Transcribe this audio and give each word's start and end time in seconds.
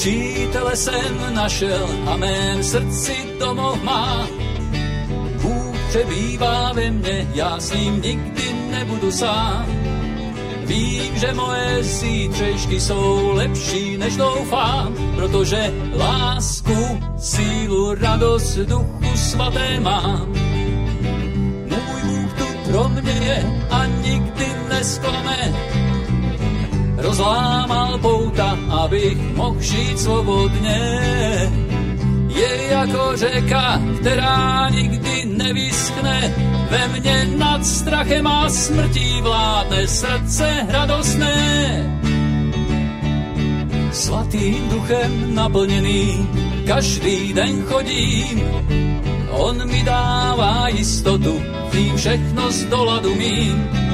Přítele 0.00 0.76
jsem 0.76 1.34
našel 1.34 1.88
a 2.06 2.16
mém 2.16 2.62
srdci 2.62 3.16
domov 3.40 3.82
má. 3.82 4.26
Bůh 5.42 5.76
přebývá 5.88 6.72
ve 6.72 6.90
mně, 6.90 7.28
já 7.34 7.60
s 7.60 7.72
ním 7.72 8.02
nikdy 8.02 8.52
nebudu 8.70 9.12
sám. 9.12 9.66
Vím, 10.64 11.16
že 11.16 11.32
moje 11.32 11.82
zítřešky 11.82 12.80
jsou 12.80 13.32
lepší, 13.34 13.98
než 13.98 14.16
doufám, 14.16 14.94
protože 15.16 15.72
lásku, 15.96 17.00
sílu, 17.18 17.94
radost, 17.94 18.56
duchu 18.56 19.16
svaté 19.16 19.80
mám. 19.80 20.32
Můj 21.68 22.02
Bůh 22.04 22.32
tu 22.38 22.70
pro 22.70 22.88
mě 22.88 23.12
je 23.12 23.66
a 23.70 23.86
nikdy 23.86 24.46
nesklame. 24.68 25.52
Rozlámal 27.00 27.98
pouta, 27.98 28.58
abych 28.70 29.18
mohl 29.36 29.60
žít 29.60 29.98
svobodně. 29.98 30.80
Je 32.28 32.66
jako 32.70 33.16
řeka, 33.16 33.80
která 34.00 34.68
nikdy 34.68 35.24
nevyschne, 35.24 36.34
ve 36.70 36.88
mně 36.88 37.28
nad 37.36 37.66
strachem 37.66 38.26
a 38.26 38.50
smrtí 38.50 39.22
vládne 39.22 39.86
srdce 39.86 40.66
radostné. 40.68 42.00
Svatým 43.92 44.68
duchem 44.68 45.34
naplněný, 45.34 46.28
každý 46.66 47.32
den 47.32 47.62
chodím, 47.62 48.42
on 49.30 49.68
mi 49.68 49.82
dává 49.82 50.68
jistotu, 50.68 51.42
vím 51.72 51.96
všechno 51.96 52.50
z 52.50 52.64
doladu 52.64 53.14
mým. 53.14 53.89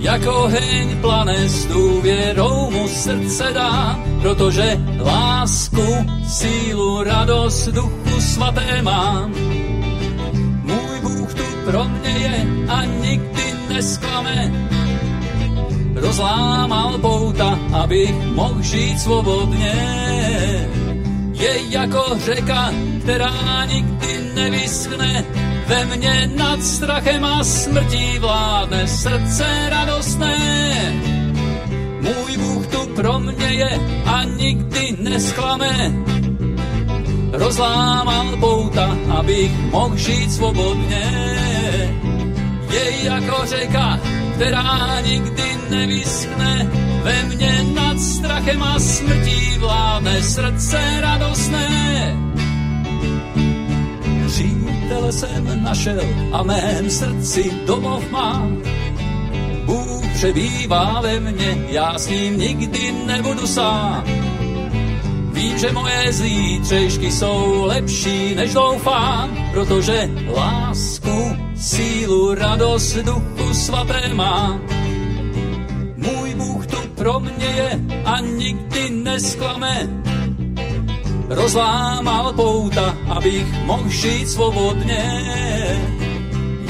Jako 0.00 0.32
oheň 0.34 1.00
plane 1.00 1.48
s 1.48 1.66
důvěrou 1.66 2.70
mu 2.70 2.88
srdce 2.88 3.50
dá, 3.54 4.00
protože 4.22 4.80
lásku, 5.00 5.86
sílu, 6.26 7.02
radost 7.02 7.68
duchu 7.68 8.20
svaté 8.20 8.82
mám 8.82 9.50
pro 11.70 11.84
mě 11.84 12.10
je 12.10 12.46
a 12.68 12.84
nikdy 12.84 13.44
nesklame. 13.68 14.52
Rozlámal 15.94 16.98
pouta, 16.98 17.58
abych 17.72 18.14
mohl 18.34 18.62
žít 18.62 19.00
svobodně. 19.00 19.74
Je 21.32 21.60
jako 21.68 22.04
řeka, 22.24 22.72
která 23.02 23.64
nikdy 23.64 24.20
nevyschne, 24.34 25.24
ve 25.70 25.84
mně 25.84 26.30
nad 26.36 26.62
strachem 26.62 27.24
a 27.24 27.44
smrtí 27.44 28.18
vládne 28.18 28.88
srdce 28.88 29.46
radostné. 29.70 30.36
Můj 32.00 32.36
Bůh 32.36 32.66
tu 32.66 32.86
pro 32.86 33.18
mě 33.18 33.46
je 33.46 33.70
a 34.06 34.24
nikdy 34.24 34.96
nesklame. 34.98 35.92
Rozlámal 37.32 38.36
pouta, 38.36 38.96
abych 39.18 39.50
mohl 39.70 39.96
žít 39.96 40.32
svobodně 40.32 41.06
je 42.70 43.04
jako 43.04 43.46
řeka, 43.46 44.00
která 44.34 45.00
nikdy 45.00 45.58
nevyschne. 45.70 46.70
Ve 47.02 47.22
mně 47.22 47.64
nad 47.74 48.00
strachem 48.00 48.62
a 48.62 48.78
smrtí 48.78 49.58
vládne 49.58 50.22
srdce 50.22 50.80
radostné. 51.00 52.29
Přítele 54.90 55.12
jsem 55.12 55.62
našel 55.62 56.00
a 56.32 56.42
mém 56.42 56.90
srdci 56.90 57.50
domov 57.66 58.10
má. 58.10 58.50
Bůh 59.64 60.06
přebývá 60.14 61.00
ve 61.00 61.20
mně, 61.20 61.66
já 61.68 61.98
s 61.98 62.08
ním 62.08 62.38
nikdy 62.38 62.92
nebudu 63.06 63.46
sám. 63.46 64.04
Vím, 65.32 65.58
že 65.58 65.72
moje 65.72 66.12
zítřešky 66.12 67.12
jsou 67.12 67.64
lepší, 67.64 68.34
než 68.34 68.54
doufám, 68.54 69.50
protože 69.52 70.10
lásku 70.36 71.36
sílu, 71.56 72.34
radost 72.34 72.96
duchu 72.96 73.54
svaté 73.54 74.14
má. 74.14 74.60
Můj 75.96 76.34
Bůh 76.34 76.66
tu 76.66 76.78
pro 76.94 77.20
mě 77.20 77.46
je 77.46 77.80
a 78.04 78.20
nikdy 78.20 78.90
nesklame. 78.90 80.09
Rozlámal 81.30 82.32
pouta, 82.32 82.96
abych 83.08 83.46
mohl 83.64 83.88
žít 83.88 84.28
svobodně. 84.28 85.04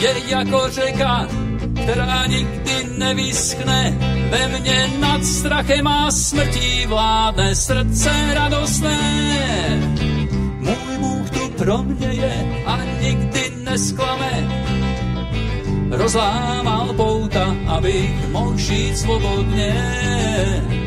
Je 0.00 0.15
jako 0.28 0.71
řeka, 0.71 1.26
která 1.82 2.26
nikdy 2.26 2.72
nevyschne, 2.99 3.99
ve 4.31 4.49
mně 4.49 4.91
nad 5.00 5.25
strachem 5.25 5.87
a 5.87 6.10
smrtí 6.10 6.87
vládne 6.87 7.54
srdce 7.54 8.10
radostné. 8.34 8.99
Můj 10.59 10.99
Bůh 10.99 11.31
tu 11.31 11.49
pro 11.49 11.78
mě 11.82 12.06
je 12.06 12.62
a 12.66 12.78
nikdy 13.00 13.53
nesklame, 13.65 14.49
rozlámal 15.91 16.93
pouta, 16.93 17.56
abych 17.66 18.28
mohl 18.28 18.56
žít 18.56 18.99
svobodně. 18.99 20.79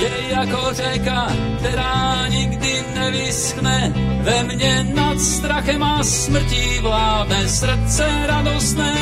Je 0.00 0.10
jako 0.30 0.68
řeka, 0.72 1.32
která 1.58 2.28
nikdy 2.28 2.84
nevyschne, 2.94 3.92
ve 4.22 4.42
mně 4.42 4.86
nad 4.94 5.20
strachem 5.20 5.82
a 5.82 6.04
smrtí 6.04 6.78
vládne 6.80 7.48
srdce 7.48 8.06
radostné. 8.26 8.94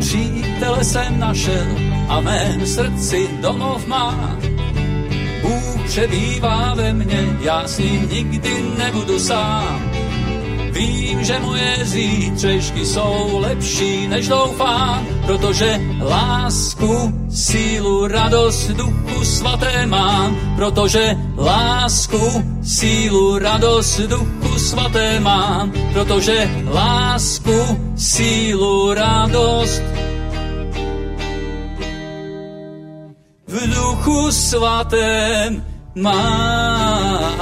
Přítele 0.00 0.84
jsem 0.84 1.18
našel 1.18 1.66
a 2.08 2.20
mém 2.20 2.66
srdci 2.66 3.28
domov 3.40 3.86
má. 3.86 4.38
Bůh 5.42 5.86
přebývá 5.86 6.74
ve 6.74 6.92
mně, 6.92 7.26
já 7.40 7.68
s 7.68 7.78
ním 7.78 8.08
nikdy 8.08 8.64
nebudu 8.78 9.18
sám 9.18 9.87
Vím, 10.78 11.24
že 11.24 11.38
moje 11.38 11.76
zítřešky 11.82 12.86
jsou 12.86 13.38
lepší, 13.38 14.08
než 14.08 14.28
doufám, 14.28 15.06
protože 15.26 15.80
lásku, 16.00 17.12
sílu, 17.30 18.06
radost 18.06 18.70
duchu 18.70 19.24
svaté 19.24 19.86
mám, 19.86 20.54
protože 20.56 21.16
lásku, 21.36 22.44
sílu, 22.62 23.38
radost 23.38 24.00
duchu 24.00 24.58
svaté 24.58 25.20
mám, 25.20 25.72
protože 25.92 26.50
lásku, 26.70 27.92
sílu, 27.96 28.94
radost 28.94 29.82
v 33.46 33.74
duchu 33.74 34.32
svatém 34.32 35.64
mám. 35.94 37.38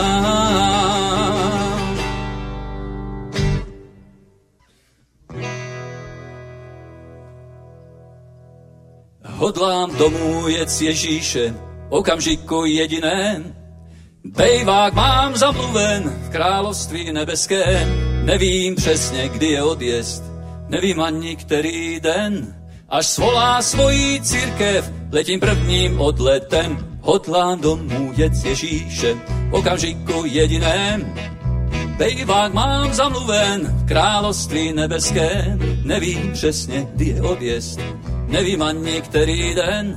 Hodlám 9.36 9.96
domů 9.96 10.48
jet 10.48 10.70
s 10.70 10.82
Ježíše, 10.82 11.54
okamžiku 11.88 12.64
jediném. 12.64 13.54
Bejvák 14.24 14.94
mám 14.94 15.36
zamluven 15.36 16.02
v 16.26 16.30
království 16.30 17.12
nebeském. 17.12 17.88
Nevím 18.24 18.74
přesně, 18.74 19.28
kdy 19.28 19.46
je 19.46 19.62
odjezd, 19.62 20.24
nevím 20.68 21.00
ani 21.00 21.36
který 21.36 22.00
den. 22.00 22.54
Až 22.88 23.06
svolá 23.06 23.62
svojí 23.62 24.20
církev, 24.20 24.92
letím 25.12 25.40
prvním 25.40 26.00
odletem. 26.00 26.98
Hodlám 27.00 27.60
domů 27.60 28.12
jet 28.16 28.34
s 28.34 28.44
Ježíšem, 28.44 29.22
okamžiku 29.50 30.22
jediném. 30.24 31.14
Bejvák 31.98 32.52
mám 32.52 32.94
zamluven 32.94 33.60
v 33.66 33.88
království 33.88 34.72
nebeském. 34.72 35.58
Nevím 35.84 36.32
přesně, 36.32 36.86
kdy 36.94 37.04
je 37.04 37.22
odjezd, 37.22 37.80
nevím 38.26 38.62
ani 38.62 39.00
který 39.00 39.54
den, 39.54 39.96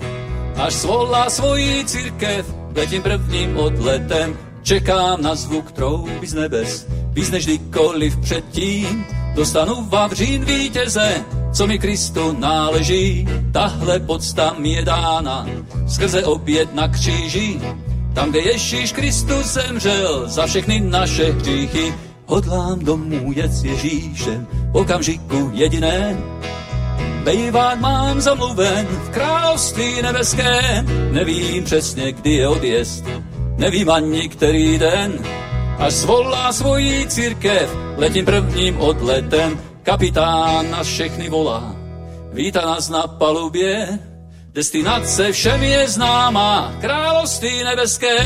až 0.56 0.74
svolá 0.74 1.30
svojí 1.30 1.86
církev, 1.86 2.46
letím 2.76 3.02
prvním 3.02 3.58
odletem, 3.58 4.38
čekám 4.62 5.22
na 5.22 5.36
zvuk 5.36 5.72
trouby 5.72 6.28
z 6.28 6.34
nebes, 6.34 6.88
víc 7.14 7.32
než 7.32 7.46
kdykoliv 7.46 8.18
předtím, 8.18 9.06
dostanu 9.36 9.86
vavřín 9.90 10.46
vítěze, 10.46 11.26
co 11.54 11.68
mi 11.68 11.80
Kristu 11.80 12.36
náleží, 12.40 13.28
tahle 13.52 14.00
podsta 14.00 14.56
mi 14.58 14.70
je 14.70 14.86
dána, 14.86 15.48
skrze 15.88 16.26
oběd 16.26 16.76
na 16.76 16.88
kříži, 16.88 17.60
tam, 18.14 18.30
kde 18.30 18.40
Ježíš 18.40 18.92
Kristus 18.92 19.46
zemřel 19.46 20.30
za 20.30 20.46
všechny 20.46 20.80
naše 20.80 21.32
hříchy, 21.32 21.94
hodlám 22.26 22.80
domů 22.80 23.32
jet 23.36 23.52
s 23.52 23.64
Ježíšem, 23.64 24.48
okamžiku 24.74 25.52
jediné, 25.54 26.18
Bejván 27.30 27.82
mám 27.82 28.22
zamluven 28.22 28.86
v 28.86 29.10
království 29.10 30.02
nebeském, 30.02 31.14
nevím 31.14 31.64
přesně, 31.64 32.12
kdy 32.12 32.34
je 32.34 32.48
odjezd, 32.48 33.06
nevím 33.58 33.90
ani 33.90 34.30
který 34.30 34.78
den, 34.78 35.20
až 35.78 35.94
zvolá 35.94 36.54
svojí 36.54 37.08
církev, 37.08 37.78
letím 37.98 38.26
prvním 38.26 38.82
odletem, 38.82 39.62
kapitán 39.84 40.72
nás 40.72 40.88
všechny 40.88 41.30
volá, 41.30 41.76
vítá 42.34 42.62
nás 42.62 42.90
na 42.90 43.08
palubě, 43.08 44.00
Destinace 44.54 45.32
všem 45.32 45.64
je 45.64 45.88
známá, 45.88 46.74
království 46.82 47.64
nebeské, 47.64 48.18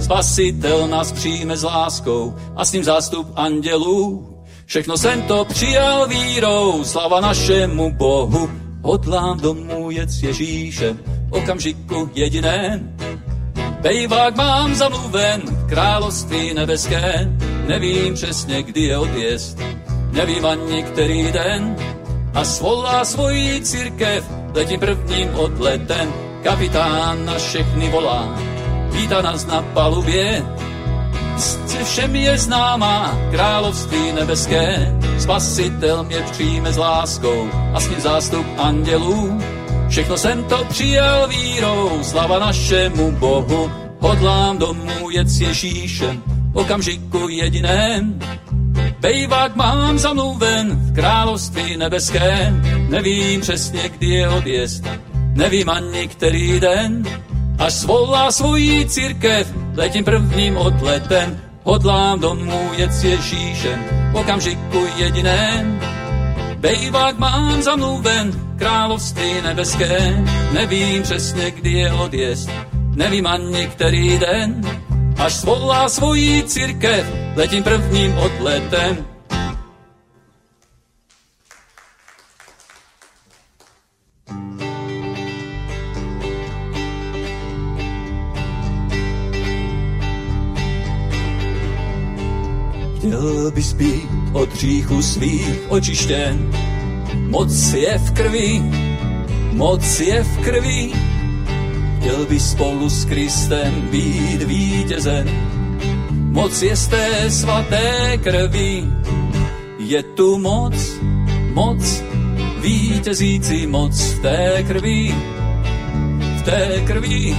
spasitel 0.00 0.88
nás 0.88 1.12
přijme 1.12 1.56
s 1.56 1.62
láskou 1.62 2.34
a 2.56 2.64
s 2.64 2.72
ním 2.72 2.84
zástup 2.84 3.32
andělů. 3.36 4.31
Všechno 4.72 4.96
jsem 4.96 5.22
to 5.22 5.44
přijal 5.44 6.08
vírou, 6.08 6.84
slava 6.84 7.20
našemu 7.20 7.90
Bohu. 7.90 8.50
Hodlám 8.82 9.40
domů 9.40 9.90
jet 9.90 10.10
s 10.10 10.22
Ježíšem, 10.22 11.00
okamžiku 11.30 12.10
jediném. 12.14 12.96
Bejvák 13.80 14.36
mám 14.36 14.74
zamluven, 14.74 15.42
království 15.68 16.54
nebeské, 16.54 17.28
nevím 17.66 18.14
přesně, 18.14 18.62
kdy 18.62 18.80
je 18.80 18.98
odjezd, 18.98 19.58
nevím 20.12 20.46
ani 20.46 20.82
který 20.82 21.32
den. 21.32 21.76
A 22.34 22.44
svolá 22.44 23.04
svoji 23.04 23.60
církev, 23.60 24.24
letím 24.54 24.80
prvním 24.80 25.34
odletem, 25.34 26.12
kapitán 26.42 27.24
na 27.24 27.34
všechny 27.34 27.88
volá, 27.88 28.38
vítá 28.92 29.22
nás 29.22 29.46
na 29.46 29.62
palubě, 29.62 30.44
se 31.36 31.84
všem 31.84 32.16
je 32.16 32.38
známá 32.38 33.18
království 33.30 34.12
nebeské. 34.12 34.98
Spasitel 35.18 36.04
mě 36.04 36.20
přijme 36.30 36.72
s 36.72 36.76
láskou 36.76 37.48
a 37.74 37.80
s 37.80 37.88
ním 37.88 38.00
zástup 38.00 38.46
andělů. 38.58 39.40
Všechno 39.88 40.16
jsem 40.16 40.44
to 40.44 40.64
přijal 40.64 41.28
vírou, 41.28 41.98
slava 42.02 42.38
našemu 42.38 43.12
Bohu. 43.12 43.70
Hodlám 44.00 44.58
domů 44.58 45.10
jet 45.10 45.28
s 45.28 45.40
Ježíšem, 45.40 46.22
okamžiku 46.52 47.28
jediném. 47.28 48.18
Bejvák 49.00 49.56
mám 49.56 49.98
zamluven 49.98 50.70
v 50.70 50.94
království 50.94 51.76
nebeském, 51.76 52.62
nevím 52.88 53.40
přesně, 53.40 53.88
kdy 53.88 54.06
je 54.06 54.28
odjezd, 54.28 54.84
nevím 55.34 55.70
ani 55.70 56.08
který 56.08 56.60
den, 56.60 57.02
až 57.58 57.74
svolá 57.74 58.32
svojí 58.32 58.86
církev, 58.86 59.54
letím 59.74 60.04
prvním 60.04 60.56
odletem, 60.56 61.40
hodlám 61.62 62.20
domů 62.20 62.70
jet 62.76 62.92
s 62.92 63.04
Ježíšem, 63.04 63.84
v 64.12 64.16
okamžiku 64.16 64.86
jediném. 64.96 65.80
Bejvák 66.56 67.18
mám 67.18 67.62
zamluven, 67.62 68.32
království 68.56 69.42
nebeské, 69.42 70.24
nevím 70.52 71.02
přesně, 71.02 71.50
kdy 71.50 71.70
je 71.70 71.92
odjezd, 71.92 72.50
nevím 72.94 73.26
ani 73.26 73.66
který 73.66 74.18
den, 74.18 74.60
až 75.18 75.32
svolá 75.32 75.88
svojí 75.88 76.42
církev, 76.42 77.06
letím 77.36 77.62
prvním 77.62 78.18
odletem, 78.18 79.11
Chtěl 93.42 93.50
bys 93.50 93.72
být 93.72 94.08
od 94.32 94.54
hříchu 94.54 95.02
svých 95.02 95.60
očištěn. 95.68 96.50
Moc 97.14 97.72
je 97.72 97.98
v 97.98 98.10
krvi, 98.10 98.62
moc 99.52 100.00
je 100.00 100.22
v 100.22 100.38
krvi. 100.38 100.92
Chtěl 101.98 102.26
bys 102.26 102.50
spolu 102.50 102.88
s 102.88 103.04
Kristem 103.04 103.88
být 103.90 104.42
vítězen. 104.42 105.30
Moc 106.10 106.62
je 106.62 106.76
z 106.76 106.88
té 106.88 107.30
svaté 107.30 108.18
krvi. 108.22 108.84
Je 109.78 110.02
tu 110.02 110.38
moc, 110.38 110.74
moc, 111.52 112.02
vítězící 112.60 113.66
moc 113.66 114.02
v 114.02 114.18
té 114.22 114.62
krvi. 114.68 115.14
V 116.36 116.42
té 116.42 116.82
krvi 116.86 117.36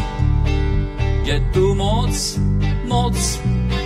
je 1.23 1.49
tu 1.53 1.75
moc, 1.75 2.39
moc, 2.87 3.39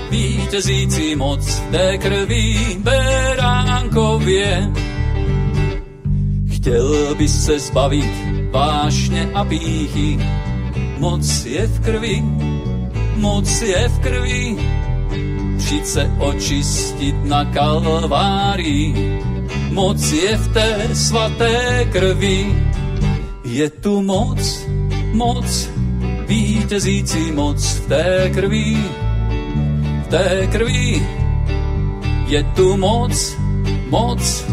vítězící 0.09 1.15
moc 1.15 1.59
té 1.71 1.97
krví 1.97 2.77
beránkově. 2.79 4.71
Chtěl 6.51 7.15
by 7.15 7.27
se 7.27 7.59
zbavit 7.59 8.11
vášně 8.51 9.29
a 9.33 9.43
píchy, 9.43 10.19
moc 10.97 11.45
je 11.45 11.67
v 11.67 11.79
krvi, 11.79 12.23
moc 13.15 13.61
je 13.61 13.89
v 13.89 13.99
krvi. 13.99 14.55
Přijď 15.57 15.85
se 15.85 16.11
očistit 16.19 17.15
na 17.25 17.45
kalvárii, 17.45 19.19
moc 19.71 20.11
je 20.11 20.37
v 20.37 20.53
té 20.53 20.95
svaté 20.95 21.85
krvi. 21.91 22.63
Je 23.45 23.69
tu 23.69 24.01
moc, 24.01 24.65
moc, 25.13 25.69
vítězící 26.27 27.31
moc 27.31 27.65
v 27.65 27.87
té 27.87 28.31
krvi 28.33 28.77
té 30.09 30.47
krví. 30.51 31.07
Je 32.27 32.43
tu 32.43 32.77
moc, 32.77 33.37
moc, 33.89 34.45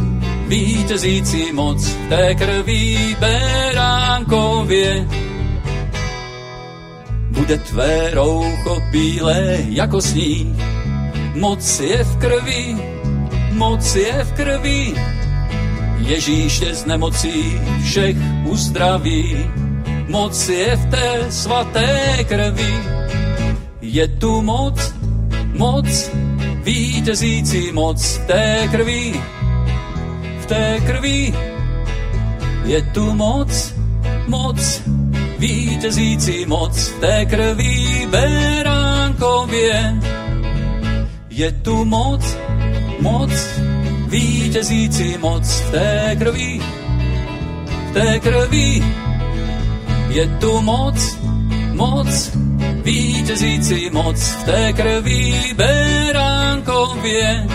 vítězící 0.49 1.53
moc 1.53 1.89
v 1.89 2.09
té 2.09 2.35
krví 2.35 3.17
beránkově. 3.21 5.09
Bude 7.31 7.59
tvé 7.59 8.11
roucho 8.11 8.83
bílé 8.91 9.59
jako 9.69 10.01
sníh, 10.01 10.47
moc 11.35 11.81
je 11.81 12.05
v 12.05 12.17
krvi, 12.17 12.77
moc 13.53 13.95
je 13.95 14.25
v 14.25 14.33
krvi. 14.33 14.95
Ježíš 15.99 16.61
je 16.61 16.75
z 16.75 16.85
nemocí 16.85 17.61
všech 17.85 18.17
uzdraví, 18.45 19.51
moc 20.09 20.49
je 20.49 20.77
v 20.77 20.87
té 20.87 21.27
svaté 21.31 22.19
krvi. 22.29 22.75
Je 23.81 24.09
tu 24.09 24.43
moc, 24.43 24.95
moc, 25.55 26.11
vítězící 26.63 27.73
moc 27.73 28.17
v 28.17 28.27
té 28.27 28.69
krvi, 28.71 29.21
v 30.41 30.47
té 30.47 30.81
krvi 30.87 31.35
je 32.65 32.83
tu 32.83 33.13
moc, 33.13 33.75
moc, 34.29 34.83
vítězící 35.39 36.47
moc 36.47 36.89
v 36.89 37.01
té 37.01 37.25
krvi 37.27 38.07
beránkově. 38.11 40.01
Je 41.31 41.53
tu 41.53 41.85
moc, 41.85 42.37
moc, 43.01 43.33
vítězící 44.09 45.19
moc 45.19 45.61
v 45.61 45.71
té 45.71 46.17
krvi, 46.19 46.61
v 47.91 47.93
té 47.93 48.21
krvi 48.21 48.83
je 50.09 50.27
tu 50.27 50.61
moc, 50.61 51.19
moc, 51.73 52.31
vítězící 52.85 53.91
moc 53.91 54.21
v 54.21 54.45
té 54.45 54.73
krví 54.73 55.55
beránkově, 55.55 57.47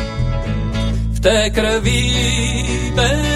v 1.14 1.20
té 1.20 1.50
krví 1.50 2.92
beránkově. 2.96 3.30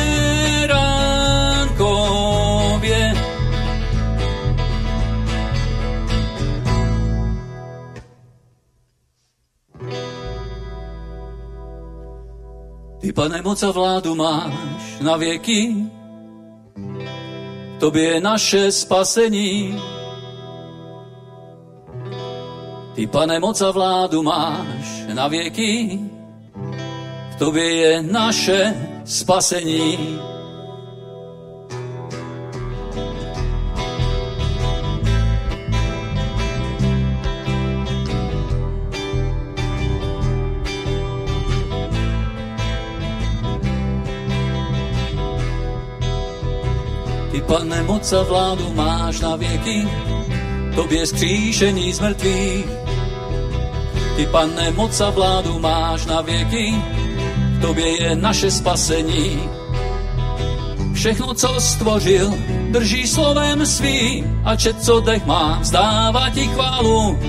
Ty, 13.00 13.14
pane, 13.14 13.42
moc 13.42 13.64
a 13.64 13.72
vládu 13.72 14.16
máš 14.16 14.54
na 15.02 15.18
věky, 15.18 15.76
tobě 17.80 18.04
je 18.04 18.22
naše 18.22 18.72
spasení, 18.72 19.82
ty, 22.96 23.08
pane, 23.08 23.40
moc 23.40 23.62
a 23.62 23.72
vládu 23.72 24.24
máš 24.24 25.06
na 25.14 25.28
věky, 25.28 26.00
v 27.32 27.36
tobě 27.36 27.76
je 27.76 28.02
naše 28.02 28.74
spasení. 29.06 30.20
Ty, 47.32 47.42
pane, 47.42 47.84
moc 47.84 48.14
a 48.14 48.24
vládu 48.24 48.74
máš 48.74 49.20
na 49.20 49.36
věky, 49.36 49.88
tobě 50.76 51.06
skříšení 51.06 51.94
z 51.94 52.00
mrtvých 52.00 52.83
ty, 54.16 54.26
pane, 54.26 54.72
moc 54.72 55.02
a 55.02 55.10
vládu 55.10 55.60
máš 55.60 56.06
na 56.06 56.22
věky, 56.22 56.74
v 57.58 57.62
tobě 57.62 58.04
je 58.04 58.16
naše 58.16 58.52
spasení. 58.52 59.50
Všechno, 60.94 61.34
co 61.34 61.56
stvořil, 61.60 62.34
drží 62.72 63.08
slovem 63.08 63.66
svým 63.66 64.42
a 64.46 64.56
čet, 64.56 64.84
co 64.84 65.00
dech 65.00 65.26
má, 65.26 65.60
vzdává 65.62 66.30
ti 66.30 66.48
chválu. 66.48 67.20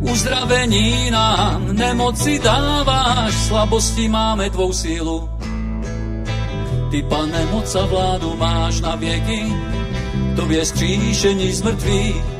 Uzdravení 0.00 1.10
nám 1.10 1.76
nemoci 1.76 2.38
dáváš, 2.38 3.34
slabosti 3.34 4.08
máme 4.08 4.50
tvou 4.50 4.72
sílu. 4.72 5.28
Ty, 6.90 7.02
pane, 7.02 7.46
moc 7.50 7.74
a 7.74 7.86
vládu 7.86 8.36
máš 8.36 8.80
na 8.80 8.96
věky, 8.96 9.52
tobě 10.36 10.64
skříšení 10.64 11.52
z 11.52 11.62
mrtvých. 11.62 12.39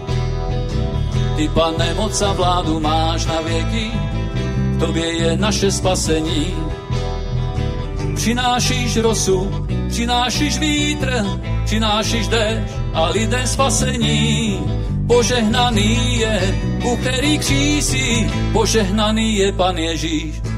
Ty, 1.40 1.49
pane, 1.49 1.94
moc 1.94 2.23
a 2.23 2.32
vládu 2.32 2.80
máš 2.80 3.26
na 3.26 3.40
věky, 3.40 3.90
tobě 4.78 5.12
je 5.12 5.37
naše 5.37 5.73
spasení. 5.73 6.54
Přinášíš 8.14 8.97
rosu, 8.97 9.66
přinášíš 9.88 10.59
vítr, 10.59 11.25
přinášíš 11.64 12.28
déšť 12.28 12.73
a 12.92 13.09
lidé 13.09 13.47
spasení. 13.47 14.61
Požehnaný 15.06 16.18
je, 16.20 16.61
u 16.85 16.97
který 16.97 17.38
křísí, 17.38 18.30
požehnaný 18.52 19.37
je 19.37 19.52
Pan 19.52 19.78
Ježíš. 19.78 20.50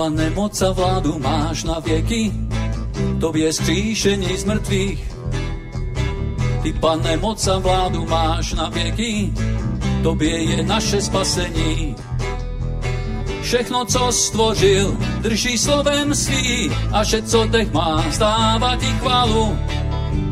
Pane, 0.00 0.30
moc 0.30 0.62
a 0.62 0.72
vládu 0.72 1.18
máš 1.18 1.64
na 1.64 1.78
věky, 1.78 2.32
tobě 3.20 3.52
skříšení 3.52 4.36
z 4.36 4.44
mrtvých. 4.44 5.16
Ty, 6.62 6.72
pane, 6.72 7.16
moc 7.16 7.48
a 7.48 7.58
vládu 7.58 8.06
máš 8.06 8.52
na 8.52 8.68
věky, 8.68 9.32
tobě 10.02 10.42
je 10.42 10.62
naše 10.62 11.00
spasení. 11.00 11.96
Všechno, 13.42 13.84
co 13.84 14.12
stvořil, 14.12 14.96
drží 15.20 15.58
slovem 15.58 16.14
svý 16.14 16.72
a 16.92 17.04
vše, 17.04 17.22
co 17.22 17.46
dech 17.46 17.72
má, 17.72 18.04
stává 18.10 18.76
ti 18.76 18.86
chválu. 18.86 19.58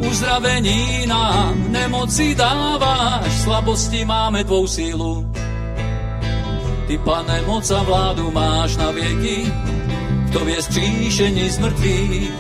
Uzdravení 0.09 1.07
nám 1.07 1.73
nemoci 1.73 2.35
dáváš, 2.35 3.33
slabosti 3.41 4.05
máme 4.05 4.45
tvou 4.45 4.67
sílu. 4.67 5.33
Ty, 6.88 6.99
pane, 6.99 7.42
moc 7.45 7.71
a 7.71 7.83
vládu 7.83 8.30
máš 8.30 8.76
na 8.76 8.90
věky, 8.90 9.52
v 10.25 10.30
tobě 10.33 10.62
skříšení 10.62 11.50
z 11.50 11.59
mrtvých. 11.59 12.33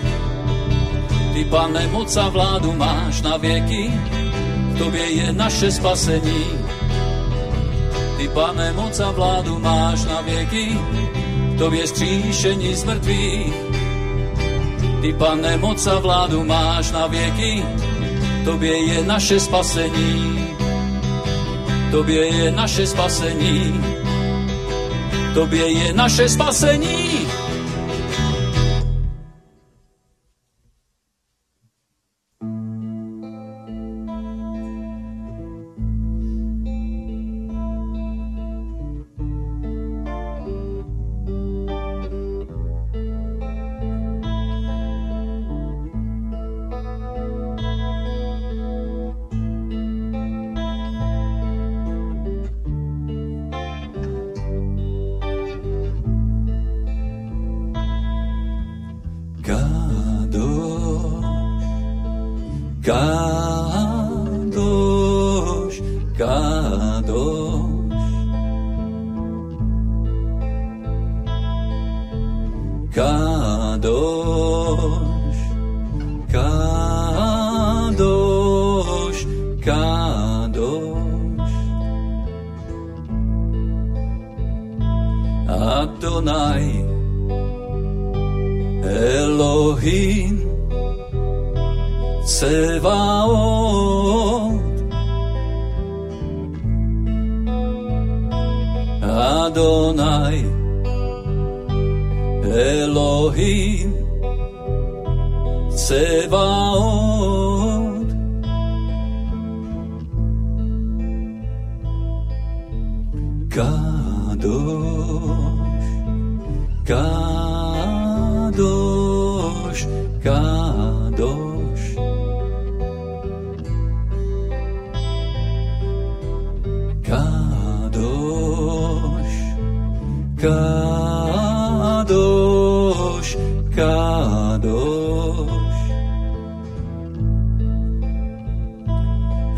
Ty, 1.34 1.44
pane, 1.44 1.88
moc 1.92 2.16
a 2.16 2.28
vládu 2.28 2.72
máš 2.72 3.22
na 3.22 3.36
věky, 3.36 3.92
v 4.72 4.78
tobě 4.78 5.04
je 5.10 5.32
naše 5.32 5.70
spasení. 5.70 6.44
Ty, 8.16 8.28
pane, 8.28 8.72
moc 8.72 9.00
a 9.00 9.10
vládu 9.10 9.58
máš 9.58 10.04
na 10.04 10.20
věky, 10.20 10.78
v 11.52 11.58
tobě 11.58 11.86
skříšení 11.86 12.74
z 12.74 12.84
mrtvých. 12.84 13.54
Ty, 15.00 15.12
pane, 15.12 15.56
moc 15.56 15.86
a 15.86 15.98
vládu 15.98 16.44
máš 16.44 16.92
na 16.92 17.06
věky, 17.06 17.64
v 18.40 18.44
tobě 18.44 18.76
je 18.76 19.04
naše 19.04 19.40
spasení. 19.40 20.48
Tobě 21.90 22.26
je 22.26 22.50
naše 22.50 22.86
spasení 22.86 23.98
tobě 25.34 25.68
je 25.68 25.92
naše 25.92 26.28
spasení. 26.28 27.26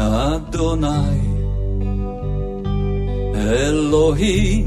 Adonai 0.01 1.21
Elohim 3.37 4.67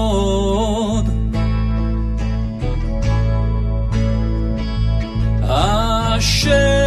Hashem. 5.45 6.78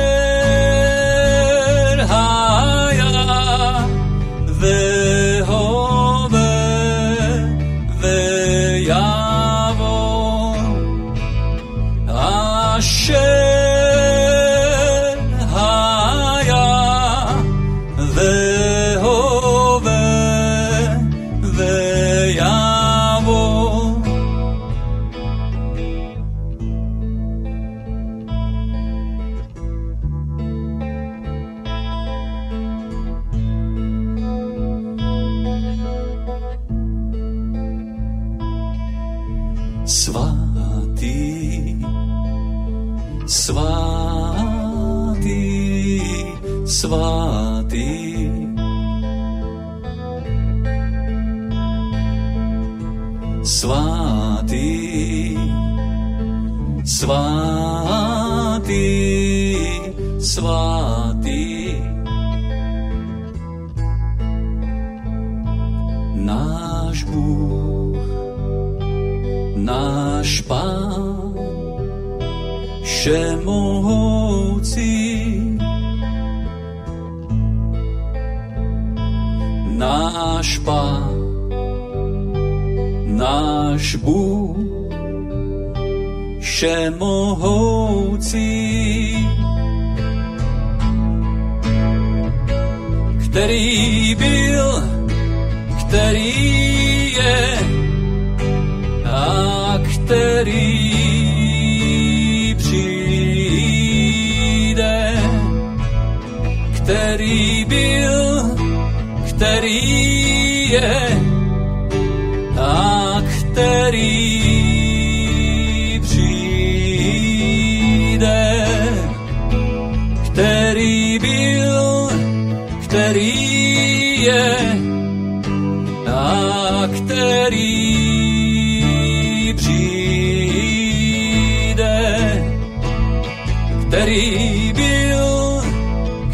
Který 133.93 134.73
byl, 134.73 135.63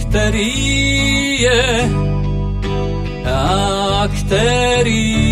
který 0.00 1.42
je 1.42 1.90
a 3.34 4.08
který 4.18 5.27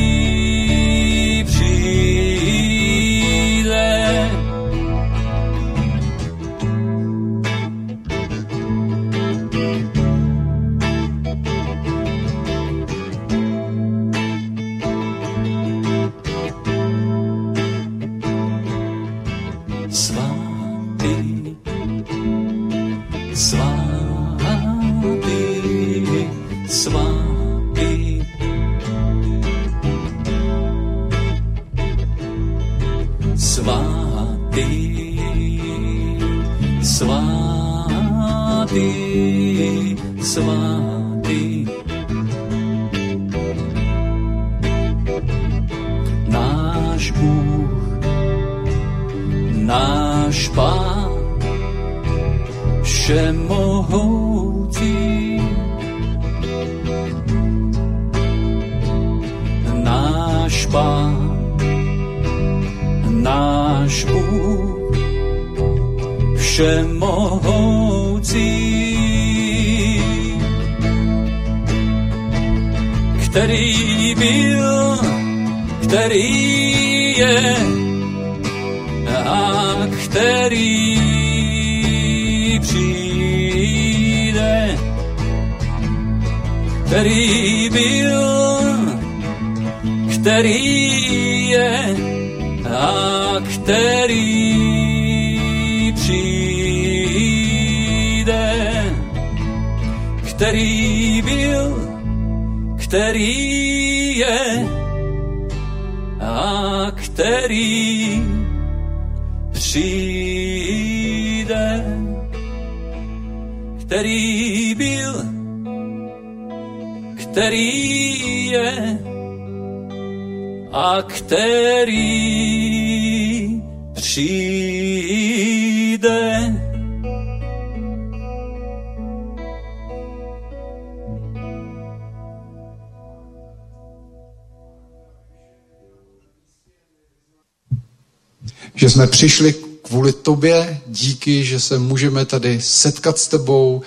jsme 138.97 139.07
přišli 139.07 139.55
kvůli 139.83 140.13
tobě, 140.13 140.81
díky, 140.87 141.45
že 141.45 141.61
se 141.61 141.79
můžeme 141.79 142.25
tady 142.25 142.61
setkat 142.61 143.19
s 143.19 143.29
tebou, 143.29 143.83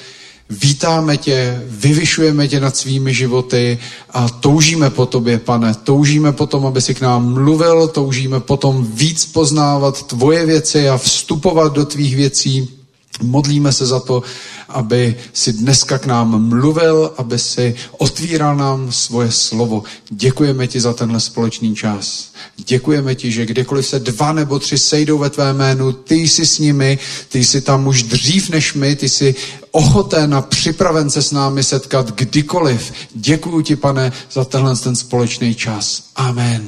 vítáme 0.49 1.17
tě, 1.17 1.63
vyvyšujeme 1.67 2.47
tě 2.47 2.59
nad 2.59 2.77
svými 2.77 3.13
životy 3.13 3.77
a 4.09 4.29
toužíme 4.29 4.89
po 4.89 5.05
tobě, 5.05 5.39
pane, 5.39 5.73
toužíme 5.73 6.31
po 6.31 6.45
tom, 6.45 6.65
aby 6.65 6.81
si 6.81 6.95
k 6.95 7.01
nám 7.01 7.33
mluvil, 7.33 7.87
toužíme 7.87 8.39
potom 8.39 8.85
víc 8.93 9.25
poznávat 9.25 10.03
tvoje 10.03 10.45
věci 10.45 10.89
a 10.89 10.97
vstupovat 10.97 11.73
do 11.73 11.85
tvých 11.85 12.15
věcí. 12.15 12.78
Modlíme 13.21 13.71
se 13.71 13.85
za 13.85 13.99
to, 13.99 14.23
aby 14.69 15.15
si 15.33 15.53
dneska 15.53 15.97
k 15.97 16.05
nám 16.05 16.49
mluvil, 16.49 17.13
aby 17.17 17.39
si 17.39 17.75
otvíral 17.97 18.55
nám 18.55 18.91
svoje 18.91 19.31
slovo. 19.31 19.83
Děkujeme 20.09 20.67
ti 20.67 20.81
za 20.81 20.93
tenhle 20.93 21.19
společný 21.19 21.75
čas. 21.75 22.31
Děkujeme 22.57 23.15
ti, 23.15 23.31
že 23.31 23.45
kdykoliv 23.45 23.87
se 23.87 23.99
dva 23.99 24.33
nebo 24.33 24.59
tři 24.59 24.77
sejdou 24.77 25.17
ve 25.17 25.29
tvé 25.29 25.53
jménu, 25.53 25.91
ty 25.91 26.15
jsi 26.15 26.45
s 26.45 26.59
nimi, 26.59 26.99
ty 27.29 27.43
jsi 27.43 27.61
tam 27.61 27.87
už 27.87 28.03
dřív 28.03 28.49
než 28.49 28.73
my, 28.73 28.95
ty 28.95 29.09
jsi 29.09 29.35
ochoten 29.71 30.33
a 30.33 30.41
připraven 30.41 31.09
se 31.09 31.21
s 31.21 31.31
námi 31.31 31.63
setkat 31.63 32.11
kdykoliv. 32.11 32.93
Děkuji 33.13 33.61
ti, 33.61 33.75
pane, 33.75 34.11
za 34.31 34.45
tenhle 34.45 34.75
ten 34.75 34.95
společný 34.95 35.55
čas. 35.55 36.03
Amen. 36.15 36.67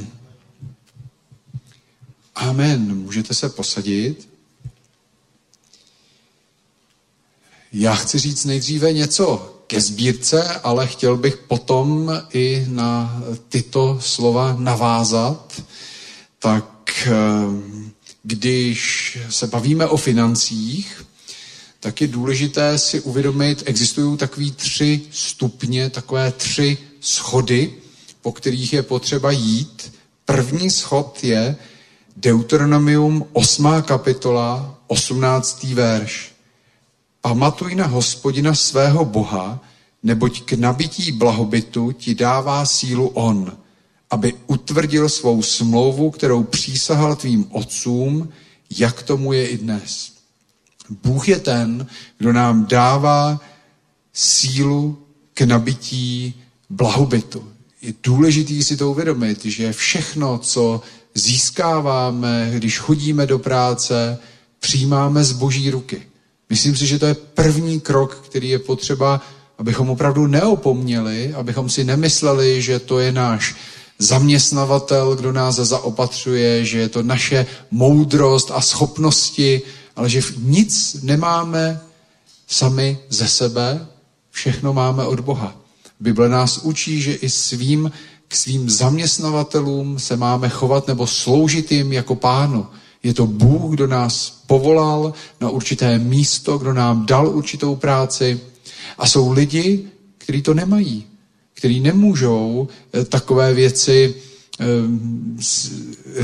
Amen. 2.35 2.97
Můžete 2.97 3.33
se 3.33 3.49
posadit. 3.49 4.30
Já 7.73 7.95
chci 7.95 8.19
říct 8.19 8.45
nejdříve 8.45 8.93
něco 8.93 9.57
ke 9.67 9.81
sbírce, 9.81 10.43
ale 10.63 10.87
chtěl 10.87 11.17
bych 11.17 11.37
potom 11.37 12.11
i 12.33 12.65
na 12.67 13.23
tyto 13.49 13.97
slova 14.01 14.55
navázat. 14.59 15.61
Tak 16.39 17.09
když 18.23 19.17
se 19.29 19.47
bavíme 19.47 19.87
o 19.87 19.97
financích, 19.97 21.05
tak 21.79 22.01
je 22.01 22.07
důležité 22.07 22.77
si 22.77 23.01
uvědomit, 23.01 23.63
existují 23.65 24.17
takové 24.17 24.51
tři 24.51 25.01
stupně, 25.11 25.89
takové 25.89 26.31
tři 26.31 26.77
schody, 26.99 27.73
po 28.21 28.31
kterých 28.31 28.73
je 28.73 28.83
potřeba 28.83 29.31
jít. 29.31 29.93
První 30.25 30.69
schod 30.69 31.19
je 31.23 31.55
Deuteronomium 32.17 33.25
8. 33.33 33.81
kapitola, 33.81 34.79
18. 34.87 35.63
verš. 35.63 36.30
Pamatuj 37.21 37.75
na 37.75 37.85
hospodina 37.85 38.55
svého 38.55 39.05
Boha, 39.05 39.59
neboť 40.03 40.41
k 40.41 40.53
nabití 40.53 41.11
blahobytu 41.11 41.91
ti 41.91 42.15
dává 42.15 42.65
sílu 42.65 43.07
on 43.07 43.61
aby 44.11 44.33
utvrdil 44.47 45.09
svou 45.09 45.41
smlouvu, 45.41 46.11
kterou 46.11 46.43
přísahal 46.43 47.15
tvým 47.15 47.47
otcům, 47.51 48.29
jak 48.77 49.03
tomu 49.03 49.33
je 49.33 49.47
i 49.47 49.57
dnes. 49.57 50.11
Bůh 51.03 51.27
je 51.27 51.39
ten, 51.39 51.87
kdo 52.17 52.33
nám 52.33 52.65
dává 52.65 53.41
sílu 54.13 54.97
k 55.33 55.41
nabití 55.41 56.33
blahobytu. 56.69 57.51
Je 57.81 57.93
důležité 58.03 58.63
si 58.63 58.77
to 58.77 58.91
uvědomit, 58.91 59.45
že 59.45 59.73
všechno, 59.73 60.37
co 60.37 60.81
získáváme, 61.15 62.51
když 62.53 62.79
chodíme 62.79 63.25
do 63.25 63.39
práce, 63.39 64.19
přijímáme 64.59 65.23
z 65.23 65.31
boží 65.31 65.69
ruky. 65.69 66.01
Myslím 66.51 66.75
si, 66.75 66.87
že 66.87 66.99
to 66.99 67.05
je 67.05 67.13
první 67.13 67.79
krok, 67.79 68.19
který 68.25 68.49
je 68.49 68.59
potřeba, 68.59 69.21
abychom 69.57 69.89
opravdu 69.89 70.27
neopomněli, 70.27 71.33
abychom 71.33 71.69
si 71.69 71.83
nemysleli, 71.83 72.61
že 72.61 72.79
to 72.79 72.99
je 72.99 73.11
náš 73.11 73.55
zaměstnavatel, 73.99 75.15
kdo 75.15 75.31
nás 75.31 75.55
zaopatřuje, 75.55 76.65
že 76.65 76.79
je 76.79 76.89
to 76.89 77.03
naše 77.03 77.45
moudrost 77.71 78.51
a 78.51 78.61
schopnosti, 78.61 79.61
ale 79.95 80.09
že 80.09 80.21
nic 80.37 80.97
nemáme 81.03 81.79
sami 82.47 82.97
ze 83.09 83.27
sebe, 83.27 83.87
všechno 84.31 84.73
máme 84.73 85.05
od 85.05 85.19
Boha. 85.19 85.55
Bible 85.99 86.29
nás 86.29 86.57
učí, 86.57 87.01
že 87.01 87.13
i 87.13 87.29
svým, 87.29 87.91
k 88.27 88.35
svým 88.35 88.69
zaměstnavatelům 88.69 89.99
se 89.99 90.17
máme 90.17 90.49
chovat 90.49 90.87
nebo 90.87 91.07
sloužit 91.07 91.71
jim 91.71 91.93
jako 91.93 92.15
pánu. 92.15 92.67
Je 93.03 93.13
to 93.13 93.27
Bůh, 93.27 93.73
kdo 93.73 93.87
nás 93.87 94.43
povolal 94.47 95.13
na 95.41 95.49
určité 95.49 95.99
místo, 95.99 96.57
kdo 96.57 96.73
nám 96.73 97.05
dal 97.05 97.27
určitou 97.27 97.75
práci. 97.75 98.39
A 98.97 99.07
jsou 99.07 99.31
lidi, 99.31 99.85
kteří 100.17 100.41
to 100.41 100.53
nemají, 100.53 101.05
kteří 101.53 101.79
nemůžou 101.79 102.67
eh, 102.93 103.05
takové 103.05 103.53
věci 103.53 104.15
eh, 104.59 104.65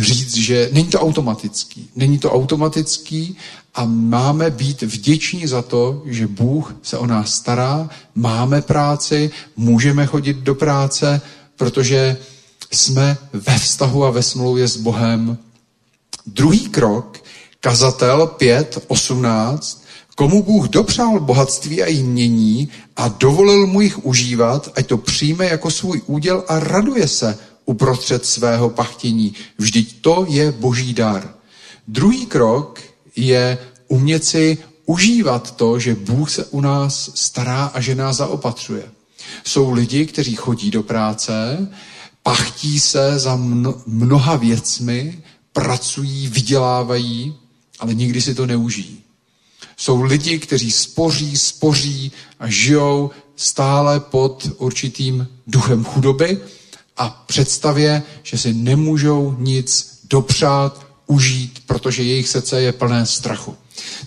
říct, 0.01 0.37
že 0.37 0.69
není 0.73 0.87
to 0.87 0.99
automatický. 0.99 1.89
Není 1.95 2.19
to 2.19 2.31
automatický 2.31 3.37
a 3.75 3.85
máme 3.85 4.49
být 4.49 4.81
vděční 4.81 5.47
za 5.47 5.61
to, 5.61 6.03
že 6.05 6.27
Bůh 6.27 6.75
se 6.81 6.97
o 6.97 7.05
nás 7.05 7.33
stará, 7.33 7.89
máme 8.15 8.61
práci, 8.61 9.31
můžeme 9.55 10.05
chodit 10.05 10.37
do 10.37 10.55
práce, 10.55 11.21
protože 11.55 12.17
jsme 12.71 13.17
ve 13.33 13.59
vztahu 13.59 14.05
a 14.05 14.11
ve 14.11 14.23
smlouvě 14.23 14.67
s 14.67 14.77
Bohem. 14.77 15.37
Druhý 16.27 16.69
krok, 16.69 17.23
kazatel 17.59 18.27
5, 18.27 18.83
18, 18.87 19.83
komu 20.15 20.43
Bůh 20.43 20.67
dopřál 20.67 21.19
bohatství 21.19 21.83
a 21.83 21.87
jmění 21.87 22.69
a 22.95 23.07
dovolil 23.07 23.67
mu 23.67 23.81
jich 23.81 24.05
užívat, 24.05 24.71
ať 24.75 24.87
to 24.87 24.97
přijme 24.97 25.45
jako 25.45 25.71
svůj 25.71 26.01
úděl 26.05 26.43
a 26.47 26.59
raduje 26.59 27.07
se 27.07 27.37
uprostřed 27.65 28.25
svého 28.25 28.69
pachtění. 28.69 29.33
Vždyť 29.57 30.01
to 30.01 30.25
je 30.29 30.51
boží 30.51 30.93
dar. 30.93 31.33
Druhý 31.87 32.25
krok 32.25 32.81
je 33.15 33.57
umět 33.87 34.25
si 34.25 34.57
užívat 34.85 35.55
to, 35.55 35.79
že 35.79 35.95
Bůh 35.95 36.31
se 36.31 36.45
u 36.45 36.61
nás 36.61 37.11
stará 37.15 37.65
a 37.65 37.81
že 37.81 37.95
nás 37.95 38.17
zaopatřuje. 38.17 38.83
Jsou 39.43 39.71
lidi, 39.71 40.05
kteří 40.05 40.35
chodí 40.35 40.71
do 40.71 40.83
práce, 40.83 41.67
pachtí 42.23 42.79
se 42.79 43.19
za 43.19 43.35
mnoha 43.87 44.35
věcmi, 44.35 45.23
pracují, 45.57 46.27
vydělávají, 46.27 47.35
ale 47.79 47.93
nikdy 47.93 48.21
si 48.21 48.35
to 48.35 48.45
neužijí. 48.45 49.01
Jsou 49.77 50.01
lidi, 50.01 50.39
kteří 50.39 50.71
spoří, 50.71 51.37
spoří 51.37 52.11
a 52.39 52.49
žijou 52.49 53.09
stále 53.35 53.99
pod 53.99 54.49
určitým 54.57 55.27
duchem 55.47 55.83
chudoby 55.83 56.37
a 56.97 57.09
představě, 57.09 58.03
že 58.23 58.37
si 58.37 58.53
nemůžou 58.53 59.35
nic 59.39 59.99
dopřát, 60.09 60.85
užít, 61.07 61.63
protože 61.65 62.03
jejich 62.03 62.29
srdce 62.29 62.61
je 62.61 62.71
plné 62.71 63.05
strachu. 63.05 63.55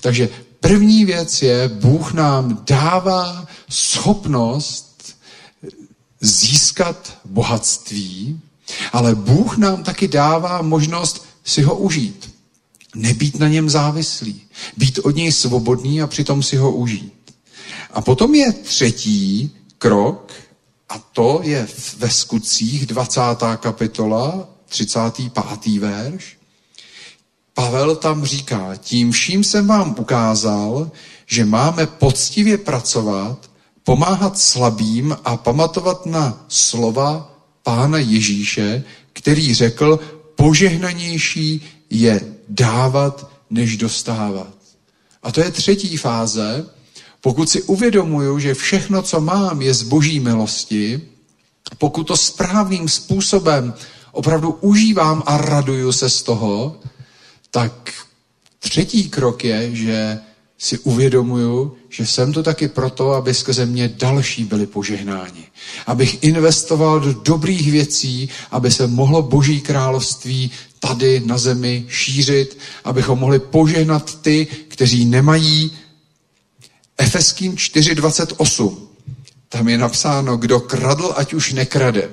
Takže 0.01 0.29
první 0.61 1.05
věc 1.05 1.43
je, 1.43 1.69
Bůh 1.69 2.13
nám 2.13 2.63
dává 2.67 3.47
schopnost 3.71 5.15
získat 6.21 7.19
bohatství, 7.25 8.41
ale 8.93 9.15
Bůh 9.15 9.57
nám 9.57 9.83
taky 9.83 10.09
dává 10.09 10.63
možnost 10.63 11.30
si 11.51 11.63
ho 11.63 11.77
užít. 11.77 12.35
Nebýt 12.95 13.39
na 13.39 13.49
něm 13.49 13.71
závislý. 13.71 14.43
Být 14.77 14.99
od 14.99 15.17
něj 15.17 15.33
svobodný 15.33 16.03
a 16.03 16.07
přitom 16.07 16.43
si 16.43 16.57
ho 16.57 16.73
užít. 16.73 17.35
A 17.91 18.01
potom 18.01 18.35
je 18.35 18.53
třetí 18.53 19.51
krok, 19.79 20.33
a 20.89 20.99
to 20.99 21.41
je 21.43 21.69
ve 21.99 22.11
skutcích 22.11 22.87
20. 22.87 23.21
kapitola, 23.57 24.49
35. 24.69 25.67
verš. 25.79 26.37
Pavel 27.55 27.97
tam 27.97 28.25
říká, 28.25 28.77
tím 28.77 29.13
vším 29.13 29.45
jsem 29.45 29.67
vám 29.67 29.95
ukázal, 29.99 30.91
že 31.27 31.45
máme 31.45 31.87
poctivě 31.87 32.59
pracovat, 32.59 33.51
pomáhat 33.85 34.39
slabým 34.39 35.17
a 35.25 35.37
pamatovat 35.37 36.07
na 36.07 36.45
slova 36.49 37.35
Pána 37.63 37.99
Ježíše, 37.99 38.85
který 39.13 39.55
řekl, 39.55 40.01
požehnanější 40.41 41.61
je 41.91 42.21
dávat, 42.49 43.31
než 43.51 43.77
dostávat. 43.77 44.55
A 45.23 45.33
to 45.33 45.41
je 45.41 45.51
třetí 45.51 45.97
fáze. 45.97 46.67
Pokud 47.21 47.51
si 47.51 47.63
uvědomuju, 47.63 48.39
že 48.39 48.55
všechno, 48.55 49.03
co 49.03 49.21
mám, 49.21 49.63
je 49.63 49.75
z 49.75 49.83
boží 49.83 50.21
milosti, 50.21 51.01
pokud 51.79 52.05
to 52.05 52.17
správným 52.17 52.89
způsobem 52.89 53.75
opravdu 54.13 54.51
užívám 54.51 55.23
a 55.27 55.37
raduju 55.37 55.93
se 55.93 56.11
z 56.11 56.23
toho, 56.23 56.81
tak 57.51 57.93
třetí 58.59 59.11
krok 59.11 59.45
je, 59.45 59.77
že 59.77 60.19
si 60.59 60.79
uvědomuju, 60.79 61.77
že 61.91 62.07
jsem 62.07 62.33
to 62.33 62.43
taky 62.43 62.69
proto, 62.69 63.13
aby 63.13 63.35
skrze 63.35 63.67
mě 63.67 63.89
další 63.89 64.45
byli 64.45 64.67
požehnáni. 64.67 65.45
Abych 65.87 66.23
investoval 66.23 67.01
do 67.01 67.13
dobrých 67.13 67.73
věcí, 67.73 68.29
aby 68.51 68.71
se 68.71 68.87
mohlo 68.87 69.23
boží 69.23 69.61
království 69.61 70.51
tady 70.79 71.23
na 71.25 71.39
zemi 71.39 71.85
šířit, 71.89 72.59
abychom 72.85 73.19
mohli 73.19 73.39
požehnat 73.39 74.23
ty, 74.23 74.47
kteří 74.69 75.05
nemají. 75.05 75.71
Efeským 76.99 77.55
4.28. 77.55 78.77
Tam 79.49 79.69
je 79.69 79.79
napsáno, 79.79 80.37
kdo 80.37 80.61
kradl, 80.61 81.13
ať 81.17 81.35
už 81.35 81.53
nekrade 81.53 82.11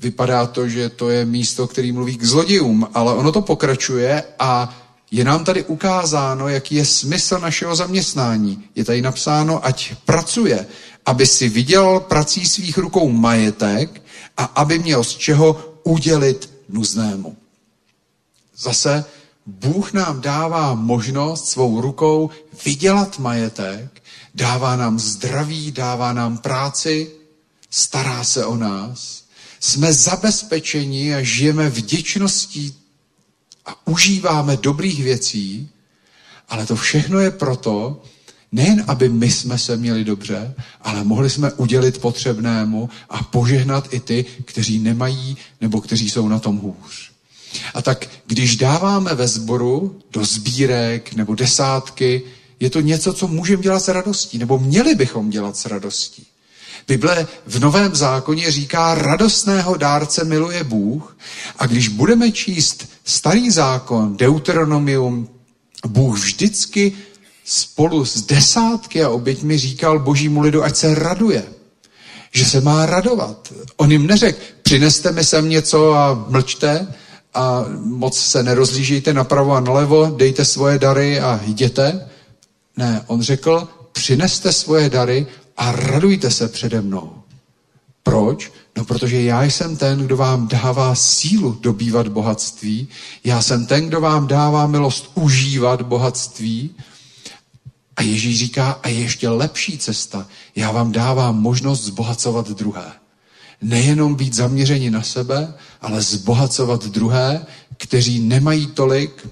vypadá 0.00 0.46
to, 0.46 0.68
že 0.68 0.88
to 0.88 1.10
je 1.10 1.24
místo, 1.24 1.66
který 1.66 1.92
mluví 1.92 2.16
k 2.16 2.24
zlodějům, 2.24 2.88
ale 2.94 3.14
ono 3.14 3.32
to 3.32 3.42
pokračuje 3.42 4.24
a 4.38 4.78
je 5.10 5.24
nám 5.24 5.44
tady 5.44 5.64
ukázáno, 5.64 6.48
jaký 6.48 6.74
je 6.74 6.84
smysl 6.84 7.38
našeho 7.38 7.76
zaměstnání. 7.76 8.64
Je 8.74 8.84
tady 8.84 9.02
napsáno, 9.02 9.66
ať 9.66 9.94
pracuje, 10.04 10.66
aby 11.06 11.26
si 11.26 11.48
vydělal 11.48 12.00
prací 12.00 12.46
svých 12.46 12.78
rukou 12.78 13.08
majetek 13.08 14.02
a 14.36 14.44
aby 14.44 14.78
měl 14.78 15.04
z 15.04 15.16
čeho 15.16 15.74
udělit 15.84 16.50
nuznému. 16.68 17.36
Zase 18.56 19.04
Bůh 19.46 19.92
nám 19.92 20.20
dává 20.20 20.74
možnost 20.74 21.48
svou 21.48 21.80
rukou 21.80 22.30
vydělat 22.64 23.18
majetek, 23.18 24.02
dává 24.34 24.76
nám 24.76 24.98
zdraví, 24.98 25.72
dává 25.72 26.12
nám 26.12 26.38
práci, 26.38 27.10
stará 27.70 28.24
se 28.24 28.46
o 28.46 28.56
nás 28.56 29.26
jsme 29.60 29.92
zabezpečeni 29.92 31.14
a 31.14 31.22
žijeme 31.22 31.70
vděčností 31.70 32.74
a 33.66 33.86
užíváme 33.86 34.56
dobrých 34.56 35.04
věcí, 35.04 35.68
ale 36.48 36.66
to 36.66 36.76
všechno 36.76 37.20
je 37.20 37.30
proto, 37.30 38.02
nejen 38.52 38.84
aby 38.86 39.08
my 39.08 39.30
jsme 39.30 39.58
se 39.58 39.76
měli 39.76 40.04
dobře, 40.04 40.54
ale 40.80 41.04
mohli 41.04 41.30
jsme 41.30 41.52
udělit 41.52 41.98
potřebnému 41.98 42.90
a 43.10 43.22
požehnat 43.22 43.94
i 43.94 44.00
ty, 44.00 44.24
kteří 44.44 44.78
nemají 44.78 45.36
nebo 45.60 45.80
kteří 45.80 46.10
jsou 46.10 46.28
na 46.28 46.38
tom 46.38 46.56
hůř. 46.56 47.10
A 47.74 47.82
tak, 47.82 48.08
když 48.26 48.56
dáváme 48.56 49.14
ve 49.14 49.28
sboru 49.28 50.00
do 50.12 50.24
sbírek 50.24 51.14
nebo 51.14 51.34
desátky, 51.34 52.22
je 52.60 52.70
to 52.70 52.80
něco, 52.80 53.12
co 53.12 53.28
můžeme 53.28 53.62
dělat 53.62 53.80
s 53.80 53.88
radostí, 53.88 54.38
nebo 54.38 54.58
měli 54.58 54.94
bychom 54.94 55.30
dělat 55.30 55.56
s 55.56 55.66
radostí. 55.66 56.26
Bible 56.88 57.26
v 57.46 57.58
Novém 57.58 57.94
zákoně 57.94 58.50
říká, 58.50 58.94
radostného 58.94 59.76
dárce 59.76 60.24
miluje 60.24 60.64
Bůh. 60.64 61.16
A 61.58 61.66
když 61.66 61.88
budeme 61.88 62.32
číst 62.32 62.88
starý 63.06 63.50
zákon, 63.50 64.16
Deuteronomium, 64.16 65.28
Bůh 65.86 66.18
vždycky 66.18 66.92
spolu 67.44 68.04
s 68.04 68.22
desátky 68.22 69.04
a 69.04 69.08
oběťmi 69.08 69.58
říkal 69.58 69.98
božímu 69.98 70.40
lidu, 70.40 70.64
ať 70.64 70.76
se 70.76 70.94
raduje. 70.94 71.44
Že 72.32 72.44
se 72.44 72.60
má 72.60 72.86
radovat. 72.86 73.52
On 73.76 73.92
jim 73.92 74.06
neřekl, 74.06 74.38
přineste 74.62 75.12
mi 75.12 75.24
sem 75.24 75.48
něco 75.48 75.94
a 75.94 76.26
mlčte 76.28 76.94
a 77.34 77.64
moc 77.78 78.18
se 78.18 78.42
nerozlížejte 78.42 79.14
napravo 79.14 79.52
a 79.52 79.60
nalevo, 79.60 80.14
dejte 80.16 80.44
svoje 80.44 80.78
dary 80.78 81.20
a 81.20 81.40
jděte. 81.44 82.08
Ne, 82.76 83.04
on 83.06 83.22
řekl, 83.22 83.68
přineste 83.92 84.52
svoje 84.52 84.90
dary 84.90 85.26
a 85.56 85.72
radujte 85.72 86.30
se 86.30 86.48
přede 86.48 86.80
mnou. 86.80 87.22
Proč? 88.06 88.52
No 88.76 88.84
protože 88.84 89.22
já 89.22 89.44
jsem 89.44 89.76
ten, 89.76 89.98
kdo 89.98 90.16
vám 90.16 90.48
dává 90.48 90.94
sílu 90.94 91.58
dobývat 91.60 92.08
bohatství. 92.08 92.88
Já 93.24 93.42
jsem 93.42 93.66
ten, 93.66 93.88
kdo 93.88 94.00
vám 94.00 94.26
dává 94.26 94.66
milost 94.66 95.10
užívat 95.14 95.82
bohatství. 95.82 96.70
A 97.96 98.02
Ježíš 98.02 98.38
říká, 98.38 98.80
a 98.82 98.88
je 98.88 99.00
ještě 99.00 99.28
lepší 99.28 99.78
cesta. 99.78 100.26
Já 100.56 100.70
vám 100.70 100.92
dávám 100.92 101.40
možnost 101.40 101.82
zbohacovat 101.82 102.50
druhé. 102.50 102.92
Nejenom 103.62 104.14
být 104.14 104.34
zaměřeni 104.34 104.90
na 104.90 105.02
sebe, 105.02 105.54
ale 105.80 106.02
zbohacovat 106.02 106.86
druhé, 106.86 107.46
kteří 107.76 108.20
nemají 108.20 108.66
tolik, 108.66 109.28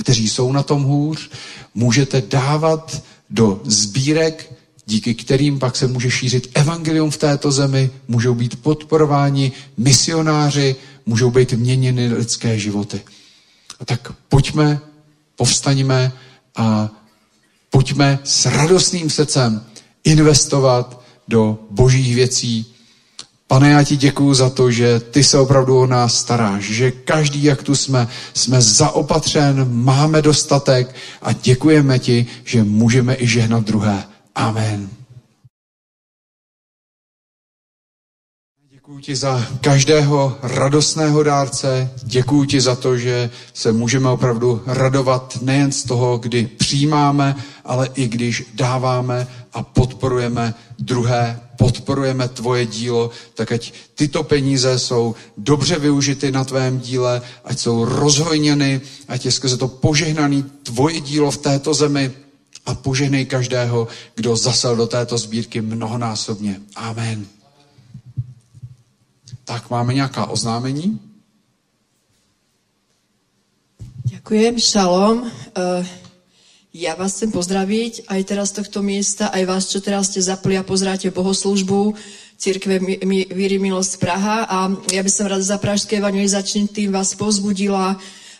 kteří 0.00 0.28
jsou 0.28 0.52
na 0.52 0.62
tom 0.62 0.82
hůř. 0.82 1.30
Můžete 1.74 2.20
dávat 2.20 3.02
do 3.30 3.60
sbírek 3.64 4.55
díky 4.86 5.14
kterým 5.14 5.58
pak 5.58 5.76
se 5.76 5.86
může 5.86 6.10
šířit 6.10 6.50
evangelium 6.54 7.10
v 7.10 7.16
této 7.16 7.52
zemi, 7.52 7.90
můžou 8.08 8.34
být 8.34 8.62
podporováni 8.62 9.52
misionáři, 9.76 10.76
můžou 11.06 11.30
být 11.30 11.52
měněny 11.52 12.12
lidské 12.12 12.58
životy. 12.58 13.00
A 13.80 13.84
tak 13.84 14.12
pojďme, 14.28 14.80
povstaňme 15.36 16.12
a 16.56 16.90
pojďme 17.70 18.18
s 18.24 18.46
radostným 18.46 19.10
srdcem 19.10 19.64
investovat 20.04 21.02
do 21.28 21.58
božích 21.70 22.14
věcí. 22.14 22.66
Pane, 23.46 23.70
já 23.70 23.84
ti 23.84 23.96
děkuju 23.96 24.34
za 24.34 24.50
to, 24.50 24.70
že 24.70 25.00
ty 25.00 25.24
se 25.24 25.38
opravdu 25.38 25.78
o 25.78 25.86
nás 25.86 26.18
staráš, 26.18 26.64
že 26.64 26.90
každý, 26.90 27.44
jak 27.44 27.62
tu 27.62 27.74
jsme, 27.74 28.08
jsme 28.34 28.60
zaopatřen, 28.60 29.66
máme 29.70 30.22
dostatek 30.22 30.94
a 31.22 31.32
děkujeme 31.32 31.98
ti, 31.98 32.26
že 32.44 32.64
můžeme 32.64 33.16
i 33.18 33.26
žehnat 33.26 33.64
druhé. 33.64 34.04
Amen. 34.36 34.90
Děkuji 38.70 39.00
ti 39.00 39.16
za 39.16 39.46
každého 39.60 40.38
radostného 40.42 41.22
dárce. 41.22 41.90
Děkuji 42.02 42.44
ti 42.44 42.60
za 42.60 42.76
to, 42.76 42.96
že 42.96 43.30
se 43.54 43.72
můžeme 43.72 44.10
opravdu 44.10 44.62
radovat 44.66 45.38
nejen 45.42 45.72
z 45.72 45.84
toho, 45.84 46.18
kdy 46.18 46.46
přijímáme, 46.46 47.34
ale 47.64 47.88
i 47.94 48.08
když 48.08 48.44
dáváme 48.54 49.26
a 49.52 49.62
podporujeme 49.62 50.54
druhé, 50.78 51.40
podporujeme 51.58 52.28
tvoje 52.28 52.66
dílo, 52.66 53.10
tak 53.34 53.52
ať 53.52 53.72
tyto 53.94 54.22
peníze 54.22 54.78
jsou 54.78 55.14
dobře 55.36 55.78
využity 55.78 56.32
na 56.32 56.44
tvém 56.44 56.80
díle, 56.80 57.22
ať 57.44 57.58
jsou 57.58 57.84
rozhojněny, 57.84 58.80
ať 59.08 59.24
je 59.24 59.32
skrze 59.32 59.56
to 59.56 59.68
požehnaný 59.68 60.44
tvoje 60.62 61.00
dílo 61.00 61.30
v 61.30 61.36
této 61.36 61.74
zemi, 61.74 62.25
a 62.66 62.74
poženej 62.74 63.26
každého, 63.26 63.88
kdo 64.14 64.36
zasel 64.36 64.76
do 64.76 64.86
této 64.86 65.18
sbírky 65.18 65.60
mnohonásobně. 65.60 66.60
Amen. 66.76 67.26
Tak 69.44 69.70
máme 69.70 69.94
nějaká 69.94 70.26
oznámení? 70.26 70.98
Ďakujem, 74.04 74.58
šalom. 74.58 75.22
Uh, 75.22 75.86
ja 76.74 76.92
vás 76.98 77.14
chcem 77.14 77.30
pozdraviť 77.30 78.10
aj 78.10 78.20
teraz 78.26 78.50
z 78.50 78.60
tohto 78.60 78.82
miesta, 78.82 79.30
aj 79.30 79.42
vás, 79.46 79.62
čo 79.70 79.78
teraz 79.80 80.10
ste 80.10 80.20
zapli 80.20 80.58
a 80.58 80.66
pozráte 80.66 81.08
bohoslužbu 81.14 81.94
Církve 82.36 82.76
Víry 83.32 83.56
Milosť 83.56 83.96
Praha 83.96 84.44
a 84.44 84.68
ja 84.92 85.00
by 85.00 85.08
som 85.08 85.30
rada 85.30 85.40
za 85.40 85.56
Pražské 85.56 86.02
evangelizačný 86.02 86.68
tým 86.68 86.92
vás 86.92 87.16
pozbudila 87.16 87.96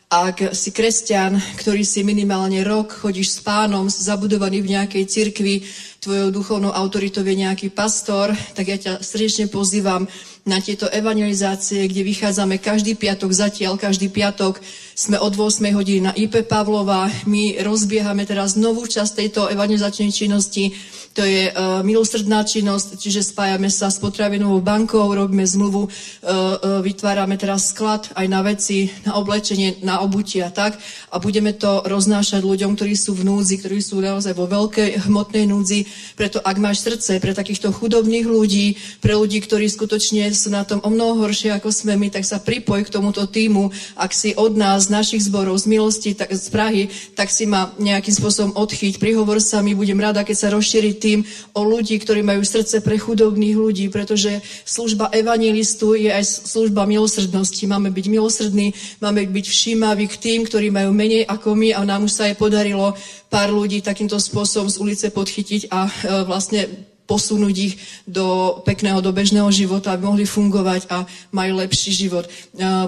ak 0.06 0.54
si 0.54 0.70
kresťan, 0.70 1.34
ktorý 1.58 1.82
si 1.82 2.06
minimálne 2.06 2.62
rok 2.62 2.94
chodíš 2.94 3.36
s 3.36 3.40
pánom, 3.42 3.90
zabudovaný 3.90 4.62
v 4.62 4.78
nejakej 4.78 5.04
cirkvi, 5.10 5.66
tvojou 6.00 6.30
duchovnou 6.30 6.72
autoritou 6.72 7.24
je 7.24 7.37
nejaký 7.37 7.68
pastor, 7.72 8.32
tak 8.54 8.68
ja 8.68 8.78
ťa 8.78 8.92
srdečne 9.02 9.46
pozývam 9.50 10.06
na 10.46 10.62
tieto 10.62 10.87
evangelizácie, 10.87 11.90
kde 11.90 12.06
vychádzame 12.06 12.62
každý 12.62 12.94
piatok, 12.94 13.35
zatiaľ 13.35 13.74
každý 13.74 14.06
piatok 14.06 14.62
sme 14.94 15.18
od 15.18 15.35
8 15.35 15.74
hodiny 15.74 16.00
na 16.06 16.12
IP 16.14 16.46
Pavlova. 16.46 17.11
My 17.26 17.59
rozbiehame 17.59 18.22
teraz 18.22 18.54
novú 18.54 18.87
časť 18.87 19.12
tejto 19.18 19.50
evangelizačnej 19.50 20.14
činnosti, 20.14 20.70
to 21.16 21.24
je 21.24 21.48
uh, 21.48 21.80
milosrdná 21.80 22.44
činnosť, 22.44 23.00
čiže 23.00 23.24
spájame 23.24 23.72
sa 23.72 23.88
s 23.88 23.96
potravinovou 23.96 24.61
bankou, 24.61 25.09
robíme 25.09 25.48
zmluvu, 25.48 25.88
uh, 25.88 25.88
uh, 25.88 26.85
vytvárame 26.85 27.40
teraz 27.40 27.72
sklad 27.72 28.12
aj 28.12 28.26
na 28.28 28.44
veci, 28.44 28.92
na 29.09 29.16
oblečenie, 29.16 29.80
na 29.80 30.04
obutie 30.04 30.44
a 30.44 30.52
tak. 30.52 30.76
A 31.09 31.16
budeme 31.16 31.56
to 31.56 31.88
roznášať 31.88 32.44
ľuďom, 32.44 32.76
ktorí 32.76 32.92
sú 32.92 33.16
v 33.16 33.32
núdzi, 33.32 33.64
ktorí 33.64 33.80
sú 33.80 33.96
naozaj 33.96 34.37
vo 34.37 34.44
veľkej 34.44 35.09
hmotnej 35.09 35.48
núdzi. 35.48 35.88
Preto 36.16 36.40
ak 36.40 36.56
máš 36.56 36.80
srdce 36.80 37.20
pre 37.20 37.37
takýchto 37.37 37.72
chudobných 37.72 38.24
ľudí, 38.24 38.76
pre 39.04 39.12
ľudí, 39.12 39.44
ktorí 39.44 39.68
skutočne 39.68 40.28
sú 40.32 40.48
na 40.48 40.64
tom 40.64 40.80
o 40.80 40.88
mnoho 40.88 41.26
horšie 41.26 41.52
ako 41.52 41.68
sme 41.68 41.98
my, 42.00 42.09
tak 42.09 42.24
sa 42.24 42.40
pripoj 42.40 42.87
k 42.87 42.92
tomuto 42.92 43.28
týmu. 43.28 43.68
Ak 43.98 44.16
si 44.16 44.32
od 44.37 44.56
nás, 44.56 44.87
z 44.87 44.94
našich 44.94 45.22
zborov, 45.26 45.59
z 45.59 45.66
milosti, 45.66 46.14
tak, 46.14 46.30
z 46.30 46.46
Prahy, 46.48 46.82
tak 47.18 47.28
si 47.28 47.44
ma 47.44 47.74
nejakým 47.76 48.14
spôsobom 48.14 48.52
odchyť. 48.54 49.02
Prihovor 49.02 49.42
sa 49.42 49.61
mi, 49.61 49.74
budem 49.74 49.98
rada, 49.98 50.22
keď 50.22 50.37
sa 50.37 50.48
rozšíri 50.54 50.96
tým 50.96 51.26
o 51.52 51.61
ľudí, 51.66 51.98
ktorí 51.98 52.22
majú 52.22 52.46
srdce 52.46 52.80
pre 52.80 52.96
chudobných 52.96 53.56
ľudí, 53.59 53.90
pretože 53.90 54.40
služba 54.64 55.11
evangelistu 55.11 55.98
je 55.98 56.14
aj 56.14 56.48
služba 56.48 56.87
milosrdnosti. 56.87 57.64
Máme 57.66 57.90
byť 57.90 58.06
milosrdní, 58.06 58.72
máme 59.02 59.26
byť 59.26 59.46
všímaví 59.50 60.06
k 60.06 60.16
tým, 60.16 60.40
ktorí 60.46 60.70
majú 60.70 60.94
menej 60.94 61.26
ako 61.26 61.59
my 61.59 61.74
a 61.74 61.82
nám 61.82 62.06
už 62.06 62.12
sa 62.14 62.22
aj 62.30 62.38
podarilo 62.38 62.94
pár 63.26 63.50
ľudí 63.50 63.82
takýmto 63.82 64.16
spôsobom 64.22 64.70
z 64.70 64.78
ulice 64.78 65.06
podchytiť 65.11 65.68
a 65.68 65.75
e, 65.84 66.24
vlastne 66.24 66.64
posunúť 67.06 67.54
ich 67.54 67.74
do 68.04 68.58
pekného, 68.66 68.98
do 68.98 69.14
bežného 69.14 69.46
života, 69.54 69.94
aby 69.94 70.10
mohli 70.10 70.26
fungovať 70.26 70.90
a 70.90 71.06
majú 71.30 71.62
lepší 71.62 71.94
život. 71.94 72.26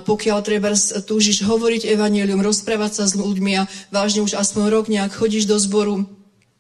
Pokiaľ 0.03 0.38
treba 0.42 0.74
túžiš 1.07 1.46
hovoriť 1.46 1.87
evanelium, 1.87 2.42
rozprávať 2.42 2.98
sa 2.98 3.05
s 3.07 3.14
ľuďmi 3.14 3.53
a 3.62 3.70
vážne 3.94 4.27
už 4.27 4.35
aspoň 4.35 4.74
rok 4.74 4.90
nejak 4.90 5.14
chodíš 5.14 5.46
do 5.46 5.55
zboru, 5.55 6.17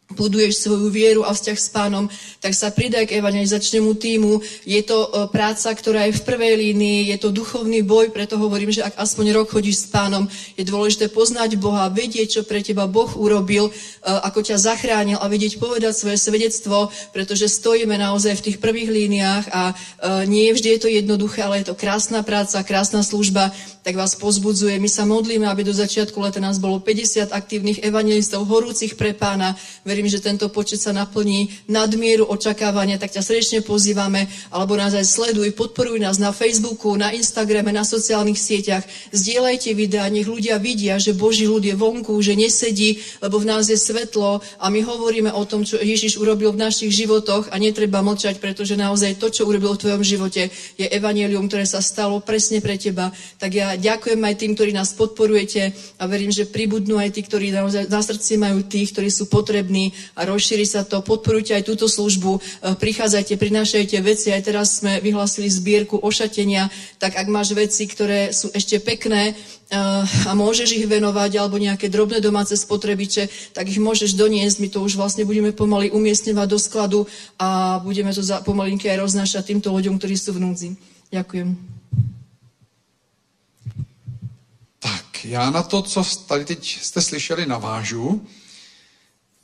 buduješ 0.08 0.64
svoju 0.64 0.88
vieru 0.88 1.20
a 1.20 1.36
vzťah 1.36 1.58
s 1.58 1.68
pánom, 1.68 2.08
tak 2.40 2.56
sa 2.56 2.72
pridaj 2.72 3.04
k 3.04 3.20
evangelizačnému 3.20 3.92
týmu. 4.00 4.40
Je 4.64 4.80
to 4.80 5.04
e, 5.04 5.08
práca, 5.28 5.68
ktorá 5.68 6.08
je 6.08 6.16
v 6.16 6.24
prvej 6.24 6.54
línii, 6.56 7.12
je 7.12 7.16
to 7.20 7.28
duchovný 7.28 7.84
boj, 7.84 8.08
preto 8.08 8.40
hovorím, 8.40 8.72
že 8.72 8.80
ak 8.80 8.96
aspoň 8.96 9.36
rok 9.36 9.52
chodíš 9.52 9.84
s 9.84 9.86
pánom, 9.92 10.24
je 10.56 10.64
dôležité 10.64 11.12
poznať 11.12 11.60
Boha, 11.60 11.92
vedieť, 11.92 12.40
čo 12.40 12.42
pre 12.48 12.64
teba 12.64 12.88
Boh 12.88 13.12
urobil, 13.20 13.68
e, 13.68 13.72
ako 14.08 14.40
ťa 14.40 14.56
zachránil 14.56 15.20
a 15.20 15.28
vedieť 15.28 15.60
povedať 15.60 15.92
svoje 15.92 16.16
svedectvo, 16.16 16.88
pretože 17.12 17.44
stojíme 17.52 17.92
naozaj 18.00 18.40
v 18.40 18.44
tých 18.48 18.58
prvých 18.64 18.88
líniách 18.88 19.44
a 19.52 19.62
e, 19.70 19.74
nie 20.24 20.48
vždy 20.56 20.68
je 20.72 20.80
to 20.80 20.88
jednoduché, 20.88 21.44
ale 21.44 21.60
je 21.60 21.68
to 21.68 21.76
krásna 21.76 22.24
práca, 22.24 22.64
krásna 22.64 23.04
služba, 23.04 23.52
tak 23.88 23.96
vás 23.96 24.20
pozbudzuje. 24.20 24.76
My 24.76 24.84
sa 24.84 25.08
modlíme, 25.08 25.48
aby 25.48 25.64
do 25.64 25.72
začiatku 25.72 26.20
leta 26.20 26.36
nás 26.44 26.60
bolo 26.60 26.76
50 26.76 27.32
aktívnych 27.32 27.80
evangelistov, 27.80 28.44
horúcich 28.44 29.00
pre 29.00 29.16
pána. 29.16 29.56
Verím, 29.80 30.04
že 30.12 30.20
tento 30.20 30.52
počet 30.52 30.84
sa 30.84 30.92
naplní 30.92 31.48
nadmieru 31.72 32.28
očakávania, 32.28 33.00
tak 33.00 33.16
ťa 33.16 33.24
srdečne 33.24 33.64
pozývame, 33.64 34.28
alebo 34.52 34.76
nás 34.76 34.92
aj 34.92 35.08
sleduj, 35.08 35.56
podporuj 35.56 36.04
nás 36.04 36.20
na 36.20 36.36
Facebooku, 36.36 37.00
na 37.00 37.16
Instagrame, 37.16 37.72
na 37.72 37.80
sociálnych 37.80 38.36
sieťach. 38.36 38.84
Zdieľajte 39.16 39.72
videá, 39.72 40.04
nech 40.12 40.28
ľudia 40.28 40.60
vidia, 40.60 41.00
že 41.00 41.16
Boží 41.16 41.48
ľud 41.48 41.64
je 41.64 41.72
vonku, 41.72 42.12
že 42.20 42.36
nesedí, 42.36 43.00
lebo 43.24 43.40
v 43.40 43.48
nás 43.48 43.72
je 43.72 43.80
svetlo 43.80 44.44
a 44.60 44.68
my 44.68 44.84
hovoríme 44.84 45.32
o 45.32 45.48
tom, 45.48 45.64
čo 45.64 45.80
Ježiš 45.80 46.20
urobil 46.20 46.52
v 46.52 46.60
našich 46.60 46.92
životoch 46.92 47.48
a 47.48 47.56
netreba 47.56 48.04
mlčať, 48.04 48.36
pretože 48.36 48.76
naozaj 48.76 49.16
to, 49.16 49.32
čo 49.32 49.48
urobil 49.48 49.80
v 49.80 49.88
tvojom 49.88 50.02
živote, 50.04 50.52
je 50.76 50.84
evanelium, 50.92 51.48
ktoré 51.48 51.64
sa 51.64 51.80
stalo 51.80 52.20
presne 52.20 52.60
pre 52.60 52.76
teba. 52.76 53.16
Tak 53.40 53.56
ja 53.56 53.77
ďakujem 53.78 54.20
aj 54.20 54.34
tým, 54.34 54.52
ktorí 54.52 54.70
nás 54.74 54.92
podporujete 54.92 55.72
a 55.96 56.04
verím, 56.04 56.28
že 56.28 56.44
pribudnú 56.44 56.98
aj 56.98 57.14
tí, 57.14 57.24
ktorí 57.24 57.54
na 57.88 58.02
srdci 58.02 58.36
majú 58.36 58.66
tých, 58.66 58.92
ktorí 58.92 59.08
sú 59.08 59.30
potrební 59.30 59.94
a 60.18 60.26
rozšíri 60.26 60.66
sa 60.66 60.84
to. 60.84 61.00
Podporujte 61.00 61.54
aj 61.54 61.64
túto 61.64 61.86
službu, 61.86 62.36
e, 62.36 62.40
prichádzajte, 62.76 63.38
prinášajte 63.38 63.96
veci. 64.04 64.34
Aj 64.34 64.42
teraz 64.42 64.82
sme 64.82 64.98
vyhlásili 64.98 65.48
zbierku 65.48 66.02
ošatenia, 66.02 66.68
tak 66.98 67.16
ak 67.16 67.30
máš 67.30 67.54
veci, 67.54 67.86
ktoré 67.86 68.34
sú 68.34 68.50
ešte 68.52 68.82
pekné 68.82 69.32
e, 69.32 69.34
a 70.26 70.32
môžeš 70.34 70.74
ich 70.76 70.86
venovať, 70.90 71.38
alebo 71.38 71.56
nejaké 71.56 71.86
drobné 71.86 72.18
domáce 72.18 72.58
spotrebiče, 72.58 73.54
tak 73.54 73.70
ich 73.70 73.78
môžeš 73.78 74.18
doniesť. 74.18 74.58
My 74.60 74.68
to 74.68 74.82
už 74.82 74.98
vlastne 74.98 75.22
budeme 75.22 75.54
pomaly 75.54 75.94
umiestňovať 75.94 76.46
do 76.50 76.58
skladu 76.58 77.00
a 77.38 77.78
budeme 77.80 78.10
to 78.10 78.20
pomalinky 78.42 78.90
aj 78.90 79.06
roznášať 79.06 79.54
týmto 79.54 79.70
ľuďom, 79.70 79.96
ktorí 80.02 80.18
sú 80.18 80.34
v 80.34 80.42
núdzi. 80.42 80.68
Ďakujem. 81.08 81.77
Já 85.24 85.50
na 85.50 85.62
to, 85.62 85.82
co 85.82 86.04
tady 86.26 86.44
teď 86.44 86.80
jste 86.82 87.02
slyšeli, 87.02 87.46
navážu 87.46 88.26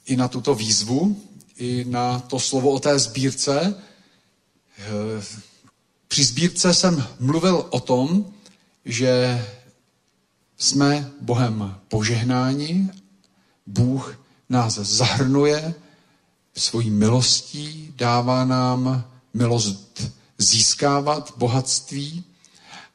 i 0.07 0.17
na 0.17 0.29
tuto 0.29 0.55
výzvu, 0.55 1.23
i 1.57 1.85
na 1.89 2.21
to 2.21 2.39
slovo 2.39 2.71
o 2.71 2.81
té 2.81 2.99
sbírce. 2.99 3.83
Eh, 4.79 5.25
při 6.09 6.25
sbírce 6.25 6.75
jsem 6.75 7.07
mluvil 7.21 7.67
o 7.71 7.81
tom, 7.81 8.33
že 8.85 9.45
jsme 10.57 11.11
Bohem 11.21 11.81
požehnáni, 11.89 12.91
Bůh 13.67 14.21
nás 14.49 14.75
zahrnuje 14.75 15.75
svojí 16.57 16.91
milostí, 16.91 17.93
dává 17.97 18.45
nám 18.45 19.11
milost 19.35 20.13
získávat 20.39 21.35
bohatství, 21.37 22.25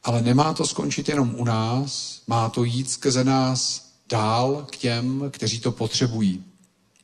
ale 0.04 0.22
nemá 0.22 0.54
to 0.54 0.68
skončit 0.68 1.10
jenom 1.10 1.36
u 1.38 1.44
nás, 1.44 2.22
má 2.28 2.50
to 2.50 2.64
jít 2.64 2.92
skrze 2.92 3.24
nás 3.24 3.90
dál 4.10 4.68
k 4.72 4.76
těm, 4.76 5.24
kteří 5.32 5.60
to 5.60 5.72
potřebují. 5.72 6.44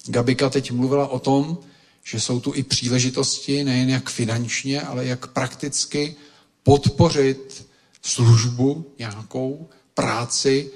Gabika 0.08 0.50
teď 0.50 0.72
mluvila 0.72 1.08
o 1.08 1.20
tom, 1.20 1.58
že 2.04 2.20
jsou 2.20 2.40
tu 2.40 2.54
i 2.54 2.64
příležitosti, 2.64 3.64
nejen 3.64 3.90
jak 3.90 4.10
finančně, 4.10 4.82
ale 4.82 5.06
jak 5.06 5.28
prakticky 5.28 6.16
podpořit 6.64 7.68
službu 8.02 8.94
nějakou, 9.00 9.70
práci, 9.94 10.72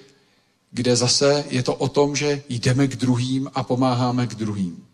kde 0.71 0.95
zase 0.95 1.45
je 1.49 1.63
to 1.63 1.75
o 1.75 1.87
tom, 1.87 2.15
že 2.15 2.43
jdeme 2.49 2.87
k 2.87 2.95
druhým 2.95 3.51
a 3.53 3.63
pomáháme 3.63 4.27
k 4.27 4.35
druhým. 4.35 4.85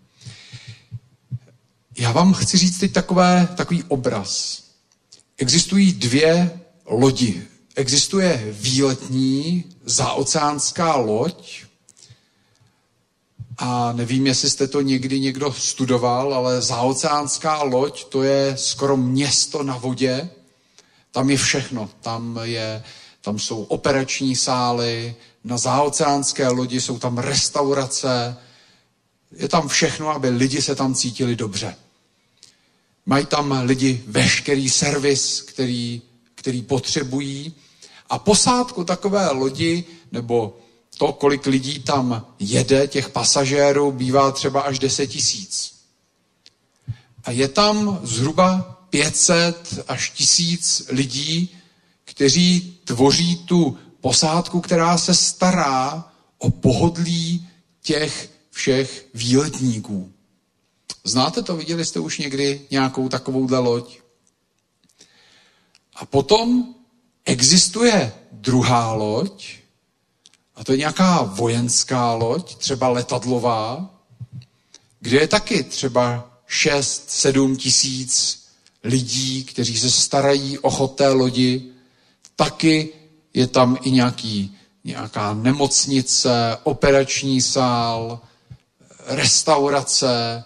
Já 1.98 2.12
vám 2.12 2.34
chci 2.34 2.58
říct 2.58 2.80
teď 2.80 2.94
takové, 2.94 3.48
takový 3.58 3.84
obraz. 3.84 4.64
Existují 5.38 5.94
dvě 5.94 6.60
lodi. 6.86 7.48
Existuje 7.76 8.48
výletní 8.52 9.64
zaoceánská 9.86 10.96
loď 10.96 11.64
a 13.58 13.94
nevím, 13.94 14.28
jestli 14.28 14.50
jste 14.50 14.68
to 14.68 14.82
někdy 14.82 15.20
někdo 15.20 15.54
studoval, 15.54 16.34
ale 16.34 16.62
zaoceánská 16.62 17.64
loď 17.64 18.06
to 18.06 18.24
je 18.24 18.58
skoro 18.58 18.98
město 18.98 19.64
na 19.64 19.78
vodě. 19.78 20.30
Tam 21.12 21.30
je 21.30 21.38
všechno. 21.38 21.90
Tam, 22.02 22.40
je, 22.44 22.84
tam 23.22 23.40
jsou 23.40 23.64
operační 23.64 24.36
sály, 24.36 25.16
na 25.44 25.58
zaoceánské 25.58 26.48
lodi 26.48 26.82
jsou 26.82 27.00
tam 27.00 27.18
restaurace, 27.18 28.38
je 29.32 29.48
tam 29.50 29.68
všechno, 29.68 30.10
aby 30.10 30.30
lidi 30.30 30.62
se 30.62 30.76
tam 30.76 30.96
cítili 30.96 31.36
dobře. 31.36 31.76
Mají 33.06 33.26
tam 33.26 33.62
lidi 33.66 34.04
veškerý 34.08 34.70
servis, 34.70 35.42
který, 35.42 36.02
který 36.46 36.62
potřebují. 36.62 37.54
A 38.10 38.20
posádku 38.20 38.84
takové 38.84 39.32
lodi, 39.32 39.84
nebo 40.12 40.58
to, 40.98 41.14
kolik 41.14 41.46
lidí 41.46 41.80
tam 41.80 42.26
jede, 42.40 42.88
těch 42.88 43.10
pasažérů, 43.10 43.92
bývá 43.92 44.32
třeba 44.32 44.62
až 44.62 44.80
10 44.80 45.08
tisíc. 45.08 45.74
A 47.24 47.32
je 47.32 47.48
tam 47.48 48.00
zhruba 48.04 48.62
500 48.90 49.84
až 49.88 50.10
tisíc 50.10 50.86
lidí, 50.90 51.50
kteří 52.04 52.78
tvoří 52.84 53.36
tu 53.36 53.78
posádku, 54.02 54.62
která 54.62 54.98
se 54.98 55.16
stará 55.16 56.12
o 56.38 56.50
pohodlí 56.50 57.48
těch 57.82 58.30
všech 58.52 59.06
výletníků. 59.14 60.12
Znáte 61.04 61.42
to? 61.42 61.58
Viděli 61.58 61.86
jste 61.86 62.00
už 62.00 62.18
někdy 62.18 62.62
nějakou 62.72 63.10
takovouhle 63.10 63.60
loď? 63.60 64.05
A 65.96 66.06
potom 66.06 66.76
existuje 67.26 68.14
druhá 68.32 68.94
loď, 68.94 69.48
a 70.56 70.64
to 70.64 70.72
je 70.72 70.78
nějaká 70.78 71.22
vojenská 71.22 72.14
loď, 72.14 72.56
třeba 72.56 72.90
letadlová, 72.90 73.90
kde 75.00 75.18
je 75.18 75.28
taky 75.28 75.64
třeba 75.64 76.32
6-7 76.50 77.56
tisíc 77.56 78.46
lidí, 78.84 79.44
kteří 79.44 79.80
se 79.80 79.92
starají 79.92 80.60
o 80.60 80.70
chod 80.70 80.96
té 80.96 81.10
lodi. 81.10 81.72
Taky 82.36 82.90
je 83.34 83.48
tam 83.48 83.78
i 83.82 83.92
nějaký, 83.92 84.58
nějaká 84.84 85.34
nemocnice, 85.34 86.58
operační 86.64 87.42
sál, 87.42 88.20
restaurace, 89.06 90.44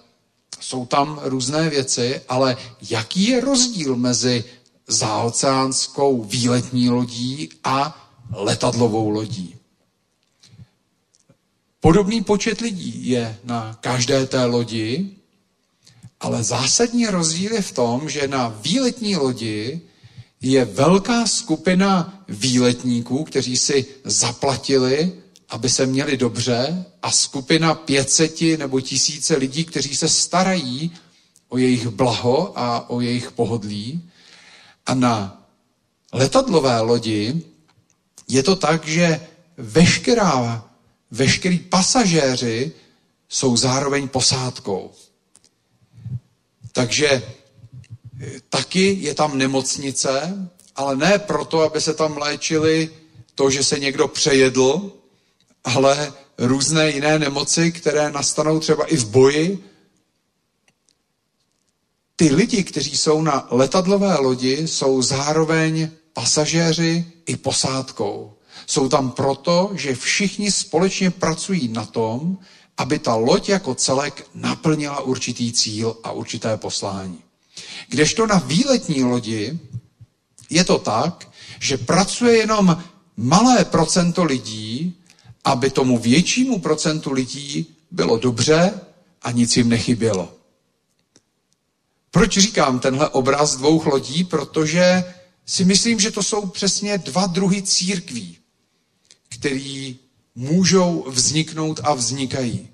jsou 0.59 0.85
tam 0.85 1.19
různé 1.23 1.69
věci, 1.69 2.21
ale 2.29 2.57
jaký 2.89 3.27
je 3.27 3.41
rozdíl 3.41 3.95
mezi 3.95 4.43
zaoceánskou 4.89 6.23
výletní 6.23 6.89
lodí 6.89 7.49
a 7.63 8.09
letadlovou 8.31 9.09
lodí? 9.09 9.55
Podobný 11.79 12.23
počet 12.23 12.61
lidí 12.61 13.09
je 13.09 13.39
na 13.43 13.77
každé 13.81 14.25
té 14.25 14.45
lodi, 14.45 15.09
ale 16.19 16.43
zásadní 16.43 17.07
rozdíl 17.07 17.53
je 17.53 17.61
v 17.61 17.71
tom, 17.71 18.09
že 18.09 18.27
na 18.27 18.47
výletní 18.61 19.15
lodi 19.15 19.81
je 20.41 20.65
velká 20.65 21.27
skupina 21.27 22.23
výletníků, 22.27 23.23
kteří 23.23 23.57
si 23.57 23.85
zaplatili 24.03 25.11
aby 25.49 25.69
se 25.69 25.85
měli 25.85 26.17
dobře 26.17 26.85
a 27.01 27.11
skupina 27.11 27.75
500 27.75 28.41
nebo 28.57 28.81
tisíce 28.81 29.35
lidí, 29.35 29.65
kteří 29.65 29.95
se 29.95 30.09
starají 30.09 30.91
o 31.49 31.57
jejich 31.57 31.87
blaho 31.87 32.59
a 32.59 32.89
o 32.89 33.01
jejich 33.01 33.31
pohodlí. 33.31 34.08
A 34.89 34.93
na 34.93 35.45
letadlové 36.13 36.81
lodi 36.81 37.41
je 38.27 38.43
to 38.43 38.55
tak, 38.55 38.85
že 38.87 39.21
veškerá, 39.57 40.65
veškerý 41.11 41.59
pasažéři 41.59 42.71
jsou 43.29 43.57
zároveň 43.57 44.07
posádkou. 44.07 44.91
Takže 46.71 47.09
eh, 47.09 48.41
taky 48.49 48.97
je 49.01 49.13
tam 49.15 49.37
nemocnice, 49.37 50.37
ale 50.75 50.95
ne 50.95 51.19
proto, 51.19 51.61
aby 51.61 51.81
se 51.81 51.93
tam 51.93 52.17
léčili 52.17 52.89
to, 53.35 53.49
že 53.49 53.63
se 53.63 53.79
někdo 53.79 54.07
přejedl, 54.07 54.91
ale 55.63 56.13
různé 56.37 56.89
jiné 56.89 57.19
nemoci, 57.19 57.71
které 57.71 58.11
nastanou 58.11 58.59
třeba 58.59 58.85
i 58.85 58.97
v 58.97 59.05
boji. 59.05 59.63
Ty 62.19 62.35
lidi, 62.35 62.63
kteří 62.63 62.97
jsou 62.97 63.21
na 63.21 63.47
letadlové 63.51 64.15
lodi, 64.15 64.67
jsou 64.67 65.01
zároveň 65.01 65.89
pasažéři 66.13 67.05
i 67.25 67.37
posádkou. 67.37 68.33
Jsou 68.67 68.89
tam 68.89 69.11
proto, 69.11 69.71
že 69.73 69.95
všichni 69.95 70.51
společně 70.51 71.11
pracují 71.11 71.67
na 71.67 71.85
tom, 71.85 72.37
aby 72.77 72.99
ta 72.99 73.15
loď 73.15 73.49
jako 73.49 73.75
celek 73.75 74.27
naplnila 74.35 75.01
určitý 75.01 75.53
cíl 75.53 75.97
a 76.03 76.11
určité 76.11 76.57
poslání. 76.57 77.19
Kdežto 77.89 78.27
na 78.27 78.37
výletní 78.37 79.03
lodi 79.03 79.59
je 80.49 80.63
to 80.63 80.77
tak, 80.77 81.29
že 81.59 81.77
pracuje 81.77 82.37
jenom 82.37 82.83
malé 83.17 83.65
procento 83.65 84.23
lidí, 84.23 84.95
aby 85.43 85.69
tomu 85.69 85.97
většímu 85.97 86.59
procentu 86.59 87.11
lidí 87.11 87.65
bylo 87.91 88.17
dobře 88.17 88.73
a 89.21 89.31
nic 89.31 89.57
jim 89.57 89.69
nechybělo. 89.69 90.38
Proč 92.11 92.37
říkám 92.37 92.79
tenhle 92.79 93.09
obraz 93.09 93.55
dvou 93.55 93.83
lodí? 93.89 94.23
Protože 94.23 95.03
si 95.45 95.65
myslím, 95.65 95.99
že 95.99 96.11
to 96.11 96.23
jsou 96.23 96.45
přesně 96.45 96.97
dva 96.97 97.27
druhy 97.27 97.61
církví, 97.61 98.37
který 99.29 99.97
můžou 100.35 101.05
vzniknout 101.09 101.79
a 101.83 101.93
vznikají. 101.93 102.67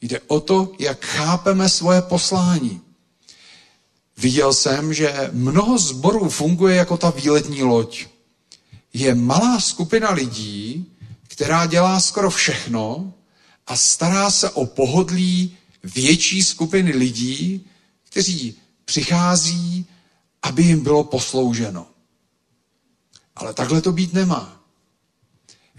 Jde 0.00 0.20
o 0.26 0.40
to, 0.40 0.72
jak 0.78 1.04
chápeme 1.04 1.68
svoje 1.68 2.02
poslání. 2.02 2.80
Viděl 4.16 4.54
jsem, 4.54 4.94
že 4.94 5.30
mnoho 5.32 5.78
zborů 5.78 6.28
funguje 6.28 6.76
jako 6.76 6.96
ta 6.96 7.10
výletní 7.10 7.62
loď. 7.62 8.06
Je 8.92 9.14
malá 9.14 9.60
skupina 9.60 10.10
lidí, 10.10 10.86
která 11.28 11.66
dělá 11.66 12.00
skoro 12.00 12.30
všechno 12.30 13.12
a 13.66 13.76
stará 13.76 14.30
se 14.30 14.50
o 14.50 14.66
pohodlí 14.66 15.56
větší 15.84 16.42
skupiny 16.42 16.92
lidí, 16.92 17.66
kteří 18.04 18.54
přichází, 18.84 19.86
aby 20.42 20.62
jim 20.62 20.80
bylo 20.80 21.04
poslouženo. 21.04 21.86
Ale 23.36 23.54
takhle 23.54 23.80
to 23.80 23.92
být 23.92 24.12
nemá. 24.12 24.60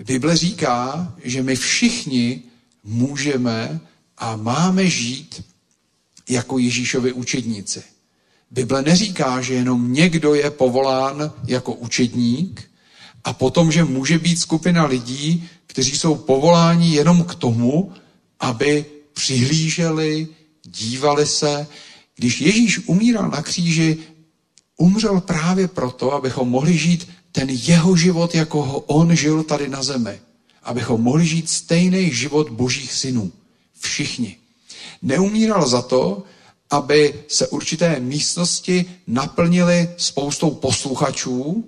Bible 0.04 0.38
říká, 0.38 1.14
že 1.24 1.44
my 1.44 1.56
všichni 1.56 2.42
můžeme 2.84 3.80
a 4.18 4.36
máme 4.36 4.90
žít 4.90 5.44
jako 6.30 6.58
Ježíšovi 6.58 7.14
učedníci. 7.14 7.84
Bible 8.52 8.82
neříká, 8.82 9.42
že 9.42 9.54
jenom 9.54 9.94
někdo 9.94 10.34
je 10.34 10.52
povolán 10.52 11.34
jako 11.48 11.74
učedník, 11.74 12.70
a 13.26 13.34
potom, 13.34 13.72
že 13.72 13.84
může 13.84 14.20
být 14.20 14.40
skupina 14.40 14.86
lidí, 14.86 15.50
kteří 15.68 15.98
jsou 15.98 16.16
povoláni 16.16 16.96
jenom 16.96 17.24
k 17.24 17.36
tomu, 17.36 17.94
aby 18.40 18.86
přihlíželi, 19.14 20.28
dívali 20.64 21.26
se. 21.26 21.68
Když 22.16 22.42
Ježíš 22.42 22.80
umíral 22.88 23.30
na 23.30 23.42
kříži, 23.42 23.98
umřel 24.78 25.22
právě 25.22 25.68
proto, 25.68 26.14
abychom 26.14 26.50
mohli 26.50 26.78
žít 26.78 27.08
ten 27.32 27.50
jeho 27.50 27.96
život, 27.96 28.36
jako 28.36 28.62
ho 28.64 28.80
on 28.80 29.16
žil 29.16 29.44
tady 29.44 29.68
na 29.68 29.84
zemi. 29.84 30.20
Abychom 30.64 31.02
mohli 31.02 31.26
žít 31.26 31.50
stejný 31.50 32.14
život 32.14 32.50
božích 32.50 32.94
synů. 32.94 33.32
Všichni. 33.80 34.38
Neumíral 35.02 35.68
za 35.68 35.82
to, 35.82 36.24
aby 36.70 37.14
se 37.28 37.48
určité 37.48 38.00
místnosti 38.00 38.86
naplnily 39.08 39.90
spoustou 39.98 40.52
posluchačů, 40.52 41.64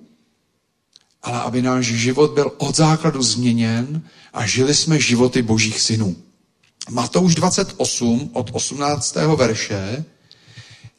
ale 1.24 1.42
aby 1.42 1.62
náš 1.62 1.86
život 1.86 2.32
byl 2.32 2.52
od 2.58 2.76
základu 2.76 3.22
změněn 3.22 4.02
a 4.34 4.46
žili 4.46 4.76
jsme 4.76 5.00
životy 5.00 5.42
božích 5.42 5.82
synů. 5.82 6.16
Matouš 6.90 7.36
28 7.36 8.30
od 8.34 8.50
18. 8.54 9.16
verše 9.16 10.06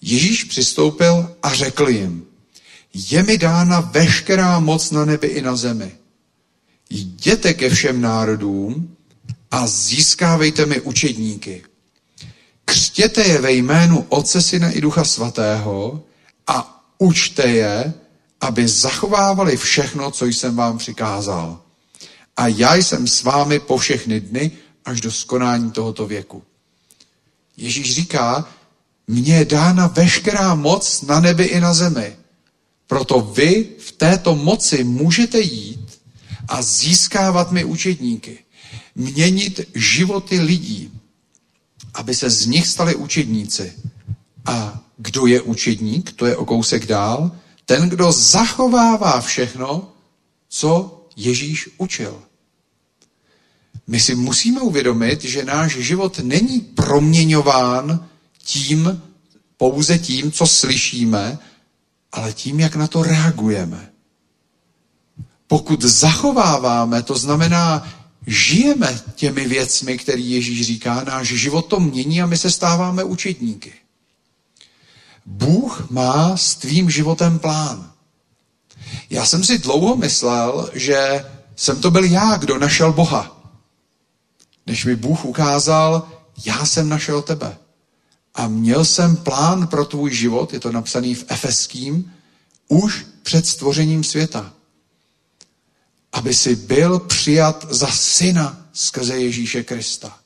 Ježíš 0.02 0.44
přistoupil 0.44 1.36
a 1.42 1.54
řekl 1.54 1.88
jim, 1.88 2.24
Je 2.94 3.22
mi 3.22 3.38
dána 3.38 3.80
veškerá 3.80 4.58
moc 4.58 4.90
na 4.90 5.04
nebi 5.04 5.26
i 5.26 5.42
na 5.42 5.56
zemi. 5.56 5.92
Jděte 6.90 7.54
ke 7.54 7.70
všem 7.70 8.00
národům 8.00 8.96
a 9.50 9.66
získávejte 9.66 10.66
mi 10.66 10.80
učedníky. 10.80 11.64
Křtěte 12.64 13.22
je 13.22 13.40
ve 13.40 13.52
jménu 13.52 14.06
Otce, 14.08 14.42
Syna 14.42 14.70
i 14.70 14.80
Ducha 14.80 15.04
Svatého 15.04 16.02
a 16.46 16.84
učte 16.98 17.48
je, 17.48 17.94
aby 18.40 18.68
zachovávali 18.68 19.56
všechno, 19.56 20.10
co 20.10 20.26
jsem 20.26 20.56
vám 20.56 20.78
přikázal. 20.78 21.60
A 22.36 22.48
já 22.48 22.74
jsem 22.74 23.06
s 23.06 23.22
vámi 23.22 23.58
po 23.58 23.78
všechny 23.78 24.20
dny 24.20 24.50
až 24.84 25.00
do 25.00 25.12
skonání 25.12 25.70
tohoto 25.70 26.06
věku. 26.06 26.42
Ježíš 27.56 27.94
říká, 27.94 28.48
mně 29.08 29.34
je 29.34 29.44
dána 29.44 29.86
veškerá 29.86 30.54
moc 30.54 31.02
na 31.02 31.20
nebi 31.20 31.44
i 31.44 31.60
na 31.60 31.74
zemi. 31.74 32.16
Proto 32.86 33.20
vy 33.20 33.68
v 33.78 33.92
této 33.92 34.34
moci 34.34 34.84
můžete 34.84 35.40
jít 35.40 36.00
a 36.48 36.62
získávat 36.62 37.52
mi 37.52 37.64
učedníky. 37.64 38.38
Měnit 38.94 39.60
životy 39.74 40.40
lidí, 40.40 40.90
aby 41.94 42.14
se 42.14 42.30
z 42.30 42.46
nich 42.46 42.66
stali 42.66 42.94
učedníci. 42.94 43.72
A 44.46 44.80
kdo 44.96 45.26
je 45.26 45.40
učedník, 45.40 46.12
to 46.12 46.26
je 46.26 46.36
o 46.36 46.44
kousek 46.44 46.86
dál, 46.86 47.30
ten, 47.64 47.88
kdo 47.88 48.12
zachovává 48.12 49.20
všechno, 49.20 49.92
co 50.48 51.00
Ježíš 51.16 51.68
učil. 51.78 52.22
My 53.86 54.00
si 54.00 54.14
musíme 54.14 54.60
uvědomit, 54.60 55.24
že 55.24 55.44
náš 55.44 55.76
život 55.76 56.18
není 56.18 56.60
proměňován 56.60 58.08
tím, 58.48 59.02
pouze 59.56 59.98
tím, 59.98 60.32
co 60.32 60.46
slyšíme, 60.46 61.38
ale 62.12 62.32
tím, 62.32 62.60
jak 62.60 62.76
na 62.76 62.86
to 62.86 63.02
reagujeme. 63.02 63.92
Pokud 65.46 65.82
zachováváme, 65.84 67.02
to 67.02 67.18
znamená, 67.18 67.88
žijeme 68.26 69.00
těmi 69.14 69.48
věcmi, 69.48 69.98
které 69.98 70.20
Ježíš 70.20 70.66
říká, 70.66 71.04
náš 71.04 71.28
život 71.28 71.62
to 71.62 71.80
mění 71.80 72.22
a 72.22 72.26
my 72.26 72.38
se 72.38 72.50
stáváme 72.50 73.04
učedníky. 73.04 73.72
Bůh 75.26 75.90
má 75.90 76.36
s 76.36 76.54
tvým 76.54 76.90
životem 76.90 77.38
plán. 77.38 77.92
Já 79.10 79.26
jsem 79.26 79.44
si 79.44 79.58
dlouho 79.58 79.96
myslel, 79.96 80.70
že 80.72 81.24
jsem 81.56 81.80
to 81.80 81.90
byl 81.90 82.04
já, 82.04 82.36
kdo 82.36 82.58
našel 82.58 82.92
Boha. 82.92 83.52
Než 84.66 84.84
mi 84.84 84.96
Bůh 84.96 85.24
ukázal, 85.24 86.08
já 86.44 86.66
jsem 86.66 86.88
našel 86.88 87.22
tebe. 87.22 87.56
A 88.38 88.48
měl 88.48 88.84
jsem 88.84 89.16
plán 89.16 89.66
pro 89.66 89.84
tvůj 89.84 90.14
život, 90.14 90.52
je 90.52 90.60
to 90.60 90.72
napsaný 90.72 91.14
v 91.14 91.24
Efeským, 91.28 92.12
už 92.68 93.06
před 93.22 93.46
stvořením 93.46 94.04
světa. 94.04 94.52
Aby 96.12 96.34
si 96.34 96.56
byl 96.56 96.98
přijat 96.98 97.66
za 97.70 97.86
syna 97.86 98.68
skrze 98.72 99.18
Ježíše 99.18 99.62
Krista. 99.62 100.18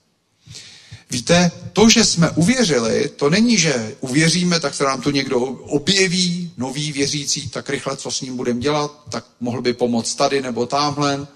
Víte, 1.10 1.50
to, 1.72 1.88
že 1.88 2.04
jsme 2.04 2.30
uvěřili, 2.30 3.08
to 3.08 3.30
není, 3.30 3.58
že 3.58 3.96
uvěříme, 4.00 4.60
tak 4.60 4.74
se 4.74 4.84
nám 4.84 5.00
to 5.00 5.10
někdo 5.10 5.40
objeví, 5.40 6.52
nový 6.56 6.92
věřící, 6.92 7.48
tak 7.48 7.70
rychle, 7.70 7.96
co 7.96 8.10
s 8.10 8.20
ním 8.20 8.36
budeme 8.36 8.60
dělat, 8.60 9.02
tak 9.10 9.24
mohl 9.40 9.62
by 9.62 9.72
pomoct 9.72 10.14
tady 10.14 10.42
nebo 10.42 10.66
tamhle. 10.66 11.26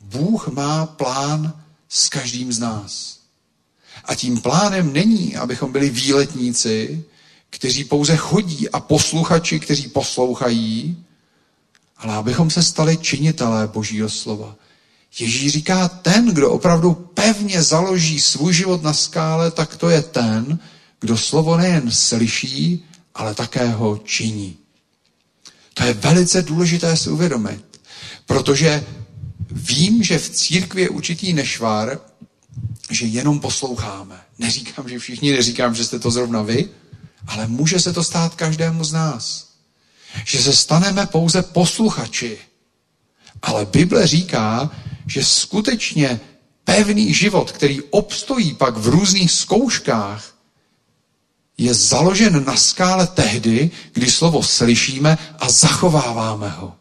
Bůh 0.00 0.48
má 0.48 0.86
plán 0.86 1.62
s 1.88 2.08
každým 2.08 2.52
z 2.52 2.58
nás. 2.58 3.21
A 4.04 4.14
tím 4.14 4.40
plánem 4.40 4.92
není, 4.92 5.36
abychom 5.36 5.72
byli 5.72 5.90
výletníci, 5.90 7.04
kteří 7.50 7.84
pouze 7.84 8.16
chodí 8.16 8.70
a 8.70 8.80
posluchači, 8.80 9.60
kteří 9.60 9.88
poslouchají, 9.88 11.04
ale 11.96 12.14
abychom 12.14 12.50
se 12.50 12.62
stali 12.62 12.96
činitelé 12.96 13.66
Božího 13.66 14.08
slova. 14.08 14.56
Ježíš 15.18 15.52
říká, 15.52 15.88
ten, 15.88 16.26
kdo 16.34 16.50
opravdu 16.50 16.94
pevně 16.94 17.62
založí 17.62 18.20
svůj 18.20 18.52
život 18.52 18.82
na 18.82 18.92
skále, 18.92 19.50
tak 19.50 19.76
to 19.76 19.90
je 19.90 20.02
ten, 20.02 20.58
kdo 21.00 21.16
slovo 21.16 21.56
nejen 21.56 21.90
slyší, 21.90 22.84
ale 23.14 23.34
také 23.34 23.68
ho 23.68 23.98
činí. 24.04 24.56
To 25.74 25.84
je 25.84 25.92
velice 25.92 26.42
důležité 26.42 26.96
si 26.96 27.10
uvědomit, 27.10 27.64
protože 28.26 28.84
vím, 29.50 30.02
že 30.02 30.18
v 30.18 30.30
církvi 30.30 30.82
je 30.82 30.88
určitý 30.88 31.32
nešvar, 31.32 31.98
že 32.90 33.06
jenom 33.06 33.40
posloucháme. 33.40 34.20
Neříkám, 34.38 34.88
že 34.88 34.98
všichni, 34.98 35.32
neříkám, 35.32 35.74
že 35.74 35.84
jste 35.84 35.98
to 35.98 36.10
zrovna 36.10 36.42
vy, 36.42 36.68
ale 37.26 37.46
může 37.46 37.80
se 37.80 37.92
to 37.92 38.04
stát 38.04 38.34
každému 38.34 38.84
z 38.84 38.92
nás. 38.92 39.48
Že 40.24 40.42
se 40.42 40.52
staneme 40.52 41.06
pouze 41.06 41.42
posluchači. 41.42 42.38
Ale 43.42 43.66
Bible 43.66 44.06
říká, 44.06 44.70
že 45.06 45.24
skutečně 45.24 46.20
pevný 46.64 47.14
život, 47.14 47.52
který 47.52 47.82
obstojí 47.82 48.54
pak 48.54 48.76
v 48.76 48.86
různých 48.86 49.30
zkouškách, 49.30 50.34
je 51.58 51.74
založen 51.74 52.44
na 52.44 52.56
skále 52.56 53.06
tehdy, 53.06 53.70
kdy 53.92 54.10
slovo 54.10 54.42
slyšíme 54.42 55.18
a 55.38 55.50
zachováváme 55.50 56.48
ho. 56.48 56.74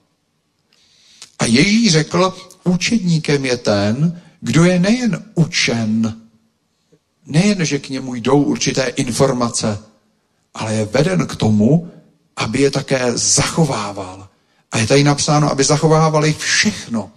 A 1.39 1.45
Ježíš 1.45 1.91
řekl, 1.91 2.37
učedníkem 2.63 3.45
je 3.45 3.57
ten, 3.57 4.21
kdo 4.41 4.65
je 4.65 4.79
nejen 4.79 5.25
učen, 5.35 6.21
nejen, 7.25 7.65
že 7.65 7.79
k 7.79 7.89
němu 7.89 8.15
jdou 8.15 8.43
určité 8.43 8.83
informace, 8.83 9.79
ale 10.53 10.73
je 10.73 10.85
veden 10.85 11.27
k 11.27 11.35
tomu, 11.35 11.91
aby 12.35 12.61
je 12.61 12.71
také 12.71 13.17
zachovával. 13.17 14.29
A 14.71 14.77
je 14.77 14.87
tady 14.87 15.03
napsáno, 15.03 15.51
aby 15.51 15.63
zachovávali 15.63 16.33
všechno. 16.33 17.11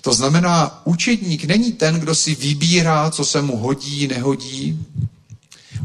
To 0.00 0.12
znamená, 0.12 0.82
učedník 0.84 1.44
není 1.44 1.72
ten, 1.72 2.00
kdo 2.00 2.14
si 2.14 2.34
vybírá, 2.34 3.10
co 3.10 3.24
se 3.24 3.42
mu 3.42 3.56
hodí, 3.56 4.08
nehodí. 4.08 4.86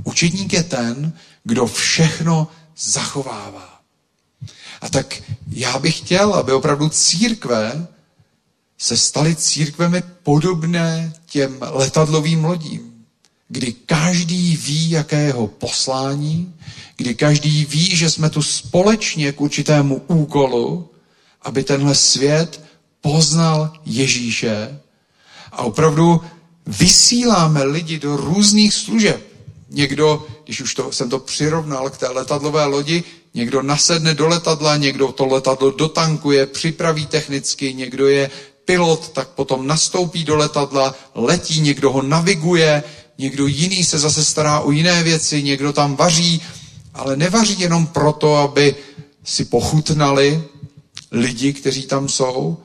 Učedník 0.04 0.54
je 0.54 0.64
ten, 0.64 1.14
kdo 1.44 1.66
všechno 1.66 2.48
zachovává. 2.78 3.80
A 4.82 4.90
tak 4.90 5.22
já 5.48 5.80
bych 5.80 5.98
chtěl, 5.98 6.34
aby 6.34 6.52
opravdu 6.52 6.90
církve 6.90 7.88
se 8.78 8.98
staly 8.98 9.36
církvemi 9.36 10.04
podobné 10.24 11.14
těm 11.26 11.58
letadlovým 11.62 12.46
lodím, 12.46 13.06
kdy 13.48 13.74
každý 13.74 14.58
ví, 14.58 14.90
jaké 14.90 15.20
je 15.20 15.26
jeho 15.26 15.48
poslání, 15.48 16.54
kdy 16.98 17.16
každý 17.16 17.66
ví, 17.66 17.96
že 17.96 18.10
jsme 18.10 18.30
tu 18.30 18.44
společně 18.44 19.32
k 19.32 19.42
určitému 19.42 20.02
úkolu, 20.08 20.90
aby 21.42 21.64
tenhle 21.64 21.96
svět 21.96 22.62
poznal 23.02 23.74
Ježíše 23.86 24.80
a 25.52 25.64
opravdu 25.64 26.22
vysíláme 26.66 27.64
lidi 27.64 28.00
do 28.00 28.18
různých 28.18 28.74
služeb. 28.74 29.22
Někdo, 29.70 30.28
když 30.46 30.62
už 30.62 30.74
to, 30.74 30.92
jsem 30.92 31.10
to 31.10 31.20
přirovnal 31.20 31.90
k 31.90 31.98
té 31.98 32.08
letadlové 32.08 32.66
lodi, 32.66 33.04
někdo 33.34 33.62
nasedne 33.62 34.14
do 34.14 34.28
letadla, 34.28 34.78
někdo 34.78 35.12
to 35.12 35.26
letadlo 35.26 35.72
dotankuje, 35.72 36.46
připraví 36.46 37.06
technicky, 37.06 37.74
někdo 37.74 38.08
je 38.08 38.32
pilot, 38.66 39.10
tak 39.10 39.28
potom 39.28 39.68
nastoupí 39.68 40.24
do 40.24 40.36
letadla, 40.36 40.96
letí, 41.16 41.60
někdo 41.62 41.92
ho 41.92 42.02
naviguje, 42.02 42.84
někdo 43.18 43.48
jiný 43.48 43.84
se 43.84 44.00
zase 44.00 44.26
stará 44.26 44.60
o 44.60 44.72
jiné 44.72 45.04
věci, 45.04 45.44
někdo 45.44 45.74
tam 45.74 45.96
vaří, 45.96 46.42
ale 46.94 47.18
nevaří 47.18 47.60
jenom 47.60 47.88
proto, 47.88 48.36
aby 48.36 48.76
si 49.24 49.46
pochutnali 49.46 50.44
lidi, 51.12 51.54
kteří 51.54 51.84
tam 51.84 52.10
jsou, 52.10 52.58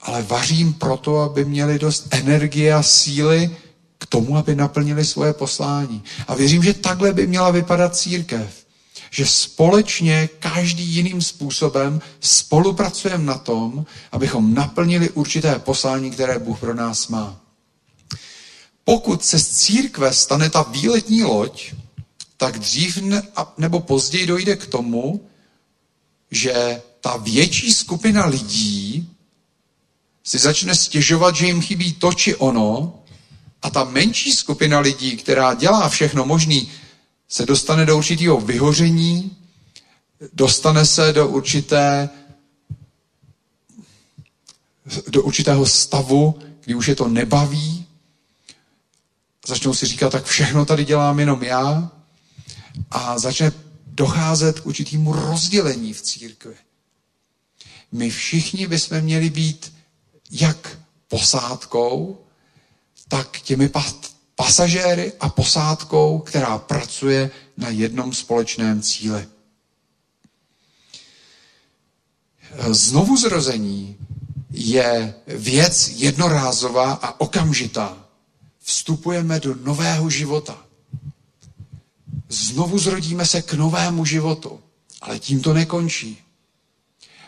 ale 0.00 0.22
vařím 0.22 0.72
proto, 0.72 1.18
aby 1.18 1.44
měli 1.44 1.78
dost 1.78 2.06
energie 2.10 2.74
a 2.74 2.82
síly 2.82 3.56
k 3.98 4.06
tomu, 4.06 4.36
aby 4.36 4.54
naplnili 4.54 5.04
svoje 5.04 5.32
poslání. 5.32 6.02
A 6.28 6.34
věřím, 6.34 6.62
že 6.62 6.74
takhle 6.74 7.12
by 7.12 7.26
měla 7.26 7.50
vypadat 7.50 7.96
církev. 7.96 8.59
Že 9.10 9.26
společně, 9.26 10.28
každý 10.38 10.84
jiným 10.84 11.22
způsobem 11.22 12.00
spolupracujeme 12.20 13.24
na 13.24 13.38
tom, 13.38 13.86
abychom 14.12 14.54
naplnili 14.54 15.10
určité 15.10 15.58
poslání, 15.58 16.10
které 16.10 16.38
Bůh 16.38 16.60
pro 16.60 16.74
nás 16.74 17.08
má. 17.08 17.40
Pokud 18.84 19.24
se 19.24 19.38
z 19.38 19.48
církve 19.48 20.12
stane 20.12 20.50
ta 20.50 20.62
výletní 20.62 21.22
loď, 21.22 21.74
tak 22.36 22.58
dřív 22.58 22.98
nebo 23.58 23.80
později 23.80 24.26
dojde 24.26 24.56
k 24.56 24.66
tomu, 24.66 25.26
že 26.30 26.82
ta 27.00 27.16
větší 27.16 27.74
skupina 27.74 28.26
lidí 28.26 29.08
si 30.24 30.38
začne 30.38 30.74
stěžovat, 30.74 31.36
že 31.36 31.46
jim 31.46 31.62
chybí 31.62 31.92
to 31.92 32.12
či 32.12 32.36
ono 32.36 32.94
a 33.62 33.70
ta 33.70 33.84
menší 33.84 34.32
skupina 34.32 34.80
lidí, 34.80 35.16
která 35.16 35.54
dělá 35.54 35.88
všechno 35.88 36.26
možný, 36.26 36.70
se 37.30 37.46
dostane 37.46 37.86
do 37.86 37.96
určitého 37.96 38.40
vyhoření, 38.40 39.36
dostane 40.32 40.86
se 40.86 41.12
do 41.12 41.28
určité 41.28 42.08
do 45.08 45.22
určitého 45.22 45.66
stavu, 45.66 46.38
kdy 46.64 46.74
už 46.74 46.88
je 46.88 46.96
to 46.96 47.08
nebaví. 47.08 47.86
Začnou 49.46 49.74
si 49.74 49.86
říkat, 49.86 50.10
tak 50.10 50.24
všechno 50.24 50.64
tady 50.64 50.84
dělám 50.84 51.20
jenom 51.20 51.42
já. 51.42 51.92
A 52.90 53.18
začne 53.18 53.52
docházet 53.86 54.60
k 54.60 54.66
určitému 54.66 55.12
rozdělení 55.12 55.92
v 55.92 56.02
církvi. 56.02 56.54
My 57.92 58.10
všichni 58.10 58.66
bychom 58.66 59.00
měli 59.00 59.30
být 59.30 59.72
jak 60.30 60.78
posádkou, 61.08 62.24
tak 63.08 63.40
těmi 63.40 63.68
pasažéry 64.40 65.12
a 65.20 65.28
posádkou, 65.28 66.18
která 66.18 66.58
pracuje 66.58 67.30
na 67.56 67.68
jednom 67.68 68.12
společném 68.12 68.82
cíli. 68.82 69.28
Znovu 72.70 73.16
zrození 73.16 73.96
je 74.50 75.14
věc 75.26 75.88
jednorázová 75.88 76.92
a 76.92 77.20
okamžitá. 77.20 77.96
Vstupujeme 78.60 79.40
do 79.40 79.54
nového 79.54 80.10
života. 80.10 80.64
Znovu 82.28 82.78
zrodíme 82.78 83.26
se 83.26 83.42
k 83.42 83.52
novému 83.52 84.04
životu. 84.04 84.60
Ale 85.00 85.18
tím 85.18 85.40
to 85.40 85.54
nekončí. 85.54 86.18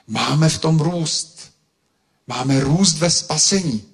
Máme 0.06 0.48
v 0.48 0.58
tom 0.58 0.80
růst. 0.80 1.52
Máme 2.26 2.60
růst 2.60 2.98
ve 2.98 3.10
spasení. 3.10 3.91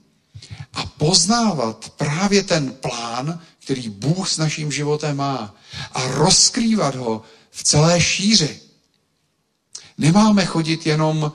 A 0.73 0.87
poznávat 0.87 1.91
právě 1.91 2.43
ten 2.43 2.73
plán, 2.73 3.41
který 3.59 3.89
Bůh 3.89 4.31
s 4.31 4.39
naším 4.39 4.73
životem 4.73 5.17
má. 5.17 5.55
A 5.93 6.07
rozkrývat 6.07 6.95
ho 6.95 7.23
v 7.51 7.65
celé 7.65 8.01
šíři. 8.01 8.61
Nemáme 9.99 10.47
chodit 10.47 10.87
jenom, 10.87 11.33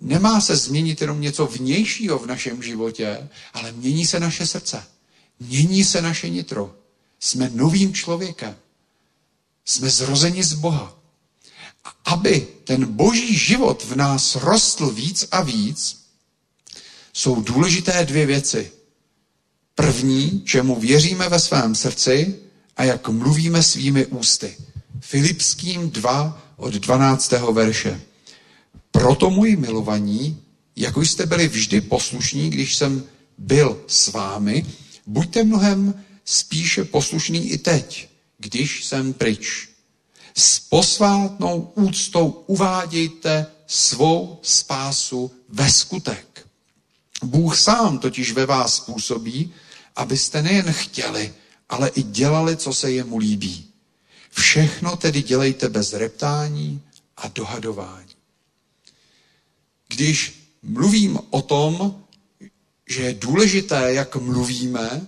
nemá 0.00 0.40
se 0.40 0.56
změnit 0.56 1.00
jenom 1.00 1.20
něco 1.20 1.46
vnějšího 1.46 2.18
v 2.18 2.26
našem 2.26 2.62
životě, 2.62 3.28
ale 3.54 3.72
mění 3.72 4.06
se 4.06 4.20
naše 4.20 4.46
srdce. 4.46 4.84
Mění 5.40 5.84
se 5.84 6.02
naše 6.02 6.28
nitro. 6.28 6.74
Jsme 7.20 7.50
novým 7.54 7.94
člověkem. 7.94 8.56
Jsme 9.64 9.90
zrozeni 9.90 10.44
z 10.44 10.52
Boha. 10.52 10.94
A 11.84 12.12
aby 12.12 12.48
ten 12.64 12.84
boží 12.92 13.38
život 13.38 13.84
v 13.84 13.96
nás 13.96 14.36
rostl 14.36 14.90
víc 14.90 15.28
a 15.30 15.42
víc, 15.42 16.01
jsou 17.12 17.40
důležité 17.42 18.04
dvě 18.04 18.26
věci. 18.26 18.70
První, 19.74 20.42
čemu 20.44 20.80
věříme 20.80 21.28
ve 21.28 21.40
svém 21.40 21.74
srdci 21.74 22.34
a 22.76 22.84
jak 22.84 23.08
mluvíme 23.08 23.62
svými 23.62 24.06
ústy. 24.06 24.56
Filipským 25.00 25.90
2 25.90 26.42
od 26.56 26.74
12. 26.74 27.32
verše. 27.52 28.00
Proto, 28.90 29.30
můj 29.30 29.56
milovaní, 29.56 30.42
jako 30.76 31.02
jste 31.02 31.26
byli 31.26 31.48
vždy 31.48 31.80
poslušní, 31.80 32.50
když 32.50 32.76
jsem 32.76 33.04
byl 33.38 33.84
s 33.86 34.08
vámi, 34.08 34.66
buďte 35.06 35.44
mnohem 35.44 35.94
spíše 36.24 36.84
poslušný 36.84 37.50
i 37.50 37.58
teď, 37.58 38.08
když 38.38 38.84
jsem 38.84 39.12
pryč. 39.12 39.68
S 40.36 40.60
posvátnou 40.60 41.72
úctou 41.74 42.44
uvádějte 42.46 43.46
svou 43.66 44.38
spásu 44.42 45.30
ve 45.48 45.70
skutek. 45.70 46.31
Bůh 47.22 47.58
sám 47.58 47.98
totiž 47.98 48.32
ve 48.32 48.46
vás 48.46 48.80
působí, 48.80 49.52
abyste 49.96 50.42
nejen 50.42 50.72
chtěli, 50.72 51.34
ale 51.68 51.88
i 51.88 52.02
dělali, 52.02 52.56
co 52.56 52.74
se 52.74 52.90
jemu 52.90 53.18
líbí. 53.18 53.68
Všechno 54.30 54.96
tedy 54.96 55.22
dělejte 55.22 55.68
bez 55.68 55.92
reptání 55.92 56.80
a 57.16 57.28
dohadování. 57.28 58.08
Když 59.88 60.42
mluvím 60.62 61.18
o 61.30 61.42
tom, 61.42 62.02
že 62.88 63.02
je 63.02 63.14
důležité, 63.14 63.94
jak 63.94 64.16
mluvíme, 64.16 65.06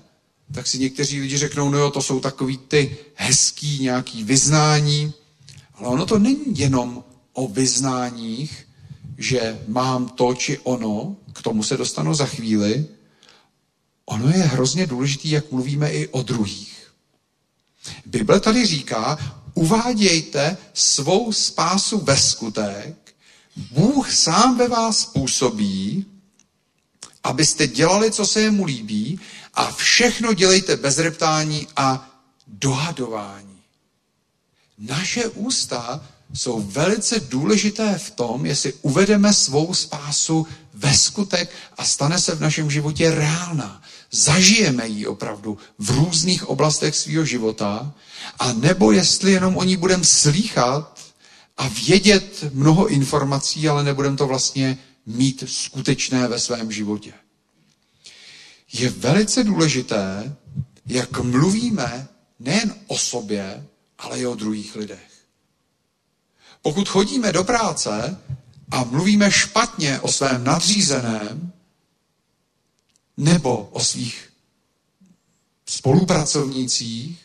tak 0.55 0.67
si 0.67 0.79
někteří 0.79 1.21
lidi 1.21 1.39
řeknou, 1.39 1.71
no 1.71 1.79
jo, 1.79 1.91
to 1.91 2.03
jsou 2.03 2.21
takový 2.21 2.59
ty 2.59 2.97
hezký 3.15 3.79
nějaký 3.79 4.25
vyznání, 4.25 5.13
ale 5.75 5.89
ono 5.89 6.07
to 6.07 6.19
není 6.19 6.45
jenom 6.59 7.05
o 7.33 7.49
vyznáních, 7.49 8.69
že 9.19 9.61
mám 9.69 10.09
to 10.09 10.35
či 10.35 10.59
ono, 10.59 11.17
k 11.35 11.43
tomu 11.43 11.63
se 11.63 11.77
dostanu 11.77 12.15
za 12.15 12.27
chvíli, 12.27 12.87
ono 14.07 14.29
je 14.29 14.43
hrozně 14.43 14.87
důležité, 14.87 15.29
jak 15.29 15.53
mluvíme 15.53 15.93
i 15.93 16.09
o 16.09 16.23
druhých. 16.23 16.93
Bible 18.07 18.41
tady 18.41 18.67
říká, 18.67 19.19
uvádějte 19.55 20.57
svou 20.75 21.33
spásu 21.33 21.99
ve 21.99 22.17
skutek, 22.17 23.15
Bůh 23.71 24.13
sám 24.13 24.59
ve 24.59 24.69
vás 24.69 25.05
působí, 25.05 26.07
abyste 27.25 27.67
dělali, 27.67 28.11
co 28.11 28.27
se 28.27 28.41
jemu 28.41 28.65
líbí 28.65 29.21
a 29.55 29.73
všechno 29.73 30.33
dělejte 30.33 30.77
bez 30.77 30.99
reptání 30.99 31.67
a 31.77 32.11
dohadování. 32.47 33.61
Naše 34.79 35.29
ústa 35.29 36.09
jsou 36.35 36.61
velice 36.63 37.21
důležité 37.21 37.99
v 37.99 38.11
tom, 38.11 38.47
jestli 38.47 38.73
uvedeme 38.83 39.33
svou 39.33 39.75
spásu 39.75 40.47
ve 40.75 40.95
skutek 40.95 41.51
a 41.77 41.85
stane 41.85 42.19
se 42.19 42.35
v 42.35 42.41
našem 42.41 42.71
životě 42.71 43.11
reálná. 43.11 43.83
Zažijeme 44.11 44.89
ji 44.89 45.07
opravdu 45.07 45.59
v 45.79 45.91
různých 45.91 46.49
oblastech 46.49 46.97
svého 46.97 47.25
života, 47.25 47.95
a 48.39 48.53
nebo 48.53 48.93
jestli 48.93 49.33
jenom 49.33 49.57
o 49.57 49.65
ní 49.65 49.77
budeme 49.77 50.05
slýchat 50.05 51.01
a 51.57 51.69
vědět 51.69 52.45
mnoho 52.53 52.87
informací, 52.87 53.69
ale 53.69 53.85
nebudeme 53.85 54.17
to 54.17 54.27
vlastně 54.27 54.79
mít 55.07 55.45
skutečné 55.47 56.29
ve 56.29 56.41
svém 56.41 56.73
životě. 56.73 57.13
Je 58.73 58.91
velice 58.91 59.45
důležité, 59.45 60.37
jak 60.87 61.21
mluvíme 61.21 62.09
nejen 62.39 62.75
o 62.87 62.99
sobě, 62.99 63.67
ale 63.99 64.21
i 64.21 64.27
o 64.27 64.35
druhých 64.35 64.77
lidech. 64.77 65.14
Pokud 66.65 66.89
chodíme 66.89 67.33
do 67.33 67.45
práce 67.45 68.17
a 68.71 68.85
mluvíme 68.85 69.31
špatně 69.31 70.01
o 70.01 70.13
svém 70.13 70.45
nadřízeném 70.45 71.53
nebo 73.17 73.57
o 73.57 73.81
svých 73.81 74.33
spolupracovnících, 75.69 77.19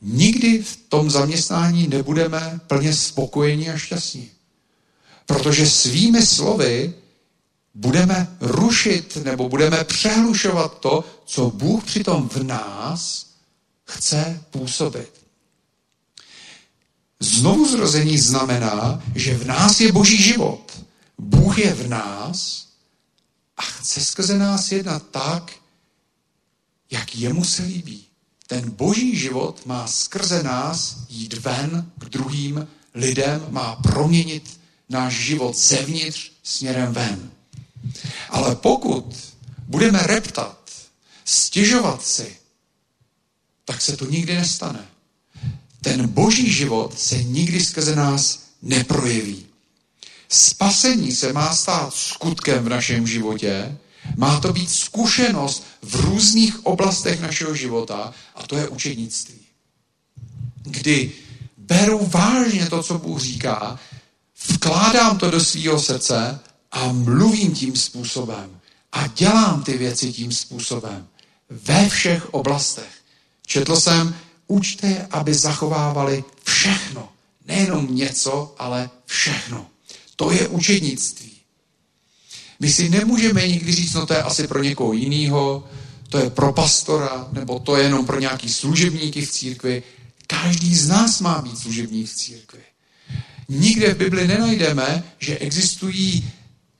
nikdy 0.00 0.62
v 0.62 0.76
tom 0.76 1.10
zaměstnání 1.10 1.88
nebudeme 1.88 2.60
plně 2.66 2.94
spokojeni 2.94 3.70
a 3.70 3.78
šťastní. 3.78 4.30
Protože 5.26 5.70
svými 5.70 6.26
slovy 6.26 6.94
budeme 7.74 8.36
rušit 8.40 9.16
nebo 9.16 9.48
budeme 9.48 9.84
přehlušovat 9.84 10.78
to, 10.78 11.04
co 11.24 11.50
Bůh 11.50 11.84
přitom 11.84 12.28
v 12.28 12.42
nás 12.42 13.26
chce 13.84 14.44
působit. 14.50 15.21
Znovu 17.22 17.68
zrození 17.68 18.18
znamená, 18.18 19.02
že 19.14 19.34
v 19.34 19.46
nás 19.46 19.80
je 19.80 19.92
boží 19.92 20.22
život. 20.22 20.84
Bůh 21.18 21.58
je 21.58 21.74
v 21.74 21.88
nás 21.88 22.66
a 23.56 23.62
chce 23.62 24.00
skrze 24.04 24.38
nás 24.38 24.72
jednat 24.72 25.02
tak, 25.10 25.52
jak 26.90 27.16
jemu 27.16 27.44
se 27.44 27.62
líbí. 27.62 28.04
Ten 28.46 28.70
boží 28.70 29.16
život 29.16 29.66
má 29.66 29.86
skrze 29.86 30.42
nás 30.42 30.96
jít 31.08 31.34
ven 31.34 31.92
k 31.98 32.04
druhým 32.04 32.68
lidem, 32.94 33.46
má 33.50 33.76
proměnit 33.76 34.60
náš 34.88 35.14
život 35.14 35.56
zevnitř 35.56 36.32
směrem 36.42 36.92
ven. 36.92 37.30
Ale 38.28 38.56
pokud 38.56 39.16
budeme 39.58 39.98
reptat, 39.98 40.70
stěžovat 41.24 42.02
si, 42.02 42.36
tak 43.64 43.80
se 43.80 43.96
to 43.96 44.06
nikdy 44.06 44.34
nestane 44.34 44.91
ten 45.82 46.08
boží 46.08 46.52
život 46.52 46.98
se 46.98 47.22
nikdy 47.22 47.64
skrze 47.64 47.96
nás 47.96 48.42
neprojeví. 48.62 49.46
Spasení 50.28 51.12
se 51.12 51.32
má 51.32 51.54
stát 51.54 51.94
skutkem 51.94 52.64
v 52.64 52.68
našem 52.68 53.06
životě, 53.06 53.78
má 54.16 54.40
to 54.40 54.52
být 54.52 54.70
zkušenost 54.70 55.64
v 55.82 55.94
různých 55.94 56.66
oblastech 56.66 57.20
našeho 57.20 57.54
života 57.54 58.14
a 58.34 58.46
to 58.46 58.56
je 58.56 58.68
učenictví. 58.68 59.38
Kdy 60.62 61.12
beru 61.56 62.06
vážně 62.06 62.66
to, 62.66 62.82
co 62.82 62.98
Bůh 62.98 63.20
říká, 63.20 63.78
vkládám 64.48 65.18
to 65.18 65.30
do 65.30 65.40
svého 65.40 65.80
srdce 65.80 66.40
a 66.72 66.92
mluvím 66.92 67.54
tím 67.54 67.76
způsobem 67.76 68.60
a 68.92 69.06
dělám 69.06 69.62
ty 69.62 69.78
věci 69.78 70.12
tím 70.12 70.32
způsobem 70.32 71.06
ve 71.50 71.88
všech 71.88 72.34
oblastech. 72.34 72.92
Četl 73.46 73.76
jsem 73.76 74.14
Učte 74.46 75.06
aby 75.10 75.34
zachovávali 75.34 76.24
všechno. 76.44 77.08
Nejenom 77.46 77.94
něco, 77.94 78.54
ale 78.58 78.90
všechno. 79.06 79.66
To 80.16 80.30
je 80.30 80.48
učednictví. 80.48 81.32
My 82.60 82.72
si 82.72 82.88
nemůžeme 82.88 83.48
nikdy 83.48 83.72
říct, 83.72 83.94
no 83.94 84.06
to 84.06 84.14
je 84.14 84.22
asi 84.22 84.48
pro 84.48 84.62
někoho 84.62 84.92
jiného, 84.92 85.68
to 86.08 86.18
je 86.18 86.30
pro 86.30 86.52
pastora, 86.52 87.28
nebo 87.32 87.58
to 87.58 87.76
je 87.76 87.84
jenom 87.84 88.06
pro 88.06 88.20
nějaký 88.20 88.48
služebníky 88.48 89.26
v 89.26 89.30
církvi. 89.30 89.82
Každý 90.26 90.74
z 90.74 90.88
nás 90.88 91.20
má 91.20 91.42
být 91.42 91.58
služebník 91.58 92.10
v 92.10 92.14
církvi. 92.14 92.60
Nikde 93.48 93.94
v 93.94 93.96
Bibli 93.96 94.28
nenajdeme, 94.28 95.04
že 95.18 95.38
existují 95.38 96.30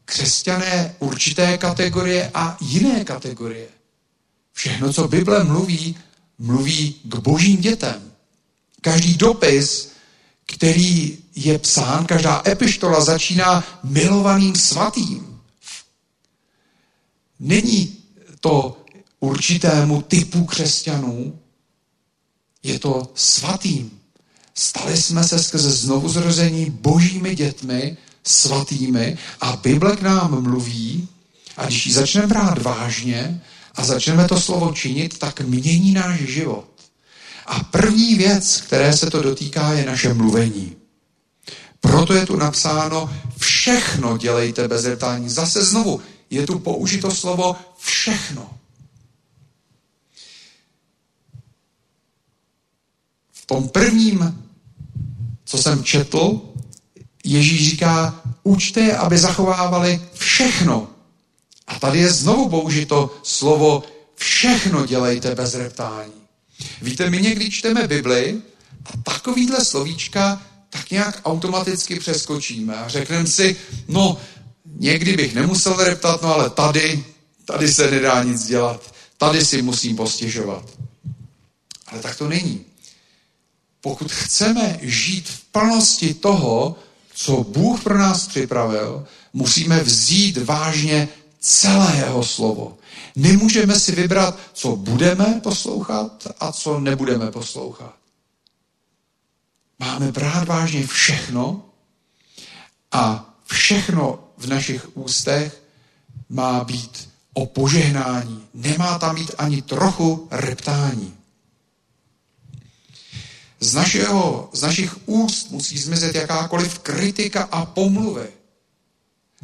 křesťané 0.05 0.95
určité 0.99 1.59
kategorie 1.59 2.31
a 2.35 2.57
jiné 2.61 3.05
kategorie. 3.05 3.69
Všechno, 4.53 4.93
co 4.93 5.09
Bible 5.09 5.45
mluví, 5.45 5.97
mluví 6.39 6.95
k 7.05 7.17
božím 7.17 7.61
dětem. 7.61 8.13
Každý 8.81 9.15
dopis, 9.15 9.93
který 10.47 11.19
je 11.35 11.59
psán, 11.59 12.07
každá 12.07 12.43
epištola 12.47 13.05
začíná 13.05 13.65
milovaným 13.83 14.55
svatým. 14.55 15.41
Není 17.41 17.97
to 18.41 18.85
určitému 19.21 20.03
typu 20.03 20.45
křesťanů, 20.45 21.39
je 22.63 22.79
to 22.79 23.13
svatým. 23.15 23.91
Stali 24.55 24.97
jsme 24.97 25.25
se 25.25 25.39
skrze 25.39 25.71
znovuzrození 25.71 26.71
božími 26.71 27.35
dětmi, 27.35 27.97
svatými 28.25 29.19
a 29.41 29.57
Bible 29.57 29.97
k 29.97 30.03
nám 30.03 30.43
mluví 30.43 31.09
a 31.57 31.67
když 31.67 31.87
ji 31.87 31.93
začneme 31.93 32.27
brát 32.27 32.63
vážně 32.63 33.43
a 33.75 33.85
začneme 33.85 34.29
to 34.29 34.41
slovo 34.41 34.73
činit, 34.73 35.19
tak 35.19 35.41
mění 35.41 35.93
náš 35.93 36.21
život. 36.21 36.69
A 37.47 37.65
první 37.65 38.15
věc, 38.15 38.61
které 38.61 38.97
se 38.97 39.11
to 39.11 39.23
dotýká, 39.23 39.73
je 39.73 39.87
naše 39.87 40.15
mluvení. 40.15 40.77
Proto 41.81 42.15
je 42.15 42.27
tu 42.27 42.37
napsáno, 42.37 43.11
všechno 43.39 44.19
dělejte 44.19 44.69
bez 44.69 44.85
reptání. 44.85 45.29
Zase 45.29 45.65
znovu, 45.65 46.01
je 46.31 46.47
tu 46.47 46.59
použito 46.59 47.11
slovo 47.11 47.57
všechno. 47.79 48.51
V 53.33 53.47
tom 53.47 53.69
prvním, 53.69 54.45
co 55.45 55.59
jsem 55.59 55.85
četl, 55.85 56.41
Ježíš 57.25 57.71
říká, 57.71 58.23
učte 58.43 58.97
aby 58.97 59.19
zachovávali 59.19 60.01
všechno. 60.15 60.89
A 61.67 61.79
tady 61.79 61.99
je 61.99 62.13
znovu 62.13 62.49
použito 62.49 63.17
slovo 63.23 63.85
všechno 64.17 64.87
dělejte 64.87 65.35
bez 65.35 65.55
reptání. 65.55 66.13
Víte, 66.83 67.11
my 67.11 67.23
někdy 67.23 67.51
čteme 67.51 67.89
Bibli 67.89 68.43
a 68.85 68.91
takovýhle 69.03 69.65
slovíčka 69.65 70.43
tak 70.71 70.91
nějak 70.91 71.21
automaticky 71.25 71.99
přeskočíme 71.99 72.75
a 72.77 72.89
řekneme 72.89 73.27
si, 73.27 73.57
no, 73.89 74.19
někdy 74.65 75.17
bych 75.17 75.35
nemusel 75.35 75.77
reptat, 75.85 76.23
no 76.23 76.35
ale 76.35 76.51
tady, 76.51 77.05
tady 77.45 77.73
se 77.73 77.91
nedá 77.91 78.23
nic 78.23 78.47
dělat. 78.47 78.95
Tady 79.19 79.45
si 79.45 79.63
musím 79.63 79.97
postěžovat. 79.97 80.65
Ale 81.87 82.01
tak 82.03 82.17
to 82.17 82.29
není. 82.29 82.65
Pokud 83.81 84.13
chceme 84.13 84.79
žít 84.83 85.29
v 85.29 85.45
plnosti 85.45 86.15
toho, 86.15 86.77
co 87.15 87.45
Bůh 87.45 87.83
pro 87.83 87.99
nás 87.99 88.27
připravil, 88.27 89.07
musíme 89.33 89.81
vzít 89.81 90.37
vážně 90.37 91.09
celé 91.43 91.97
jeho 91.97 92.25
slovo. 92.25 92.79
Nemůžeme 93.17 93.81
si 93.81 93.93
vybrat, 93.93 94.39
co 94.53 94.77
budeme 94.77 95.41
poslouchat 95.43 96.27
a 96.41 96.53
co 96.53 96.81
nebudeme 96.81 97.31
poslouchat. 97.31 97.95
Máme 99.79 100.13
brát 100.13 100.49
vážně 100.49 100.87
všechno 100.87 101.65
a 102.93 103.35
všechno 103.45 104.19
v 104.39 104.47
našich 104.47 104.97
ústech 104.97 105.63
má 106.29 106.65
být 106.65 107.09
o 107.33 107.47
požehnání. 107.47 108.49
Nemá 108.55 108.99
tam 108.99 109.15
být 109.15 109.31
ani 109.39 109.63
trochu 109.63 110.29
reptání. 110.31 111.15
Z, 113.61 113.75
našeho, 113.75 114.51
z 114.53 114.63
našich 114.63 115.09
úst 115.09 115.51
musí 115.51 115.79
zmizet 115.79 116.15
jakákoliv 116.15 116.79
kritika 116.79 117.43
a 117.43 117.67
pomluvy. 117.67 118.42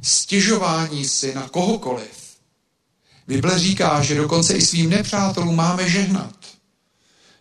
Stěžování 0.03 1.05
si 1.05 1.34
na 1.34 1.49
kohokoliv. 1.49 2.28
Bible 3.26 3.59
říká, 3.59 4.03
že 4.03 4.14
dokonce 4.14 4.55
i 4.55 4.62
svým 4.62 4.90
nepřátelům 4.90 5.57
máme 5.57 5.90
žehnat. 5.90 6.34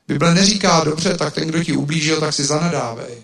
Bible 0.08 0.34
neříká, 0.34 0.84
dobře, 0.84 1.18
tak 1.18 1.34
ten, 1.34 1.48
kdo 1.48 1.64
ti 1.64 1.74
ublížil, 1.74 2.20
tak 2.20 2.34
si 2.34 2.44
zanadávej. 2.44 3.24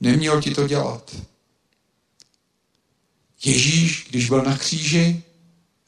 Neměl 0.00 0.42
ti 0.42 0.54
to 0.54 0.68
dělat. 0.68 1.16
Ježíš, 3.44 4.06
když 4.10 4.28
byl 4.28 4.42
na 4.42 4.58
kříži, 4.58 5.22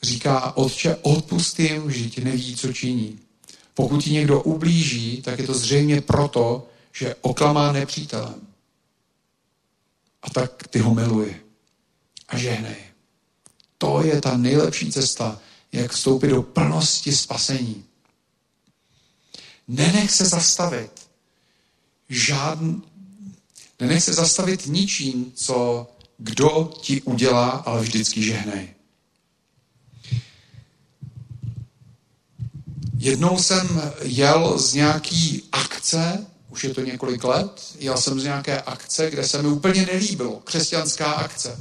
říká, 0.03 0.57
otče, 0.57 0.97
odpust 1.03 1.61
jim, 1.61 1.91
že 1.91 2.11
ti 2.11 2.25
neví, 2.25 2.57
co 2.57 2.73
činí. 2.73 3.19
Pokud 3.75 4.05
ti 4.05 4.11
někdo 4.11 4.43
ublíží, 4.43 5.23
tak 5.23 5.39
je 5.39 5.47
to 5.47 5.55
zřejmě 5.55 6.01
proto, 6.01 6.69
že 6.93 7.15
oklamá 7.21 7.73
nepřítelem. 7.73 8.46
A 10.27 10.31
tak 10.31 10.69
ty 10.69 10.79
ho 10.79 10.95
miluje 10.95 11.41
a 12.29 12.39
žehnej. 12.39 12.77
To 13.79 14.03
je 14.03 14.21
ta 14.21 14.37
nejlepší 14.37 14.93
cesta, 14.93 15.41
jak 15.73 15.93
vstoupit 15.93 16.29
do 16.29 16.43
plnosti 16.43 17.13
spasení. 17.13 17.85
Nenech 19.69 20.11
se 20.11 20.25
zastavit. 20.25 20.91
Žádn... 22.09 22.75
Nenech 23.81 24.05
se 24.05 24.15
zastavit 24.15 24.67
ničím, 24.67 25.33
co 25.35 25.87
kdo 26.19 26.71
ti 26.81 27.03
udělá, 27.03 27.49
ale 27.49 27.83
vždycky 27.83 28.23
žehnej. 28.23 28.75
Jednou 32.99 33.39
jsem 33.39 33.93
jel 34.03 34.59
z 34.59 34.75
nějaký 34.75 35.43
akce, 35.53 36.27
už 36.57 36.65
je 36.65 36.75
to 36.75 36.81
několik 36.81 37.25
let, 37.25 37.63
jel 37.79 37.97
jsem 37.97 38.21
z 38.21 38.25
nějaké 38.25 38.61
akce, 38.61 39.11
kde 39.11 39.29
se 39.29 39.43
mi 39.43 39.49
úplně 39.49 39.87
nelíbilo, 39.87 40.41
křesťanská 40.45 41.13
akce. 41.13 41.57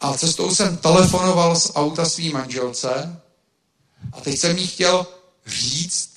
A 0.00 0.18
cestou 0.18 0.54
jsem 0.54 0.76
telefonoval 0.76 1.56
z 1.56 1.72
auta 1.74 2.04
svý 2.04 2.32
manželce 2.32 3.20
a 4.12 4.20
teď 4.20 4.38
jsem 4.38 4.58
jí 4.58 4.66
chtěl 4.66 5.06
říct, 5.46 6.10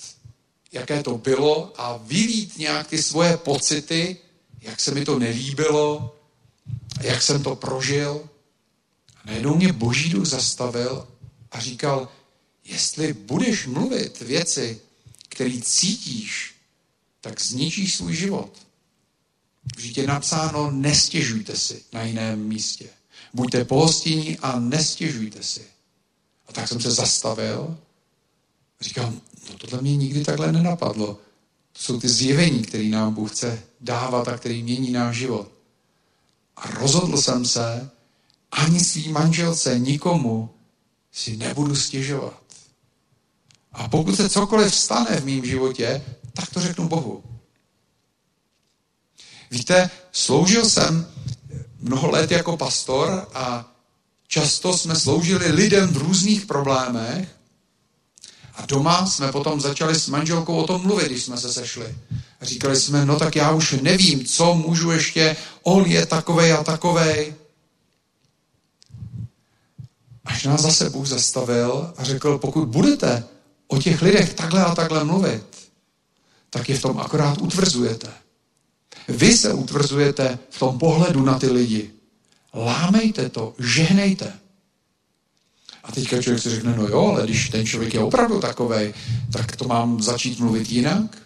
jaké 0.71 1.03
to 1.03 1.17
bylo 1.17 1.73
a 1.75 1.97
vylít 1.97 2.57
nějak 2.57 2.87
ty 2.87 3.03
svoje 3.03 3.37
pocity, 3.37 4.17
jak 4.61 4.79
se 4.79 4.91
mi 4.91 5.05
to 5.05 5.19
nelíbilo, 5.19 6.15
jak 7.01 7.21
jsem 7.21 7.43
to 7.43 7.55
prožil. 7.55 8.29
A 9.17 9.21
najednou 9.25 9.55
mě 9.55 9.73
boží 9.73 10.09
duch 10.09 10.25
zastavil 10.25 11.07
a 11.51 11.59
říkal, 11.59 12.07
jestli 12.63 13.13
budeš 13.13 13.67
mluvit 13.67 14.21
věci, 14.21 14.81
které 15.29 15.61
cítíš, 15.61 16.54
tak 17.25 17.41
zničíš 17.41 17.95
svůj 17.95 18.15
život. 18.15 18.51
Vždyť 19.75 19.97
je 19.97 20.07
napsáno, 20.07 20.71
nestěžujte 20.71 21.55
si 21.55 21.83
na 21.93 22.03
jiném 22.03 22.39
místě. 22.39 22.89
Buďte 23.33 23.65
pohostinní 23.65 24.37
a 24.39 24.59
nestěžujte 24.59 25.43
si. 25.43 25.61
A 26.47 26.53
tak 26.53 26.67
jsem 26.67 26.81
se 26.81 26.91
zastavil. 26.91 27.77
Říkám, 28.81 29.21
no 29.49 29.57
tohle 29.57 29.81
mě 29.81 29.97
nikdy 29.97 30.23
takhle 30.23 30.51
nenapadlo. 30.51 31.13
To 31.73 31.79
jsou 31.79 31.99
ty 31.99 32.09
zjevení, 32.09 32.61
které 32.61 32.83
nám 32.83 33.13
Bůh 33.13 33.31
chce 33.31 33.63
dávat 33.81 34.27
a 34.27 34.37
který 34.37 34.63
mění 34.63 34.91
náš 34.91 35.17
život. 35.17 35.51
A 36.55 36.71
rozhodl 36.71 37.17
jsem 37.17 37.45
se, 37.45 37.89
ani 38.51 38.79
svý 38.79 39.09
manželce, 39.09 39.79
nikomu 39.79 40.49
si 41.11 41.37
nebudu 41.37 41.75
stěžovat. 41.75 42.41
A 43.71 43.87
pokud 43.87 44.15
se 44.15 44.29
cokoliv 44.29 44.75
stane 44.75 45.21
v 45.21 45.25
mém 45.25 45.45
životě, 45.45 46.01
tak 46.35 46.49
to 46.49 46.61
řeknu 46.61 46.87
Bohu. 46.87 47.23
Víte, 49.51 49.89
sloužil 50.11 50.69
jsem 50.69 51.07
mnoho 51.79 52.11
let 52.11 52.31
jako 52.31 52.57
pastor 52.57 53.27
a 53.33 53.71
často 54.27 54.77
jsme 54.77 54.95
sloužili 54.95 55.51
lidem 55.51 55.89
v 55.89 55.97
různých 55.97 56.45
problémech 56.45 57.35
a 58.55 58.65
doma 58.65 59.05
jsme 59.05 59.31
potom 59.31 59.61
začali 59.61 59.95
s 59.95 60.07
manželkou 60.07 60.57
o 60.57 60.67
tom 60.67 60.81
mluvit, 60.81 61.05
když 61.05 61.23
jsme 61.23 61.37
se 61.37 61.53
sešli. 61.53 61.95
A 62.41 62.45
říkali 62.45 62.75
jsme, 62.75 63.05
no 63.05 63.19
tak 63.19 63.35
já 63.35 63.51
už 63.51 63.71
nevím, 63.71 64.25
co 64.25 64.55
můžu 64.55 64.91
ještě, 64.91 65.35
on 65.63 65.85
je 65.85 66.05
takovej 66.05 66.53
a 66.53 66.63
takovej. 66.63 67.33
Až 70.25 70.43
nás 70.43 70.61
zase 70.61 70.89
Bůh 70.89 71.07
zastavil 71.07 71.93
a 71.97 72.03
řekl, 72.03 72.37
pokud 72.37 72.67
budete 72.67 73.23
o 73.67 73.77
těch 73.77 74.01
lidech 74.01 74.33
takhle 74.33 74.65
a 74.65 74.75
takhle 74.75 75.03
mluvit, 75.03 75.54
tak 76.55 76.69
je 76.69 76.77
v 76.77 76.81
tom 76.81 76.99
akorát 76.99 77.35
utvrzujete. 77.41 78.07
Vy 79.07 79.37
se 79.37 79.53
utvrzujete 79.53 80.39
v 80.49 80.59
tom 80.59 80.79
pohledu 80.79 81.19
na 81.25 81.39
ty 81.39 81.51
lidi. 81.51 81.91
Lámejte 82.53 83.29
to, 83.29 83.53
žehnejte. 83.59 84.33
A 85.83 85.91
teďka 85.91 86.21
člověk 86.21 86.43
si 86.43 86.49
řekne, 86.49 86.75
no 86.77 86.87
jo, 86.87 87.05
ale 87.05 87.23
když 87.23 87.49
ten 87.49 87.65
člověk 87.65 87.93
je 87.93 87.99
opravdu 87.99 88.39
takový, 88.39 88.93
tak 89.31 89.55
to 89.55 89.67
mám 89.67 90.01
začít 90.01 90.39
mluvit 90.39 90.71
jinak? 90.71 91.17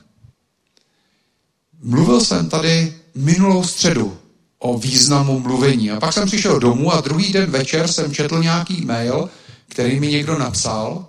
Mluvil 1.81 2.21
jsem 2.21 2.49
tady 2.49 2.93
minulou 3.15 3.63
středu 3.63 4.17
o 4.59 4.77
významu 4.77 5.39
mluvení. 5.39 5.91
A 5.91 5.99
pak 5.99 6.13
jsem 6.13 6.27
přišel 6.27 6.59
domů 6.59 6.93
a 6.93 7.01
druhý 7.01 7.33
den 7.33 7.51
večer 7.51 7.87
jsem 7.87 8.13
četl 8.13 8.43
nějaký 8.43 8.85
mail, 8.85 9.29
který 9.67 9.99
mi 9.99 10.07
někdo 10.07 10.37
napsal 10.37 11.07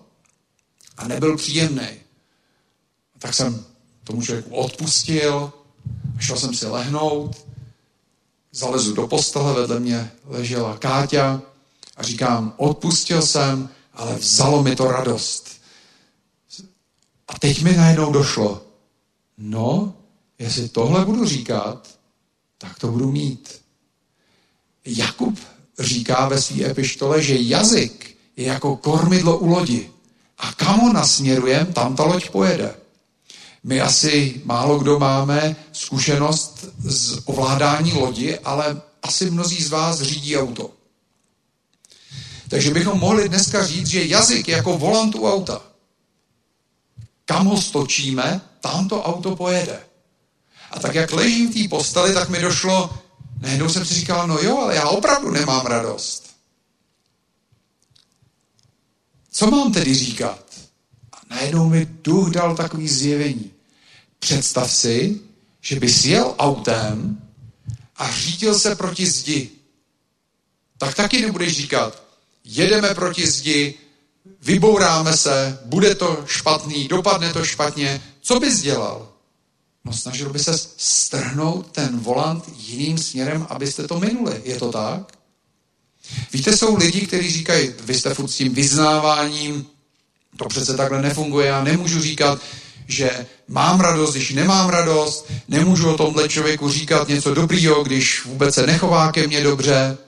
a 0.96 1.08
nebyl 1.08 1.36
příjemný. 1.36 1.88
Tak 3.18 3.34
jsem 3.34 3.69
tomu 4.10 4.22
člověku 4.22 4.54
odpustil, 4.54 5.52
šel 6.18 6.36
jsem 6.36 6.54
si 6.54 6.66
lehnout, 6.66 7.46
zalezu 8.52 8.94
do 8.94 9.06
postele, 9.06 9.54
vedle 9.54 9.80
mě 9.80 10.10
ležela 10.26 10.76
Káťa 10.76 11.42
a 11.96 12.02
říkám, 12.02 12.54
odpustil 12.56 13.22
jsem, 13.22 13.68
ale 13.94 14.14
vzalo 14.14 14.62
mi 14.62 14.76
to 14.76 14.84
radost. 14.84 15.50
A 17.28 17.38
teď 17.38 17.62
mi 17.62 17.76
najednou 17.76 18.12
došlo, 18.12 18.62
no, 19.38 19.94
jestli 20.38 20.68
tohle 20.68 21.04
budu 21.04 21.24
říkat, 21.24 21.88
tak 22.58 22.78
to 22.78 22.88
budu 22.88 23.12
mít. 23.12 23.60
Jakub 24.84 25.38
říká 25.78 26.28
ve 26.28 26.42
své 26.42 26.70
epištole, 26.70 27.22
že 27.22 27.36
jazyk 27.36 28.16
je 28.36 28.46
jako 28.46 28.76
kormidlo 28.76 29.38
u 29.38 29.46
lodi. 29.46 29.90
A 30.38 30.52
kam 30.52 30.80
ho 30.80 30.92
nasměrujem, 30.92 31.72
tam 31.72 31.96
ta 31.96 32.04
loď 32.04 32.30
pojede. 32.30 32.79
My 33.62 33.80
asi 33.80 34.42
málo 34.44 34.78
kdo 34.78 34.98
máme 34.98 35.56
zkušenost 35.72 36.64
z 36.78 37.18
ovládání 37.24 37.92
lodi, 37.92 38.38
ale 38.38 38.82
asi 39.02 39.30
mnozí 39.30 39.62
z 39.62 39.70
vás 39.70 40.02
řídí 40.02 40.36
auto. 40.36 40.70
Takže 42.48 42.70
bychom 42.70 42.98
mohli 42.98 43.28
dneska 43.28 43.66
říct, 43.66 43.86
že 43.86 44.04
jazyk 44.04 44.48
jako 44.48 44.78
volant 44.78 45.14
u 45.14 45.28
auta. 45.32 45.62
Kam 47.24 47.46
ho 47.46 47.60
stočíme, 47.60 48.40
tam 48.60 48.88
to 48.88 49.02
auto 49.02 49.36
pojede. 49.36 49.80
A 50.70 50.78
tak 50.78 50.94
jak 50.94 51.12
ležím 51.12 51.52
v 51.52 51.62
té 51.62 51.68
posteli, 51.68 52.14
tak 52.14 52.28
mi 52.28 52.38
došlo, 52.38 52.90
najednou 53.40 53.68
jsem 53.68 53.84
si 53.84 53.94
říkal, 53.94 54.26
no 54.26 54.38
jo, 54.38 54.58
ale 54.58 54.74
já 54.74 54.88
opravdu 54.88 55.30
nemám 55.30 55.66
radost. 55.66 56.30
Co 59.30 59.50
mám 59.50 59.72
tedy 59.72 59.94
říkat? 59.94 60.49
Najednou 61.30 61.68
mi 61.68 61.86
duch 62.02 62.30
dal 62.30 62.56
takový 62.56 62.88
zjevení. 62.88 63.50
Představ 64.18 64.72
si, 64.72 65.20
že 65.60 65.80
bys 65.80 66.04
jel 66.04 66.34
autem 66.38 67.22
a 67.96 68.10
řídil 68.10 68.58
se 68.58 68.76
proti 68.76 69.06
zdi. 69.06 69.50
Tak 70.78 70.94
taky 70.94 71.22
nebudeš 71.22 71.56
říkat, 71.56 72.02
jedeme 72.44 72.94
proti 72.94 73.26
zdi, 73.26 73.74
vybouráme 74.42 75.16
se, 75.16 75.58
bude 75.64 75.94
to 75.94 76.24
špatný, 76.26 76.88
dopadne 76.88 77.32
to 77.32 77.44
špatně. 77.44 78.02
Co 78.20 78.40
bys 78.40 78.60
dělal? 78.60 79.12
No 79.84 79.92
snažil 79.92 80.30
by 80.30 80.38
se 80.38 80.58
strhnout 80.76 81.70
ten 81.72 81.98
volant 82.00 82.44
jiným 82.56 82.98
směrem, 82.98 83.46
abyste 83.50 83.88
to 83.88 84.00
minuli. 84.00 84.42
Je 84.44 84.56
to 84.56 84.72
tak? 84.72 85.12
Víte, 86.32 86.56
jsou 86.56 86.76
lidi, 86.76 87.06
kteří 87.06 87.30
říkají, 87.30 87.74
vy 87.80 87.94
jste 87.94 88.14
furt 88.14 88.28
s 88.28 88.36
tím 88.36 88.54
vyznáváním, 88.54 89.66
to 90.40 90.48
přece 90.48 90.76
takhle 90.76 91.02
nefunguje, 91.02 91.46
já 91.46 91.64
nemůžu 91.64 92.00
říkat, 92.00 92.40
že 92.86 93.26
mám 93.48 93.80
radost, 93.80 94.12
když 94.14 94.32
nemám 94.32 94.68
radost, 94.68 95.26
nemůžu 95.48 95.90
o 95.90 95.96
tomhle 95.96 96.28
člověku 96.28 96.70
říkat 96.70 97.08
něco 97.08 97.34
dobrýho, 97.34 97.84
když 97.84 98.24
vůbec 98.24 98.54
se 98.54 98.66
nechová 98.66 99.12
ke 99.12 99.26
mně 99.26 99.40
dobře. 99.42 99.98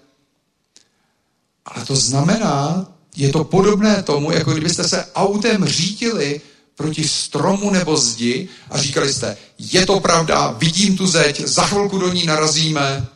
Ale 1.64 1.84
to 1.84 1.96
znamená, 1.96 2.86
je 3.16 3.28
to 3.28 3.44
podobné 3.44 4.02
tomu, 4.02 4.32
jako 4.32 4.52
kdybyste 4.52 4.88
se 4.88 5.06
autem 5.14 5.64
řítili 5.64 6.40
proti 6.76 7.08
stromu 7.08 7.70
nebo 7.70 7.96
zdi 7.96 8.48
a 8.70 8.78
říkali 8.78 9.12
jste, 9.12 9.36
je 9.58 9.86
to 9.86 10.00
pravda, 10.00 10.50
vidím 10.58 10.96
tu 10.96 11.06
zeď, 11.06 11.40
za 11.40 11.66
chvilku 11.66 11.98
do 11.98 12.12
ní 12.12 12.26
narazíme, 12.26 13.06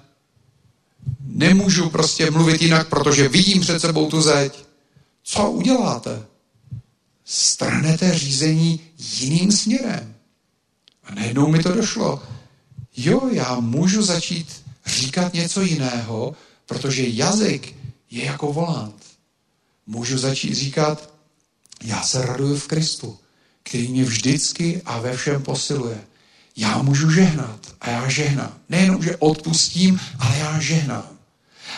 nemůžu 1.21 1.91
prostě 1.91 2.31
mluvit 2.31 2.63
jinak, 2.63 2.89
protože 2.89 3.29
vidím 3.29 3.61
před 3.61 3.81
sebou 3.81 4.11
tu 4.11 4.21
zeď. 4.21 4.65
Co 5.25 5.51
uděláte? 5.51 6.36
Strhnete 7.29 8.19
řízení 8.19 8.81
jiným 8.99 9.53
směrem. 9.53 10.15
A 11.05 11.15
najednou 11.15 11.49
mi 11.49 11.63
to 11.63 11.73
došlo. 11.73 12.23
Jo, 12.97 13.29
já 13.33 13.61
můžu 13.61 14.03
začít 14.03 14.63
říkat 14.87 15.35
něco 15.35 15.63
jiného, 15.63 16.35
protože 16.67 17.09
jazyk 17.09 17.77
je 18.11 18.25
jako 18.25 18.53
volant. 18.53 19.03
Můžu 19.87 20.19
začít 20.19 20.55
říkat, 20.55 21.15
já 21.85 22.03
se 22.03 22.27
raduju 22.27 22.57
v 22.57 22.67
Kristu 22.67 23.19
který 23.69 23.89
mě 23.89 24.05
vždycky 24.05 24.83
a 24.85 24.99
ve 24.99 25.17
všem 25.17 25.43
posiluje. 25.43 25.99
Já 26.57 26.83
můžu 26.83 27.11
žehnat 27.11 27.61
a 27.81 27.91
já 27.91 28.09
žehnám. 28.09 28.53
Nejenom, 28.69 29.03
že 29.03 29.17
odpustím, 29.17 30.01
ale 30.19 30.39
já 30.39 30.61
žehnám. 30.61 31.09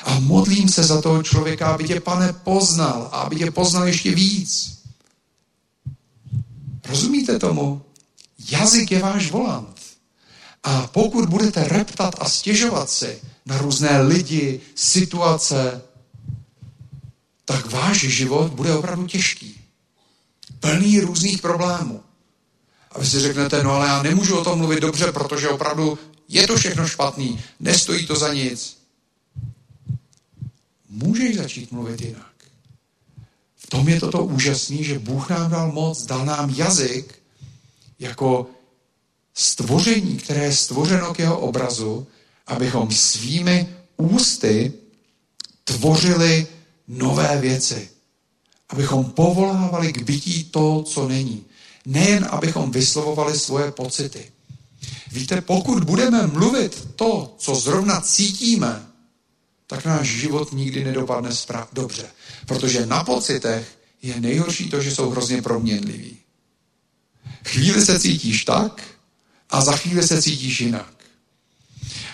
A 0.05 0.19
modlím 0.21 0.69
se 0.69 0.85
za 0.85 1.03
toho 1.03 1.23
člověka, 1.23 1.67
aby 1.67 1.85
tě, 1.85 2.01
pane, 2.01 2.33
poznal 2.33 3.09
a 3.13 3.21
aby 3.21 3.37
tě 3.37 3.51
poznal 3.51 3.87
ještě 3.87 4.15
víc. 4.15 4.78
Rozumíte 6.89 7.39
tomu? 7.39 7.83
Jazyk 8.51 8.91
je 8.91 8.99
váš 8.99 9.31
volant. 9.31 9.81
A 10.63 10.87
pokud 10.87 11.29
budete 11.29 11.65
reptat 11.65 12.15
a 12.19 12.29
stěžovat 12.29 12.91
si 12.91 13.21
na 13.47 13.59
různé 13.59 14.01
lidi, 14.03 14.61
situace, 14.75 15.83
tak 17.45 17.67
váš 17.67 17.99
život 17.99 18.53
bude 18.53 18.75
opravdu 18.75 19.07
těžký 19.07 19.59
plný 20.61 21.01
různých 21.01 21.43
problémů. 21.43 22.03
A 22.93 22.99
vy 22.99 23.07
si 23.07 23.21
řeknete, 23.21 23.63
no 23.63 23.71
ale 23.71 23.87
já 23.87 24.03
nemůžu 24.03 24.39
o 24.39 24.45
tom 24.45 24.59
mluvit 24.59 24.81
dobře, 24.81 25.13
protože 25.13 25.49
opravdu 25.49 25.99
je 26.29 26.47
to 26.47 26.57
všechno 26.57 26.89
špatný, 26.89 27.41
nestojí 27.61 28.07
to 28.07 28.17
za 28.17 28.35
nic. 28.35 28.79
Můžeš 30.89 31.37
začít 31.37 31.73
mluvit 31.73 32.01
jinak. 32.01 32.28
Tom 33.69 33.89
je 33.89 34.01
toto 34.01 34.25
úžasný, 34.25 34.85
že 34.85 34.99
Bůh 34.99 35.31
nám 35.31 35.51
dal 35.51 35.73
moc, 35.73 36.07
dal 36.07 36.25
nám 36.25 36.51
jazyk 36.51 37.15
jako 37.99 38.47
stvoření, 39.35 40.17
které 40.17 40.45
je 40.45 40.57
stvořeno 40.57 41.15
k 41.15 41.19
jeho 41.19 41.39
obrazu, 41.41 42.07
abychom 42.47 42.91
svými 42.91 43.69
ústy 43.97 44.73
tvořili 45.65 46.47
nové 46.89 47.41
věci 47.41 47.89
abychom 48.69 49.05
povolávali 49.05 49.93
k 49.93 50.03
bytí 50.03 50.45
to, 50.45 50.83
co 50.83 51.09
není. 51.09 51.45
Nejen, 51.87 52.29
abychom 52.31 52.71
vyslovovali 52.71 53.39
svoje 53.39 53.73
pocity. 53.73 54.33
Víte, 55.13 55.41
pokud 55.41 55.85
budeme 55.85 56.27
mluvit 56.27 56.89
to, 56.97 57.35
co 57.39 57.55
zrovna 57.55 58.01
cítíme, 58.01 58.87
tak 59.69 59.85
náš 59.85 60.09
život 60.09 60.53
nikdy 60.53 60.85
nedopadne 60.85 61.31
dobře. 61.73 62.07
Protože 62.47 62.87
na 62.87 63.05
pocitech 63.05 63.79
je 64.03 64.21
nejhorší 64.21 64.71
to, 64.71 64.81
že 64.81 64.95
jsou 64.95 65.11
hrozně 65.11 65.43
proměnliví. 65.43 66.17
Chvíli 67.45 67.85
se 67.87 68.01
cítíš 68.01 68.45
tak 68.45 68.83
a 69.51 69.61
za 69.61 69.77
chvíli 69.77 70.03
se 70.03 70.23
cítíš 70.23 70.61
jinak. 70.61 70.95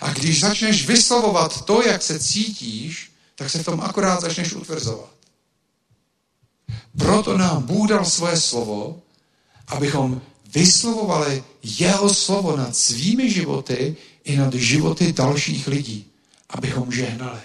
A 0.01 0.13
když 0.13 0.41
začneš 0.41 0.87
vyslovovat 0.87 1.65
to, 1.65 1.83
jak 1.83 2.03
se 2.03 2.19
cítíš, 2.19 3.13
tak 3.35 3.51
se 3.51 3.59
v 3.59 3.65
tom 3.65 3.81
akorát 3.81 4.21
začneš 4.21 4.53
utvrzovat. 4.53 5.15
Proto 6.99 7.39
nám 7.39 7.63
Bůh 7.63 7.89
dal 7.89 8.05
svoje 8.05 8.41
slovo, 8.41 9.03
abychom 9.67 10.23
vyslovovali 10.55 11.45
jeho 11.63 12.15
slovo 12.15 12.57
nad 12.57 12.77
svými 12.77 13.31
životy 13.31 13.97
i 14.25 14.37
nad 14.37 14.55
životy 14.55 15.13
dalších 15.13 15.67
lidí, 15.67 16.07
abychom 16.55 16.93
žehnali. 16.93 17.41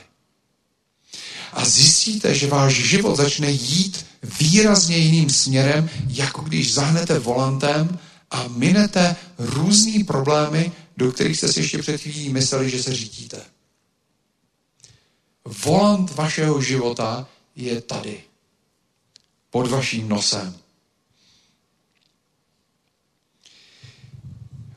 A 1.53 1.65
zjistíte, 1.65 2.35
že 2.35 2.47
váš 2.47 2.73
život 2.73 3.15
začne 3.15 3.51
jít 3.51 4.05
výrazně 4.39 4.97
jiným 4.97 5.29
směrem, 5.29 5.89
jako 6.07 6.41
když 6.41 6.73
zahnete 6.73 7.19
volantem 7.19 7.99
a 8.31 8.47
minete 8.47 9.15
různý 9.37 10.03
problémy, 10.03 10.71
do 10.97 11.11
kterých 11.11 11.37
jste 11.37 11.53
si 11.53 11.59
ještě 11.59 11.77
před 11.77 12.01
chvílí 12.01 12.29
mysleli, 12.29 12.69
že 12.69 12.83
se 12.83 12.95
řídíte. 12.95 13.41
Volant 15.45 16.11
vašeho 16.15 16.61
života 16.61 17.27
je 17.55 17.81
tady 17.81 18.23
pod 19.49 19.67
vaším 19.67 20.09
nosem. 20.09 20.57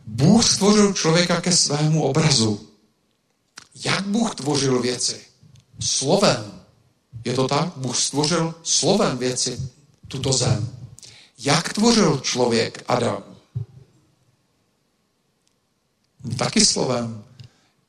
Bůh 0.07 0.45
stvořil 0.45 0.93
člověka 0.93 1.41
ke 1.41 1.53
svému 1.53 2.03
obrazu. 2.03 2.72
Jak 3.85 4.07
Bůh 4.07 4.35
tvořil 4.35 4.83
věci? 4.83 5.21
Slovem. 5.81 6.65
Je 7.25 7.35
to 7.35 7.49
tak? 7.49 7.73
Bůh 7.77 7.97
stvořil 7.97 8.55
slovem 8.63 9.19
věci, 9.19 9.71
tuto 10.09 10.33
zem. 10.33 10.77
Jak 11.39 11.73
tvořil 11.73 12.21
člověk 12.21 12.85
Adam? 12.89 13.23
Taky 16.39 16.67
slovem. 16.67 17.25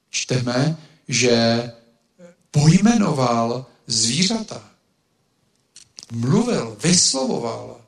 Čteme, 0.10 0.78
že 1.08 1.72
pojmenoval 2.52 3.66
zvířata 3.88 4.74
mluvil, 6.14 6.78
vyslovoval. 6.84 7.82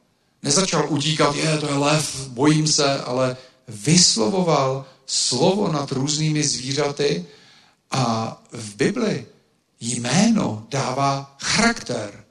Nezačal 0.43 0.85
utíkat, 0.89 1.35
je, 1.35 1.57
to 1.57 1.67
je 1.67 1.73
lev, 1.73 2.27
bojím 2.27 2.67
se, 2.67 3.01
ale 3.01 3.37
vyslovoval 3.67 4.85
slovo 5.05 5.71
nad 5.71 5.91
různými 5.91 6.43
zvířaty 6.43 7.25
a 7.91 8.43
v 8.51 8.75
Bibli 8.75 9.25
jméno 9.79 10.67
dává 10.69 11.35
charakter. 11.41 12.23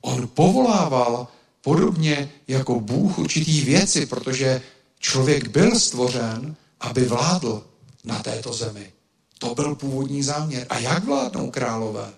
On 0.00 0.28
povolával 0.28 1.28
podobně 1.60 2.30
jako 2.48 2.80
Bůh 2.80 3.18
určitý 3.18 3.60
věci, 3.60 4.06
protože 4.06 4.62
člověk 4.98 5.48
byl 5.48 5.78
stvořen, 5.80 6.56
aby 6.80 7.04
vládl 7.04 7.66
na 8.04 8.22
této 8.22 8.52
zemi. 8.52 8.92
To 9.38 9.54
byl 9.54 9.74
původní 9.74 10.22
záměr. 10.22 10.66
A 10.70 10.78
jak 10.78 11.04
vládnou 11.04 11.50
králové? 11.50 12.12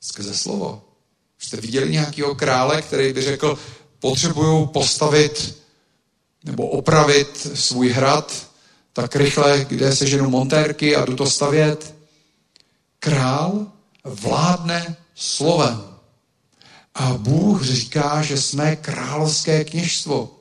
Skrze 0.00 0.34
slovo. 0.34 0.84
Jste 1.38 1.56
viděli 1.56 1.92
nějakého 1.92 2.34
krále, 2.34 2.82
který 2.82 3.12
by 3.12 3.22
řekl, 3.22 3.58
potřebuju 3.98 4.66
postavit 4.66 5.58
nebo 6.44 6.68
opravit 6.68 7.46
svůj 7.54 7.88
hrad 7.88 8.47
tak 8.98 9.16
rychle, 9.16 9.64
kde 9.68 9.96
se 9.96 10.06
ženou 10.06 10.30
montérky 10.30 10.96
a 10.96 11.04
jdu 11.04 11.16
to 11.16 11.30
stavět. 11.30 11.94
Král 12.98 13.66
vládne 14.04 14.96
slovem. 15.14 15.82
A 16.94 17.12
Bůh 17.12 17.62
říká, 17.62 18.22
že 18.22 18.40
jsme 18.40 18.76
královské 18.76 19.64
kněžstvo. 19.64 20.38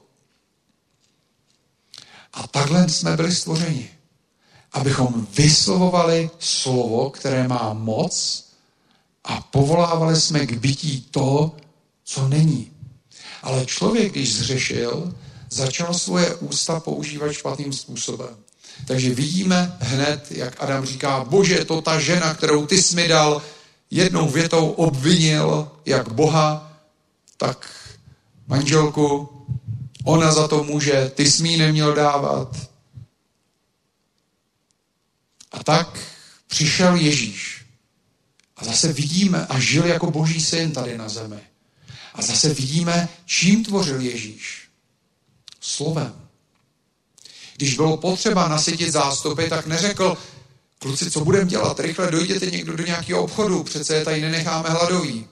A 2.34 2.48
takhle 2.48 2.90
jsme 2.90 3.16
byli 3.16 3.36
stvořeni. 3.36 3.90
Abychom 4.72 5.28
vyslovovali 5.38 6.30
slovo, 6.40 7.10
které 7.10 7.48
má 7.48 7.74
moc 7.74 8.46
a 9.24 9.42
povolávali 9.42 10.22
jsme 10.22 10.46
k 10.46 10.58
bytí 10.58 11.08
to, 11.12 11.56
co 12.04 12.28
není. 12.28 12.72
Ale 13.42 13.66
člověk, 13.66 14.12
když 14.12 14.36
zřešil, 14.36 15.16
začal 15.50 15.94
svoje 15.94 16.36
ústa 16.36 16.80
používat 16.80 17.32
špatným 17.32 17.74
způsobem. 17.74 18.47
Takže 18.86 19.16
vidíme 19.16 19.78
hned, 19.80 20.32
jak 20.32 20.64
Adam 20.64 20.86
říká, 20.86 21.24
bože, 21.24 21.66
to 21.66 21.82
ta 21.82 22.00
žena, 22.00 22.34
kterou 22.34 22.66
ty 22.66 22.82
jsi 22.82 22.96
mi 22.96 23.08
dal, 23.08 23.42
jednou 23.92 24.30
větou 24.30 24.70
obvinil 24.70 25.72
jak 25.86 26.12
Boha, 26.14 26.80
tak 27.38 27.70
manželku, 28.48 29.30
ona 30.04 30.32
za 30.32 30.48
to 30.48 30.64
může, 30.64 31.12
ty 31.16 31.32
jsi 31.32 31.44
mi 31.44 31.58
neměl 31.58 31.96
dávat. 31.96 32.70
A 35.52 35.64
tak 35.64 36.00
přišel 36.48 36.96
Ježíš. 36.96 37.66
A 38.58 38.66
zase 38.66 38.94
vidíme 38.94 39.46
a 39.46 39.60
žil 39.60 39.86
jako 39.86 40.12
boží 40.12 40.42
syn 40.42 40.72
tady 40.72 40.98
na 40.98 41.10
zemi. 41.10 41.40
A 42.14 42.22
zase 42.22 42.54
vidíme, 42.54 43.10
čím 43.26 43.64
tvořil 43.64 44.02
Ježíš. 44.02 44.70
Slovem. 45.60 46.27
Když 47.58 47.76
bylo 47.76 47.98
potřeba 47.98 48.48
nasytit 48.48 48.92
zástupy, 48.92 49.48
tak 49.48 49.66
neřekl, 49.66 50.18
kluci, 50.80 51.12
co 51.12 51.24
budeme 51.24 51.46
dělat? 51.46 51.80
Rychle 51.80 52.12
dojděte 52.12 52.46
někdo 52.46 52.76
do 52.76 52.86
nějakého 52.86 53.24
obchodu, 53.24 53.64
přece 53.64 53.96
je 53.96 54.06
tady 54.06 54.22
nenecháme 54.22 54.70
hladový. 54.70 55.28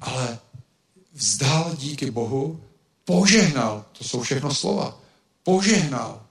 Ale 0.00 0.38
vzdal 1.12 1.72
díky 1.76 2.10
Bohu, 2.10 2.60
požehnal, 3.04 3.84
to 3.98 4.04
jsou 4.04 4.22
všechno 4.22 4.54
slova, 4.54 5.00
požehnal. 5.42 6.22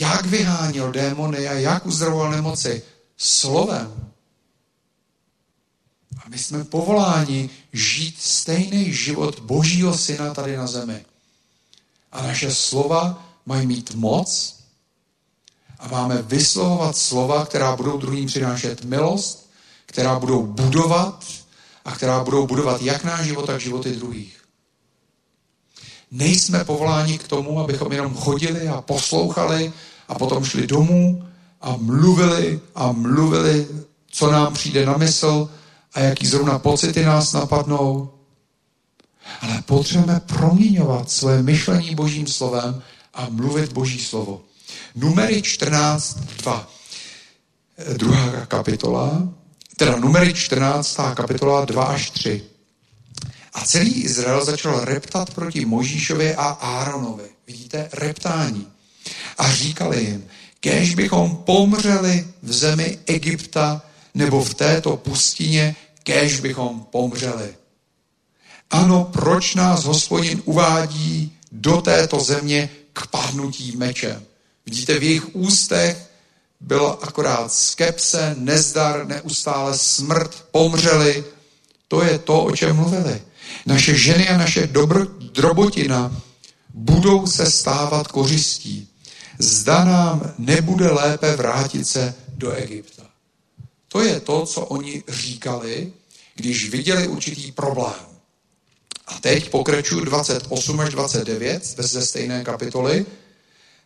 Jak 0.00 0.26
vyhánil 0.26 0.92
démony 0.92 1.48
a 1.48 1.52
jak 1.52 1.86
uzdravoval 1.86 2.30
nemoci? 2.30 2.82
Slovem. 3.16 4.12
A 6.24 6.28
my 6.28 6.38
jsme 6.38 6.64
povoláni 6.64 7.50
žít 7.72 8.16
stejný 8.18 8.92
život 8.92 9.40
Božího 9.40 9.98
Syna 9.98 10.34
tady 10.34 10.56
na 10.56 10.66
zemi. 10.66 11.04
A 12.12 12.22
naše 12.22 12.54
slova 12.54 13.22
mají 13.46 13.66
mít 13.66 13.94
moc 13.94 14.56
a 15.78 15.88
máme 15.88 16.22
vyslovovat 16.22 16.96
slova, 16.96 17.46
která 17.46 17.76
budou 17.76 17.96
druhým 17.96 18.26
přinášet 18.26 18.84
milost, 18.84 19.50
která 19.86 20.18
budou 20.18 20.46
budovat 20.46 21.24
a 21.84 21.92
která 21.92 22.24
budou 22.24 22.46
budovat 22.46 22.82
jak 22.82 23.04
náš 23.04 23.26
život, 23.26 23.46
tak 23.46 23.60
životy 23.60 23.92
druhých. 23.92 24.36
Nejsme 26.10 26.64
povoláni 26.64 27.18
k 27.18 27.28
tomu, 27.28 27.60
abychom 27.60 27.92
jenom 27.92 28.14
chodili 28.14 28.68
a 28.68 28.80
poslouchali 28.80 29.72
a 30.08 30.14
potom 30.14 30.44
šli 30.44 30.66
domů 30.66 31.28
a 31.60 31.76
mluvili 31.76 32.60
a 32.74 32.92
mluvili, 32.92 33.66
co 34.10 34.30
nám 34.30 34.54
přijde 34.54 34.86
na 34.86 34.96
mysl 34.96 35.48
a 35.94 36.00
jaký 36.00 36.26
zrovna 36.26 36.58
pocity 36.58 37.04
nás 37.04 37.32
napadnou. 37.32 38.15
Ale 39.40 39.62
potřebujeme 39.62 40.20
proměňovat 40.20 41.10
své 41.10 41.42
myšlení 41.42 41.94
božím 41.94 42.26
slovem 42.26 42.82
a 43.14 43.26
mluvit 43.30 43.72
boží 43.72 44.00
slovo. 44.00 44.40
Numery 44.94 45.42
14, 45.42 46.18
2. 46.38 46.70
Druhá 47.96 48.46
kapitola, 48.46 49.28
teda 49.76 49.96
numery 49.96 50.34
14. 50.34 50.96
kapitola 51.14 51.64
2 51.64 51.84
až 51.84 52.10
3. 52.10 52.42
A 53.54 53.60
celý 53.60 53.92
Izrael 53.92 54.44
začal 54.44 54.84
reptat 54.84 55.34
proti 55.34 55.64
Možíšovi 55.64 56.34
a 56.34 56.44
Áronovi. 56.48 57.24
Vidíte, 57.46 57.88
reptání. 57.92 58.66
A 59.38 59.52
říkali 59.52 60.04
jim, 60.04 60.26
kež 60.60 60.94
bychom 60.94 61.36
pomřeli 61.36 62.26
v 62.42 62.52
zemi 62.52 62.98
Egypta 63.06 63.82
nebo 64.14 64.44
v 64.44 64.54
této 64.54 64.96
pustině, 64.96 65.76
kež 66.02 66.40
bychom 66.40 66.86
pomřeli. 66.90 67.54
Ano, 68.70 69.10
proč 69.12 69.54
nás 69.54 69.84
hospodin 69.84 70.42
uvádí 70.44 71.32
do 71.52 71.80
této 71.80 72.20
země 72.20 72.70
k 72.92 73.06
padnutí 73.06 73.76
mečem? 73.76 74.24
Vidíte, 74.66 74.98
v 74.98 75.02
jejich 75.02 75.36
ústech 75.36 76.10
byla 76.60 76.98
akorát 77.02 77.52
skepse, 77.52 78.34
nezdar, 78.38 79.06
neustále 79.06 79.78
smrt, 79.78 80.44
pomřeli. 80.50 81.24
To 81.88 82.02
je 82.02 82.18
to, 82.18 82.44
o 82.44 82.56
čem 82.56 82.76
mluvili. 82.76 83.22
Naše 83.66 83.94
ženy 83.94 84.28
a 84.28 84.36
naše 84.36 84.66
dobro, 84.66 85.04
drobotina 85.32 86.22
budou 86.74 87.26
se 87.26 87.50
stávat 87.50 88.08
kořistí. 88.08 88.88
Zda 89.38 89.84
nám 89.84 90.34
nebude 90.38 90.90
lépe 90.90 91.36
vrátit 91.36 91.84
se 91.84 92.14
do 92.28 92.52
Egypta. 92.52 93.02
To 93.88 94.00
je 94.00 94.20
to, 94.20 94.46
co 94.46 94.60
oni 94.60 95.02
říkali, 95.08 95.92
když 96.34 96.70
viděli 96.70 97.08
určitý 97.08 97.52
problém. 97.52 98.15
A 99.06 99.18
teď 99.20 99.50
pokračuju 99.50 100.04
28 100.04 100.80
až 100.80 100.90
29 100.90 101.64
ze 101.64 102.06
stejné 102.06 102.44
kapitoly. 102.44 103.06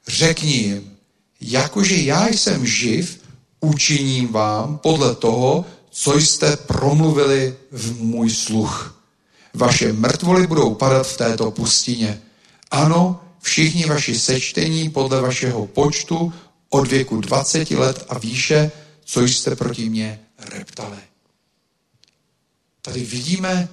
Řekni 0.09 0.53
jim, 0.53 0.97
jakože 1.41 1.97
já 1.97 2.29
jsem 2.29 2.67
živ, 2.67 3.21
učiním 3.61 4.29
vám 4.29 4.79
podle 4.79 5.15
toho, 5.15 5.65
co 5.91 6.19
jste 6.19 6.57
promluvili 6.57 7.57
v 7.71 8.03
můj 8.03 8.31
sluch. 8.31 9.03
Vaše 9.55 9.93
mrtvoly 9.93 10.47
budou 10.47 10.75
padat 10.75 11.07
v 11.07 11.17
této 11.17 11.51
pustině. 11.51 12.23
Ano, 12.71 13.21
všichni 13.41 13.85
vaši 13.85 14.19
sečtení 14.19 14.91
podle 14.91 15.21
vašeho 15.21 15.67
počtu 15.67 16.33
od 16.71 16.89
věku 16.89 17.21
20 17.21 17.71
let 17.71 18.07
a 18.09 18.19
výše, 18.19 18.71
co 19.05 19.23
jste 19.23 19.57
proti 19.57 19.89
mně 19.89 20.21
reptali. 20.39 20.99
Tady 22.83 23.05
vidíme 23.05 23.69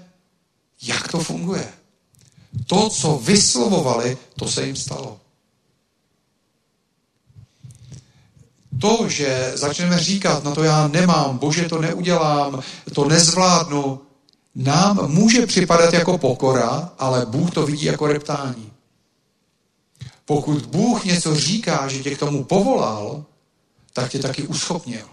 jak 0.81 1.11
to 1.11 1.19
funguje. 1.19 1.73
To, 2.67 2.89
co 2.89 3.17
vyslovovali, 3.17 4.17
to 4.35 4.47
se 4.47 4.65
jim 4.65 4.75
stalo. 4.75 5.19
To, 8.81 9.09
že 9.09 9.51
začneme 9.55 9.99
říkat, 9.99 10.43
na 10.43 10.55
to 10.55 10.63
já 10.63 10.87
nemám, 10.87 11.37
bože, 11.37 11.69
to 11.69 11.81
neudělám, 11.81 12.61
to 12.93 13.05
nezvládnu, 13.05 14.01
nám 14.55 15.11
může 15.11 15.47
připadat 15.47 15.93
jako 15.93 16.17
pokora, 16.17 16.93
ale 16.99 17.25
Bůh 17.25 17.51
to 17.51 17.65
vidí 17.65 17.85
jako 17.85 18.07
reptání. 18.07 18.71
Pokud 20.25 20.65
Bůh 20.65 21.05
něco 21.05 21.35
říká, 21.35 21.87
že 21.87 22.03
tě 22.03 22.15
k 22.15 22.19
tomu 22.19 22.43
povolal, 22.43 23.25
tak 23.93 24.11
tě 24.11 24.19
taky 24.19 24.47
uschopnil. 24.47 25.05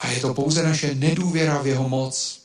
A 0.00 0.08
je 0.08 0.20
to 0.20 0.34
pouze 0.34 0.62
naše 0.62 0.94
nedůvěra 0.94 1.62
v 1.62 1.66
jeho 1.66 1.88
moc. 1.88 2.43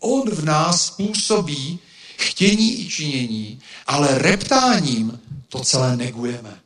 On 0.00 0.30
v 0.30 0.44
nás 0.44 0.90
působí 0.90 1.78
chtění 2.16 2.80
i 2.80 2.88
činění, 2.88 3.60
ale 3.86 4.18
reptáním 4.18 5.20
to 5.48 5.60
celé 5.60 5.96
negujeme. 5.96 6.60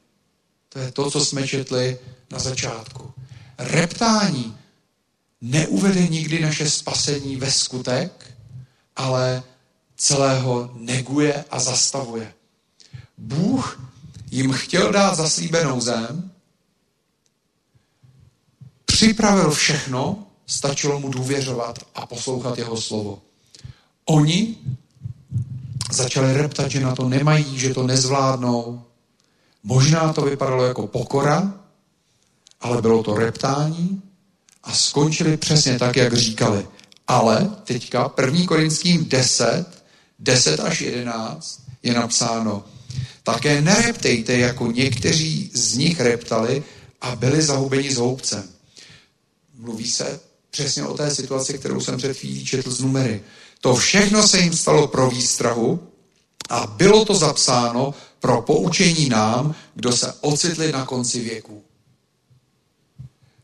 To 0.68 0.78
je 0.78 0.92
to, 0.92 1.10
co 1.10 1.24
jsme 1.24 1.48
četli 1.48 1.98
na 2.30 2.38
začátku. 2.38 3.12
Reptání 3.58 4.56
neuvede 5.40 6.08
nikdy 6.08 6.40
naše 6.40 6.70
spasení 6.70 7.36
ve 7.36 7.50
skutek, 7.50 8.36
ale 8.96 9.42
celého 9.96 10.70
neguje 10.74 11.44
a 11.50 11.60
zastavuje. 11.60 12.34
Bůh 13.18 13.90
jim 14.30 14.52
chtěl 14.52 14.92
dát 14.92 15.14
zaslíbenou 15.14 15.80
zem, 15.80 16.30
připravil 18.84 19.50
všechno, 19.50 20.26
stačilo 20.50 21.00
mu 21.00 21.08
důvěřovat 21.08 21.78
a 21.94 22.06
poslouchat 22.06 22.58
jeho 22.58 22.80
slovo. 22.80 23.22
Oni 24.04 24.56
začali 25.92 26.32
reptat, 26.32 26.70
že 26.70 26.80
na 26.80 26.94
to 26.94 27.08
nemají, 27.08 27.58
že 27.58 27.74
to 27.74 27.86
nezvládnou. 27.86 28.82
Možná 29.62 30.12
to 30.12 30.22
vypadalo 30.22 30.64
jako 30.64 30.86
pokora, 30.86 31.54
ale 32.60 32.82
bylo 32.82 33.02
to 33.02 33.14
reptání 33.14 34.02
a 34.62 34.72
skončili 34.72 35.36
přesně 35.36 35.78
tak, 35.78 35.96
jak 35.96 36.14
říkali. 36.14 36.68
Ale 37.06 37.50
teďka 37.64 38.14
1. 38.20 38.46
Korinským 38.46 39.08
10, 39.08 39.66
10 40.18 40.60
až 40.60 40.80
11 40.80 41.60
je 41.82 41.94
napsáno, 41.94 42.64
také 43.22 43.60
nereptejte, 43.60 44.38
jako 44.38 44.66
někteří 44.66 45.50
z 45.54 45.74
nich 45.74 46.00
reptali 46.00 46.64
a 47.00 47.16
byli 47.16 47.42
zahubeni 47.42 47.94
s 47.94 47.96
houbcem. 47.96 48.44
Mluví 49.54 49.90
se 49.90 50.29
přesně 50.50 50.84
o 50.84 50.96
té 50.96 51.10
situaci, 51.14 51.58
kterou 51.58 51.80
jsem 51.80 51.96
před 51.96 52.16
chvílí 52.16 52.44
četl 52.44 52.70
z 52.70 52.80
numery. 52.80 53.22
To 53.60 53.74
všechno 53.74 54.28
se 54.28 54.38
jim 54.40 54.56
stalo 54.56 54.86
pro 54.86 55.10
výstrahu, 55.10 55.80
A 56.50 56.66
bylo 56.66 57.04
to 57.04 57.14
zapsáno 57.14 57.94
pro 58.20 58.42
poučení 58.42 59.08
nám, 59.08 59.54
kdo 59.74 59.92
se 59.92 60.12
ocitli 60.20 60.72
na 60.72 60.86
konci 60.86 61.20
věku. 61.20 61.62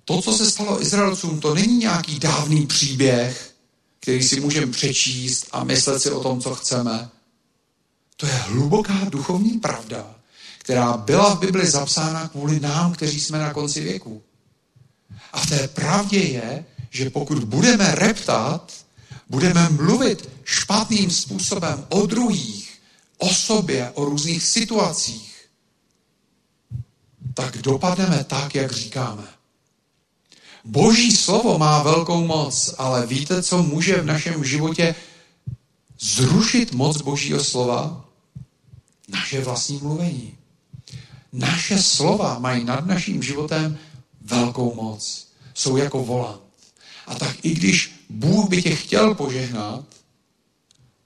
To, 0.05 0.23
co 0.23 0.33
se 0.33 0.51
stalo 0.51 0.83
Izraelcům, 0.83 1.41
to 1.41 1.55
není 1.55 1.79
nějaký 1.79 2.19
dávný 2.19 2.67
příběh, 2.67 3.55
který 4.01 4.23
si 4.23 4.41
můžeme 4.41 4.73
přečíst 4.73 5.47
a 5.53 5.65
myslet 5.65 6.03
si 6.03 6.11
o 6.11 6.23
tom, 6.23 6.41
co 6.41 6.55
chceme. 6.55 7.09
To 8.17 8.27
je 8.27 8.33
hluboká 8.33 9.07
duchovní 9.09 9.59
pravda, 9.59 10.15
která 10.59 10.97
byla 10.97 11.35
v 11.35 11.39
Bibli 11.39 11.67
zapsána 11.67 12.29
kvůli 12.29 12.61
nám, 12.61 12.93
kteří 12.93 13.21
jsme 13.21 13.39
na 13.39 13.53
konci 13.53 13.81
věku. 13.81 14.23
A 15.33 15.41
v 15.41 15.47
té 15.47 15.69
pravdě 15.69 16.19
je, 16.19 16.65
že 16.91 17.11
pokud 17.11 17.45
budeme 17.45 17.95
reptat, 17.95 18.73
budeme 19.29 19.69
mluvit 19.69 20.29
špatným 20.45 21.11
způsobem 21.11 21.87
o 21.89 22.07
druhých, 22.07 22.79
o 23.19 23.29
sobě, 23.29 23.91
o 23.95 24.05
různých 24.05 24.43
situacích, 24.43 25.49
tak 27.35 27.59
dopadneme 27.59 28.25
tak, 28.25 28.55
jak 28.55 28.73
říkáme. 28.73 29.25
Boží 30.65 31.17
slovo 31.17 31.59
má 31.59 31.83
velkou 31.83 32.27
moc, 32.27 32.75
ale 32.79 33.07
víte, 33.07 33.43
co 33.43 33.63
může 33.63 33.97
v 33.97 34.07
našem 34.07 34.45
životě 34.45 34.95
zrušit 36.01 36.75
moc 36.75 37.03
Božího 37.03 37.45
slova? 37.45 38.05
Naše 39.09 39.41
vlastní 39.41 39.79
mluvení. 39.79 40.35
Naše 41.33 41.83
slova 41.83 42.39
mají 42.39 42.65
nad 42.65 42.87
naším 42.87 43.23
životem 43.23 43.79
velkou 44.21 44.75
moc. 44.75 45.29
Jsou 45.55 45.77
jako 45.77 46.05
volant. 46.05 46.46
A 47.07 47.15
tak 47.15 47.37
i 47.43 47.55
když 47.55 47.93
Bůh 48.09 48.49
by 48.49 48.63
tě 48.63 48.77
chtěl 48.77 49.15
požehnat, 49.15 49.85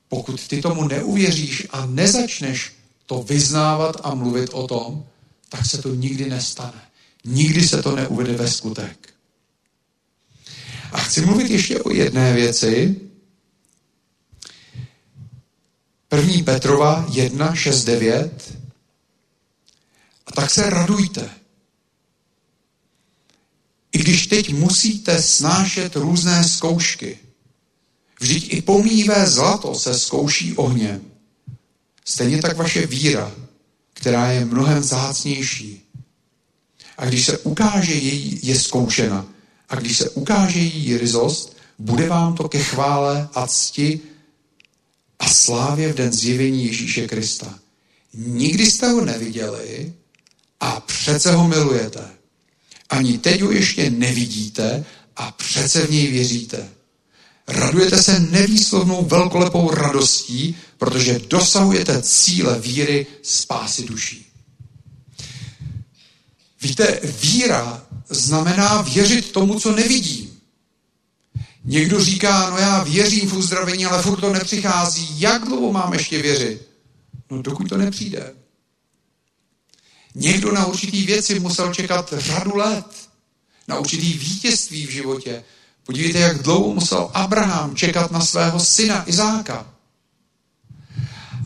pokud 0.08 0.48
ty 0.48 0.62
tomu 0.62 0.88
neuvěříš 0.88 1.66
a 1.70 1.86
nezačneš 1.86 2.72
to 3.06 3.22
vyznávat 3.22 3.96
a 4.02 4.14
mluvit 4.14 4.50
o 4.52 4.66
tom, 4.66 5.06
tak 5.48 5.66
se 5.66 5.82
to 5.82 5.94
nikdy 5.94 6.30
nestane. 6.30 6.82
Nikdy 7.24 7.68
se 7.68 7.82
to 7.82 7.96
neuvede 7.96 8.32
ve 8.32 8.50
skutek. 8.50 9.14
A 10.92 10.98
chci 10.98 11.20
mluvit 11.20 11.50
ještě 11.50 11.80
o 11.80 11.94
jedné 11.94 12.32
věci. 12.32 13.00
První 16.08 16.42
Petrova 16.42 17.06
1, 17.12 17.54
6, 17.54 17.84
9. 17.84 18.58
A 20.26 20.32
tak 20.32 20.50
se 20.50 20.70
radujte. 20.70 21.39
Když 24.00 24.26
teď 24.26 24.54
musíte 24.54 25.22
snášet 25.22 25.96
různé 25.96 26.44
zkoušky. 26.44 27.18
Vždyť 28.20 28.54
i 28.54 28.62
pomíjivé 28.62 29.26
zlato 29.26 29.74
se 29.74 29.98
zkouší 29.98 30.56
ohněm. 30.56 31.00
Stejně 32.04 32.42
tak 32.42 32.56
vaše 32.56 32.86
víra, 32.86 33.32
která 33.94 34.30
je 34.30 34.44
mnohem 34.44 34.82
zácnější. 34.82 35.82
A 36.98 37.06
když 37.06 37.26
se 37.26 37.38
ukáže 37.38 37.94
její, 37.94 38.40
je 38.42 38.58
zkoušena, 38.58 39.26
a 39.68 39.76
když 39.76 39.98
se 39.98 40.10
ukáže 40.10 40.58
její 40.58 40.98
ryzost, 40.98 41.56
bude 41.78 42.08
vám 42.08 42.34
to 42.34 42.48
ke 42.48 42.58
chvále 42.58 43.28
a 43.34 43.46
cti 43.46 44.00
a 45.18 45.28
slávě 45.28 45.92
v 45.92 45.96
den 45.96 46.12
zjevení 46.12 46.66
Ježíše 46.66 47.08
Krista. 47.08 47.58
Nikdy 48.14 48.66
jste 48.66 48.88
ho 48.88 49.04
neviděli 49.04 49.92
a 50.60 50.80
přece 50.80 51.32
ho 51.32 51.48
milujete. 51.48 52.19
Ani 52.90 53.18
teď 53.18 53.40
ho 53.40 53.50
ještě 53.50 53.90
nevidíte 53.90 54.84
a 55.16 55.32
přece 55.32 55.86
v 55.86 55.90
něj 55.90 56.06
věříte. 56.06 56.68
Radujete 57.48 58.02
se 58.02 58.20
nevýslovnou 58.20 59.04
velkolepou 59.04 59.70
radostí, 59.70 60.56
protože 60.78 61.20
dosahujete 61.28 62.02
cíle 62.02 62.60
víry 62.60 63.06
spásy 63.22 63.84
duší. 63.84 64.26
Víte, 66.62 67.00
víra 67.22 67.86
znamená 68.08 68.82
věřit 68.82 69.32
tomu, 69.32 69.60
co 69.60 69.72
nevidím. 69.76 70.40
Někdo 71.64 72.04
říká, 72.04 72.50
no 72.50 72.58
já 72.58 72.82
věřím 72.82 73.28
v 73.28 73.36
uzdravení, 73.36 73.86
ale 73.86 74.02
furt 74.02 74.20
to 74.20 74.32
nepřichází. 74.32 75.20
Jak 75.20 75.44
dlouho 75.44 75.72
mám 75.72 75.92
ještě 75.92 76.22
věřit? 76.22 76.68
No 77.30 77.42
dokud 77.42 77.68
to 77.68 77.76
nepřijde. 77.76 78.34
Někdo 80.14 80.52
na 80.52 80.66
určitý 80.66 81.06
věci 81.06 81.40
musel 81.40 81.74
čekat 81.74 82.14
řadu 82.16 82.56
let. 82.56 82.86
Na 83.68 83.78
určitý 83.78 84.12
vítězství 84.12 84.86
v 84.86 84.90
životě. 84.90 85.44
Podívejte, 85.84 86.18
jak 86.18 86.42
dlouho 86.42 86.74
musel 86.74 87.10
Abraham 87.14 87.76
čekat 87.76 88.10
na 88.10 88.20
svého 88.20 88.60
syna 88.60 89.08
Izáka. 89.08 89.74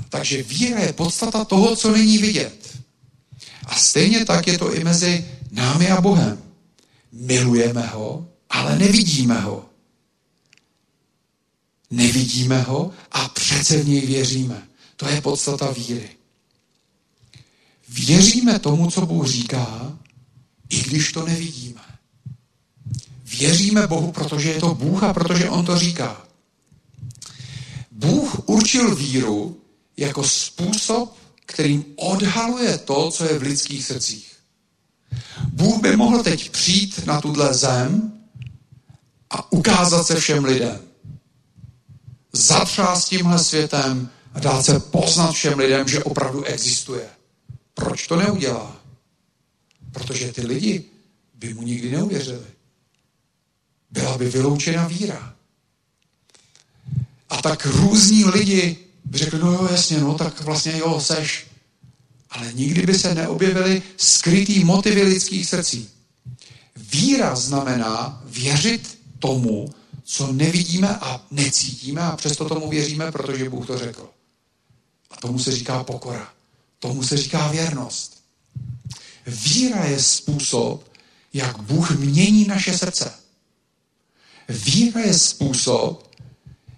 Takže 0.09 0.43
víra 0.43 0.79
je 0.79 0.93
podstata 0.93 1.45
toho, 1.45 1.77
co 1.77 1.91
není 1.91 2.19
vidět. 2.19 2.79
A 3.67 3.75
stejně 3.75 4.25
tak 4.25 4.47
je 4.47 4.59
to 4.59 4.75
i 4.75 4.85
mezi 4.85 5.27
námi 5.51 5.91
a 5.91 6.01
Bohem. 6.01 6.43
Milujeme 7.13 7.87
ho, 7.87 8.29
ale 8.51 8.79
nevidíme 8.79 9.41
ho. 9.41 9.65
Nevidíme 11.91 12.63
ho 12.63 12.91
a 13.13 13.29
přece 13.29 13.77
v 13.77 13.89
něj 13.89 14.07
věříme. 14.07 14.69
To 14.97 15.09
je 15.09 15.21
podstata 15.21 15.71
víry. 15.71 16.11
Věříme 17.95 18.59
tomu, 18.59 18.91
co 18.91 19.07
Bůh 19.07 19.27
říká, 19.27 19.93
i 20.69 20.83
když 20.83 21.13
to 21.13 21.27
nevidíme. 21.27 21.81
Věříme 23.25 23.87
Bohu, 23.87 24.13
protože 24.13 24.51
je 24.51 24.61
to 24.61 24.75
Bůh 24.75 25.03
a 25.03 25.13
protože 25.15 25.51
On 25.51 25.65
to 25.65 25.79
říká. 25.79 26.23
Bůh 27.91 28.49
určil 28.49 28.97
víru 28.97 29.61
jako 29.97 30.25
způsob, 30.25 31.17
kterým 31.47 31.85
odhaluje 31.97 32.79
to, 32.79 33.11
co 33.11 33.25
je 33.25 33.39
v 33.39 33.43
lidských 33.43 33.85
srdcích. 33.85 34.33
Bůh 35.49 35.83
by 35.83 35.97
mohl 35.97 36.23
teď 36.23 36.51
přijít 36.51 37.07
na 37.07 37.21
tuhle 37.21 37.55
zem 37.55 38.13
a 39.31 39.53
ukázat 39.53 40.07
se 40.07 40.21
všem 40.21 40.45
lidem. 40.45 40.81
Zatřást 42.33 43.09
tímhle 43.09 43.39
světem 43.39 44.11
a 44.35 44.41
dát 44.41 44.63
se 44.63 44.81
poznat 44.81 45.33
všem 45.33 45.59
lidem, 45.59 45.89
že 45.89 46.05
opravdu 46.05 46.45
existuje. 46.45 47.14
Proč 47.85 48.07
to 48.07 48.17
neudělá? 48.17 48.77
Protože 49.93 50.33
ty 50.33 50.47
lidi 50.47 50.85
by 51.35 51.55
mu 51.55 51.63
nikdy 51.63 51.91
neuvěřili. 51.91 52.47
Byla 53.91 54.19
by 54.19 54.29
vyloučena 54.29 54.89
víra. 54.89 55.35
A 57.29 57.43
tak 57.43 57.67
různí 57.67 58.25
lidi 58.25 58.77
by 59.05 59.19
řekli, 59.19 59.39
no 59.39 59.53
jo, 59.53 59.69
jasně, 59.71 60.01
no, 60.01 60.15
tak 60.15 60.41
vlastně 60.41 60.79
jo, 60.79 61.01
seš. 61.01 61.47
Ale 62.31 62.53
nikdy 62.53 62.83
by 62.87 62.99
se 62.99 63.15
neobjevily 63.15 63.83
skrytý 63.97 64.65
motivy 64.65 65.03
lidských 65.03 65.47
srdcí. 65.49 65.91
Víra 66.77 67.37
znamená 67.37 68.23
věřit 68.25 68.99
tomu, 69.19 69.75
co 70.05 70.33
nevidíme 70.33 70.99
a 71.01 71.27
necítíme 71.31 72.03
a 72.03 72.17
přesto 72.17 72.49
tomu 72.49 72.71
věříme, 72.71 73.13
protože 73.13 73.51
Bůh 73.51 73.67
to 73.67 73.79
řekl. 73.79 74.11
A 75.11 75.17
tomu 75.17 75.39
se 75.39 75.53
říká 75.53 75.85
pokora. 75.85 76.35
Tomu 76.85 77.03
se 77.03 77.17
říká 77.17 77.49
věrnost. 77.49 78.25
Víra 79.27 79.85
je 79.85 80.03
způsob, 80.03 80.89
jak 81.33 81.63
Bůh 81.63 81.91
mění 81.91 82.47
naše 82.47 82.79
srdce. 82.79 83.13
Víra 84.49 85.01
je 85.01 85.19
způsob, 85.19 86.11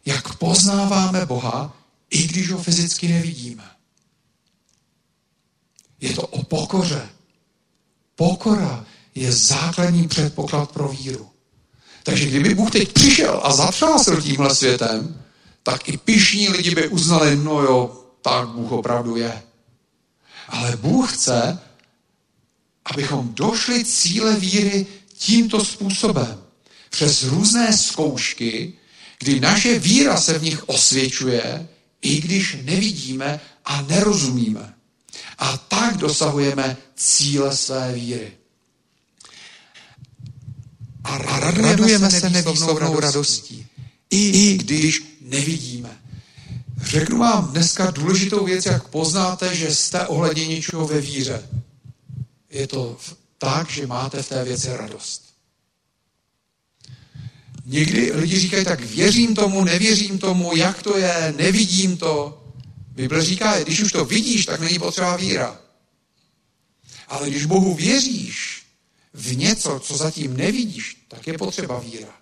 jak 0.04 0.34
poznáváme 0.34 1.26
Boha, 1.26 1.76
i 2.10 2.26
když 2.26 2.50
ho 2.50 2.62
fyzicky 2.62 3.08
nevidíme. 3.08 3.64
Je 6.00 6.14
to 6.14 6.22
o 6.26 6.42
pokoře. 6.42 7.08
Pokora 8.14 8.86
je 9.14 9.32
základní 9.32 10.08
předpoklad 10.08 10.72
pro 10.72 10.88
víru. 10.88 11.30
Takže 12.02 12.26
kdyby 12.26 12.54
Bůh 12.54 12.70
teď 12.70 12.92
přišel 12.92 13.40
a 13.44 13.52
zatřásl 13.52 14.22
tímhle 14.22 14.54
světem, 14.54 15.24
tak 15.62 15.88
i 15.88 15.96
pišní 15.96 16.48
lidi 16.48 16.74
by 16.74 16.88
uznali, 16.88 17.36
no 17.36 17.60
jo, 17.60 18.04
tak 18.22 18.48
Bůh 18.48 18.72
opravdu 18.72 19.16
je. 19.16 19.45
Ale 20.48 20.76
Bůh 20.76 21.12
chce, 21.12 21.58
abychom 22.84 23.34
došli 23.34 23.84
cíle 23.84 24.36
víry 24.36 24.86
tímto 25.18 25.64
způsobem. 25.64 26.42
Přes 26.90 27.22
různé 27.22 27.72
zkoušky, 27.72 28.72
kdy 29.18 29.40
naše 29.40 29.78
víra 29.78 30.20
se 30.20 30.38
v 30.38 30.42
nich 30.42 30.68
osvědčuje, 30.68 31.68
i 32.02 32.20
když 32.20 32.56
nevidíme 32.62 33.40
a 33.64 33.82
nerozumíme. 33.82 34.74
A 35.38 35.56
tak 35.56 35.96
dosahujeme 35.96 36.76
cíle 36.96 37.56
své 37.56 37.92
víry. 37.92 38.32
A 41.04 41.18
radujeme, 41.18 42.10
se 42.10 42.30
nevýslovnou 42.30 43.00
radostí, 43.00 43.66
i 44.10 44.56
když 44.56 45.02
nevidíme. 45.20 45.98
Řeknu 46.82 47.18
vám 47.18 47.48
dneska 47.48 47.90
důležitou 47.90 48.44
věc, 48.44 48.66
jak 48.66 48.88
poznáte, 48.88 49.54
že 49.54 49.74
jste 49.74 50.06
ohledně 50.06 50.46
něčeho 50.46 50.86
ve 50.86 51.00
víře. 51.00 51.48
Je 52.50 52.66
to 52.66 52.96
tak, 53.38 53.70
že 53.70 53.86
máte 53.86 54.22
v 54.22 54.28
té 54.28 54.44
věci 54.44 54.76
radost. 54.76 55.22
Někdy 57.66 58.12
lidi 58.12 58.38
říkají 58.38 58.64
tak, 58.64 58.80
věřím 58.80 59.34
tomu, 59.34 59.64
nevěřím 59.64 60.18
tomu, 60.18 60.56
jak 60.56 60.82
to 60.82 60.96
je, 60.98 61.34
nevidím 61.38 61.96
to. 61.96 62.42
Bible 62.88 63.24
říká, 63.24 63.62
když 63.62 63.80
už 63.80 63.92
to 63.92 64.04
vidíš, 64.04 64.46
tak 64.46 64.60
není 64.60 64.78
potřeba 64.78 65.16
víra. 65.16 65.60
Ale 67.08 67.30
když 67.30 67.46
Bohu 67.46 67.74
věříš 67.74 68.62
v 69.14 69.36
něco, 69.36 69.80
co 69.80 69.96
zatím 69.96 70.36
nevidíš, 70.36 70.96
tak 71.08 71.26
je 71.26 71.38
potřeba 71.38 71.78
víra. 71.78 72.14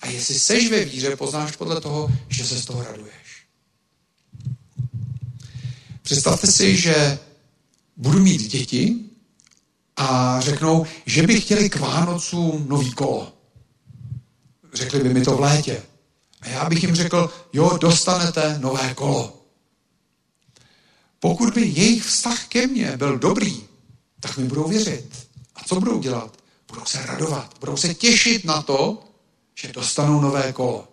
A 0.00 0.08
jestli 0.08 0.34
seš 0.38 0.70
ve 0.70 0.84
víře, 0.84 1.16
poznáš 1.16 1.56
podle 1.56 1.80
toho, 1.80 2.10
že 2.28 2.44
se 2.44 2.58
z 2.58 2.64
toho 2.64 2.82
raduješ. 2.84 3.21
Představte 6.02 6.46
si, 6.46 6.76
že 6.76 7.18
budu 7.96 8.18
mít 8.18 8.42
děti 8.42 8.96
a 9.96 10.40
řeknou, 10.40 10.86
že 11.06 11.22
by 11.22 11.40
chtěli 11.40 11.70
k 11.70 11.76
Vánocům 11.76 12.68
nový 12.68 12.92
kolo. 12.92 13.32
Řekli 14.72 15.00
by 15.00 15.14
mi 15.14 15.24
to 15.24 15.36
v 15.36 15.40
létě. 15.40 15.82
A 16.40 16.48
já 16.48 16.68
bych 16.68 16.82
jim 16.82 16.94
řekl, 16.94 17.30
jo, 17.52 17.78
dostanete 17.80 18.58
nové 18.58 18.94
kolo. 18.94 19.42
Pokud 21.20 21.54
by 21.54 21.60
jejich 21.60 22.04
vztah 22.04 22.46
ke 22.46 22.66
mně 22.66 22.96
byl 22.96 23.18
dobrý, 23.18 23.62
tak 24.20 24.38
mi 24.38 24.44
budou 24.44 24.68
věřit. 24.68 25.28
A 25.54 25.64
co 25.64 25.80
budou 25.80 25.98
dělat? 25.98 26.36
Budou 26.68 26.84
se 26.84 27.06
radovat, 27.06 27.56
budou 27.60 27.76
se 27.76 27.94
těšit 27.94 28.44
na 28.44 28.62
to, 28.62 29.04
že 29.54 29.72
dostanou 29.72 30.20
nové 30.20 30.52
kolo. 30.52 30.91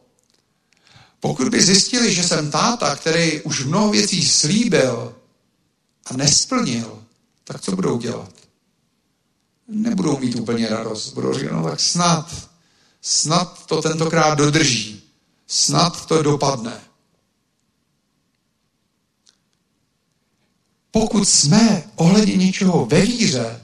Pokud 1.19 1.49
by 1.49 1.61
zjistili, 1.61 2.13
že 2.13 2.23
jsem 2.23 2.51
táta, 2.51 2.95
který 2.95 3.41
už 3.41 3.65
mnoho 3.65 3.91
věcí 3.91 4.25
slíbil 4.25 5.15
a 6.05 6.17
nesplnil, 6.17 7.03
tak 7.43 7.61
co 7.61 7.75
budou 7.75 7.97
dělat? 7.97 8.33
Nebudou 9.67 10.17
mít 10.17 10.35
úplně 10.35 10.67
radost. 10.69 11.13
Budou 11.13 11.33
říkat, 11.33 11.55
no 11.55 11.63
tak 11.63 11.79
snad, 11.79 12.49
snad 13.01 13.65
to 13.65 13.81
tentokrát 13.81 14.37
dodrží. 14.37 15.03
Snad 15.47 16.05
to 16.05 16.23
dopadne. 16.23 16.81
Pokud 20.91 21.29
jsme 21.29 21.83
ohledně 21.95 22.37
něčeho 22.37 22.85
ve 22.85 23.01
víře, 23.01 23.61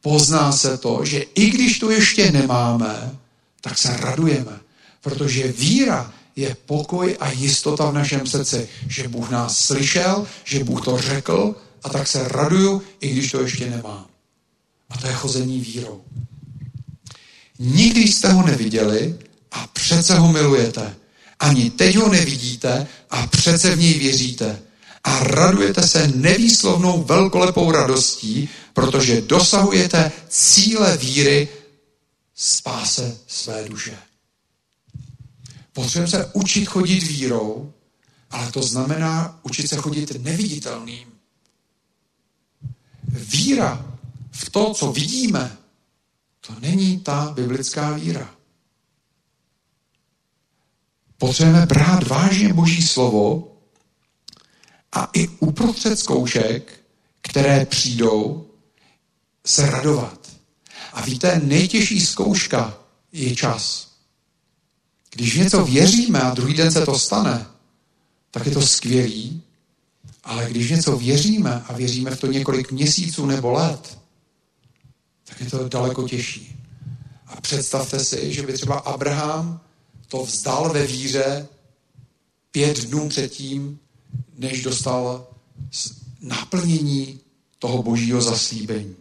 pozná 0.00 0.52
se 0.52 0.78
to, 0.78 1.04
že 1.04 1.18
i 1.18 1.50
když 1.50 1.78
to 1.78 1.90
ještě 1.90 2.32
nemáme, 2.32 3.18
tak 3.60 3.78
se 3.78 3.96
radujeme. 3.96 4.60
Protože 5.00 5.52
víra 5.52 6.12
je 6.36 6.56
pokoj 6.66 7.16
a 7.20 7.30
jistota 7.30 7.90
v 7.90 7.94
našem 7.94 8.26
srdci, 8.26 8.68
že 8.88 9.08
Bůh 9.08 9.30
nás 9.30 9.58
slyšel, 9.58 10.26
že 10.44 10.64
Bůh 10.64 10.84
to 10.84 10.98
řekl 10.98 11.54
a 11.82 11.88
tak 11.88 12.08
se 12.08 12.28
raduju, 12.28 12.82
i 13.00 13.08
když 13.08 13.30
to 13.30 13.40
ještě 13.40 13.70
nemám. 13.70 14.06
A 14.90 14.98
to 14.98 15.06
je 15.06 15.12
chození 15.12 15.60
vírou. 15.60 16.00
Nikdy 17.58 18.00
jste 18.00 18.32
ho 18.32 18.46
neviděli 18.46 19.18
a 19.52 19.66
přece 19.66 20.18
ho 20.18 20.32
milujete. 20.32 20.94
Ani 21.40 21.70
teď 21.70 21.96
ho 21.96 22.08
nevidíte 22.08 22.86
a 23.10 23.26
přece 23.26 23.74
v 23.74 23.78
něj 23.78 23.98
věříte. 23.98 24.58
A 25.04 25.24
radujete 25.24 25.88
se 25.88 26.12
nevýslovnou 26.14 27.02
velkolepou 27.02 27.70
radostí, 27.70 28.48
protože 28.72 29.20
dosahujete 29.20 30.12
cíle 30.28 30.96
víry 30.96 31.48
spáse 32.34 33.16
své 33.26 33.68
duše. 33.68 33.98
Potřebujeme 35.72 36.10
se 36.10 36.30
učit 36.32 36.64
chodit 36.64 37.02
vírou, 37.02 37.72
ale 38.30 38.52
to 38.52 38.62
znamená 38.62 39.40
učit 39.42 39.68
se 39.68 39.76
chodit 39.76 40.10
neviditelným. 40.10 41.08
Víra 43.08 43.98
v 44.30 44.50
to, 44.50 44.74
co 44.74 44.92
vidíme, 44.92 45.56
to 46.40 46.54
není 46.60 47.00
ta 47.00 47.32
biblická 47.34 47.92
víra. 47.92 48.34
Potřebujeme 51.18 51.66
brát 51.66 52.08
vážně 52.08 52.52
Boží 52.52 52.82
slovo 52.82 53.56
a 54.92 55.10
i 55.12 55.28
uprostřed 55.28 55.96
zkoušek, 55.96 56.80
které 57.20 57.66
přijdou, 57.66 58.50
se 59.46 59.70
radovat. 59.70 60.32
A 60.92 61.00
víte, 61.00 61.40
nejtěžší 61.44 62.00
zkouška 62.00 62.78
je 63.12 63.36
čas. 63.36 63.91
Když 65.14 65.36
něco 65.36 65.64
věříme 65.64 66.20
a 66.20 66.34
druhý 66.34 66.54
den 66.54 66.72
se 66.72 66.86
to 66.86 66.98
stane, 66.98 67.46
tak 68.30 68.46
je 68.46 68.52
to 68.52 68.62
skvělý, 68.62 69.42
ale 70.24 70.50
když 70.50 70.70
něco 70.70 70.96
věříme 70.96 71.64
a 71.68 71.72
věříme 71.72 72.10
v 72.10 72.20
to 72.20 72.26
několik 72.26 72.72
měsíců 72.72 73.26
nebo 73.26 73.52
let, 73.52 73.98
tak 75.24 75.40
je 75.40 75.50
to 75.50 75.68
daleko 75.68 76.08
těžší. 76.08 76.56
A 77.26 77.40
představte 77.40 78.04
si, 78.04 78.34
že 78.34 78.42
by 78.42 78.52
třeba 78.52 78.78
Abraham 78.78 79.60
to 80.08 80.24
vzdal 80.24 80.72
ve 80.72 80.86
víře 80.86 81.48
pět 82.50 82.80
dnů 82.80 83.08
předtím, 83.08 83.78
než 84.38 84.62
dostal 84.62 85.26
naplnění 86.20 87.20
toho 87.58 87.82
božího 87.82 88.22
zaslíbení. 88.22 88.96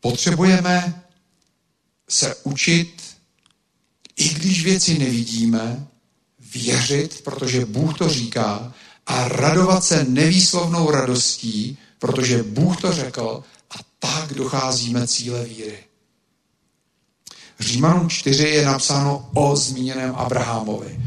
Potřebujeme 0.00 1.04
se 2.08 2.34
učit, 2.34 2.93
i 4.16 4.28
když 4.28 4.64
věci 4.64 4.98
nevidíme, 4.98 5.86
věřit, 6.54 7.20
protože 7.24 7.66
Bůh 7.66 7.98
to 7.98 8.08
říká, 8.08 8.74
a 9.06 9.28
radovat 9.28 9.84
se 9.84 10.04
nevýslovnou 10.04 10.90
radostí, 10.90 11.78
protože 11.98 12.42
Bůh 12.42 12.80
to 12.80 12.92
řekl 12.92 13.42
a 13.70 13.74
tak 13.98 14.34
docházíme 14.34 15.06
cíle 15.06 15.44
víry. 15.44 15.78
Římanům 17.60 18.08
4 18.08 18.42
je 18.42 18.64
napsáno 18.66 19.30
o 19.34 19.56
zmíněném 19.56 20.14
Abrahamovi. 20.14 21.00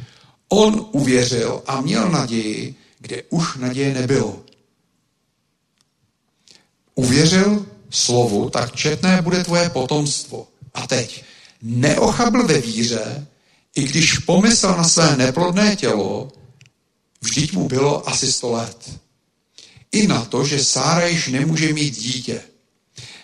On 0.49 0.89
uvěřil 0.91 1.63
a 1.67 1.81
měl 1.81 2.09
naději, 2.09 2.75
kde 2.99 3.23
už 3.29 3.55
naděje 3.55 3.93
nebylo. 3.93 4.43
Uvěřil 6.95 7.65
slovu, 7.89 8.49
tak 8.49 8.75
četné 8.75 9.21
bude 9.21 9.43
tvoje 9.43 9.69
potomstvo. 9.69 10.47
A 10.73 10.87
teď, 10.87 11.23
neochabl 11.61 12.47
ve 12.47 12.61
víře, 12.61 13.27
i 13.75 13.83
když 13.83 14.19
pomyslel 14.19 14.77
na 14.77 14.83
své 14.83 15.17
neplodné 15.17 15.75
tělo, 15.75 16.31
vždyť 17.21 17.53
mu 17.53 17.67
bylo 17.67 18.09
asi 18.09 18.33
sto 18.33 18.51
let. 18.51 18.99
I 19.91 20.07
na 20.07 20.25
to, 20.25 20.45
že 20.45 20.63
Sára 20.63 21.07
již 21.07 21.27
nemůže 21.27 21.73
mít 21.73 21.97
dítě. 21.97 22.41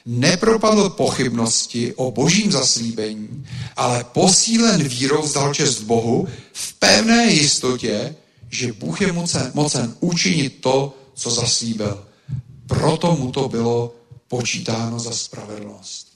Nepropadl 0.06 0.90
pochybnosti 0.90 1.94
o 1.94 2.12
božím 2.12 2.52
zaslíbení, 2.52 3.46
ale 3.76 4.04
posílen 4.04 4.84
vírou 4.84 5.22
vzdal 5.22 5.54
čest 5.54 5.82
Bohu 5.82 6.28
v 6.54 6.74
pevné 6.74 7.26
jistotě, 7.26 8.16
že 8.50 8.74
Bůh 8.74 9.02
je 9.02 9.12
mocen, 9.12 9.52
mocen 9.54 9.96
učinit 10.00 10.62
to, 10.62 10.98
co 11.14 11.32
zaslíbil. 11.32 12.08
Proto 12.68 13.16
mu 13.16 13.32
to 13.32 13.50
bylo 13.50 13.96
počítáno 14.28 15.00
za 15.00 15.12
spravedlnost. 15.12 16.13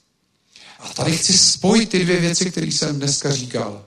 A 0.78 0.88
tady 0.88 1.16
chci 1.16 1.38
spojit 1.38 1.88
ty 1.88 1.98
dvě 1.98 2.20
věci, 2.20 2.50
které 2.50 2.66
jsem 2.66 2.96
dneska 2.96 3.34
říkal. 3.34 3.84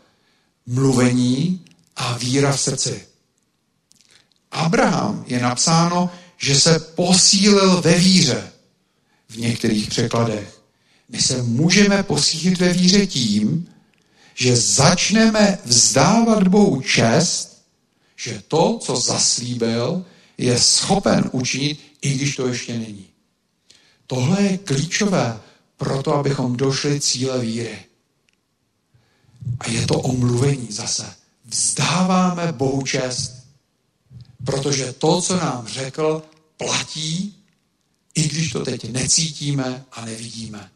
Mluvení 0.66 1.66
a 1.96 2.18
víra 2.18 2.52
v 2.52 2.62
srdci. 2.62 3.08
Abraham 4.52 5.24
je 5.28 5.40
napsáno, 5.40 6.10
že 6.38 6.60
se 6.60 6.80
posílil 6.80 7.82
ve 7.82 7.98
víře 7.98 8.52
v 9.30 9.38
některých 9.38 9.90
překladech. 9.90 10.62
My 11.10 11.22
se 11.22 11.42
můžeme 11.42 12.04
posílit 12.04 12.60
ve 12.60 12.74
víře 12.74 13.08
tím, 13.08 13.68
že 14.36 14.56
začneme 14.56 15.58
vzdávat 15.66 16.48
Bohu 16.48 16.82
čest, 16.82 17.64
že 18.16 18.44
to, 18.48 18.80
co 18.82 18.96
zaslíbil, 18.96 20.06
je 20.38 20.60
schopen 20.60 21.30
učinit, 21.32 21.80
i 22.02 22.14
když 22.14 22.36
to 22.36 22.48
ještě 22.48 22.74
není. 22.74 23.06
Tohle 24.08 24.42
je 24.42 24.58
klíčové 24.58 25.40
pro 25.82 26.04
to, 26.04 26.16
abychom 26.16 26.58
došli 26.58 27.00
cíle 27.00 27.40
víry. 27.40 27.80
A 29.60 29.70
je 29.70 29.88
to 29.88 29.94
omluvení 29.94 30.68
zase. 30.72 31.14
Vzdáváme 31.46 32.52
Bohu 32.52 32.82
čest, 32.82 33.34
protože 34.46 34.94
to, 34.94 35.22
co 35.22 35.38
nám 35.38 35.68
řekl, 35.68 36.24
platí, 36.58 37.36
i 38.16 38.28
když 38.28 38.52
to 38.52 38.66
teď 38.66 38.92
necítíme 38.92 39.86
a 39.92 40.06
nevidíme. 40.06 40.70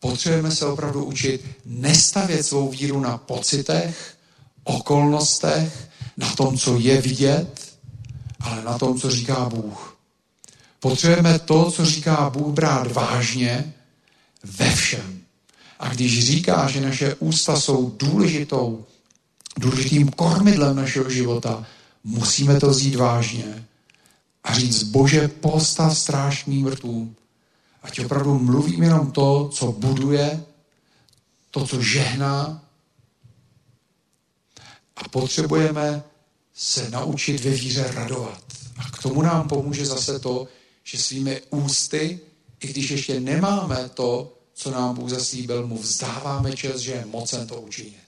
Potřebujeme 0.00 0.50
se 0.50 0.66
opravdu 0.66 1.04
učit 1.04 1.46
nestavět 1.64 2.46
svou 2.46 2.70
víru 2.70 3.00
na 3.00 3.18
pocitech, 3.18 4.18
okolnostech, 4.64 5.90
na 6.16 6.34
tom, 6.34 6.58
co 6.58 6.78
je 6.78 7.00
vidět, 7.00 7.78
ale 8.40 8.64
na 8.64 8.78
tom, 8.78 9.00
co 9.00 9.10
říká 9.10 9.48
Bůh. 9.48 9.93
Potřebujeme 10.84 11.38
to, 11.38 11.70
co 11.70 11.84
říká 11.84 12.30
Bůh, 12.30 12.54
brát 12.54 12.92
vážně 12.92 13.74
ve 14.44 14.74
všem. 14.74 15.20
A 15.78 15.88
když 15.88 16.26
říká, 16.26 16.68
že 16.68 16.80
naše 16.80 17.14
ústa 17.14 17.60
jsou 17.60 17.90
důležitou, 17.98 18.84
důležitým 19.58 20.08
kormidlem 20.08 20.76
našeho 20.76 21.10
života, 21.10 21.66
musíme 22.04 22.60
to 22.60 22.68
vzít 22.68 22.94
vážně 22.94 23.66
a 24.44 24.54
říct, 24.54 24.82
Bože, 24.82 25.28
postav 25.28 25.98
stráž 25.98 26.44
mým 26.44 26.66
rtům. 26.66 27.16
Ať 27.82 28.00
opravdu 28.00 28.38
mluvím 28.38 28.82
jenom 28.82 29.10
to, 29.10 29.48
co 29.52 29.72
buduje, 29.72 30.44
to, 31.50 31.66
co 31.66 31.82
žehná. 31.82 32.62
A 34.96 35.08
potřebujeme 35.08 36.02
se 36.54 36.90
naučit 36.90 37.44
ve 37.44 37.50
víře 37.50 37.92
radovat. 37.94 38.42
A 38.78 38.90
k 38.90 39.02
tomu 39.02 39.22
nám 39.22 39.48
pomůže 39.48 39.86
zase 39.86 40.18
to, 40.18 40.48
že 40.84 40.98
svými 40.98 41.42
ústy, 41.50 42.20
i 42.60 42.66
když 42.66 42.90
ještě 42.90 43.20
nemáme 43.20 43.88
to, 43.94 44.38
co 44.54 44.70
nám 44.70 44.94
Bůh 44.94 45.10
zaslíbil, 45.10 45.66
mu 45.66 45.78
vzdáváme 45.78 46.56
čas, 46.56 46.80
že 46.80 46.92
je 46.92 47.06
mocen 47.06 47.46
to 47.46 47.60
učinit. 47.60 48.04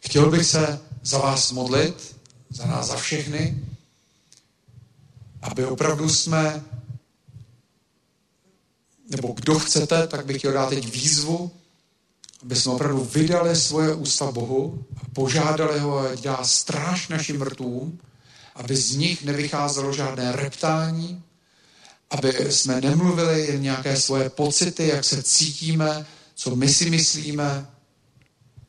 Chtěl 0.00 0.30
bych 0.30 0.46
se 0.46 0.80
za 1.02 1.18
vás 1.18 1.52
modlit, 1.52 2.16
za 2.50 2.66
nás, 2.66 2.86
za 2.86 2.96
všechny, 2.96 3.64
aby 5.42 5.64
opravdu 5.64 6.08
jsme, 6.08 6.64
nebo 9.08 9.32
kdo 9.32 9.58
chcete, 9.58 10.06
tak 10.06 10.26
bych 10.26 10.38
chtěl 10.38 10.52
dát 10.52 10.68
teď 10.68 10.92
výzvu, 10.92 11.50
aby 12.42 12.56
jsme 12.56 12.72
opravdu 12.72 13.04
vydali 13.04 13.56
svoje 13.56 13.94
ústa 13.94 14.32
Bohu 14.32 14.84
a 14.96 15.00
požádali 15.12 15.78
ho, 15.78 15.98
ať 15.98 16.20
dá 16.20 16.44
stráž 16.44 17.08
našim 17.08 17.42
rtům, 17.42 18.00
aby 18.56 18.76
z 18.76 18.96
nich 18.96 19.24
nevycházelo 19.24 19.92
žádné 19.92 20.32
reptání, 20.32 21.22
aby 22.10 22.52
jsme 22.52 22.80
nemluvili 22.80 23.46
jen 23.46 23.62
nějaké 23.62 23.96
svoje 23.96 24.30
pocity, 24.30 24.88
jak 24.88 25.04
se 25.04 25.22
cítíme, 25.22 26.06
co 26.34 26.56
my 26.56 26.68
si 26.68 26.90
myslíme, 26.90 27.66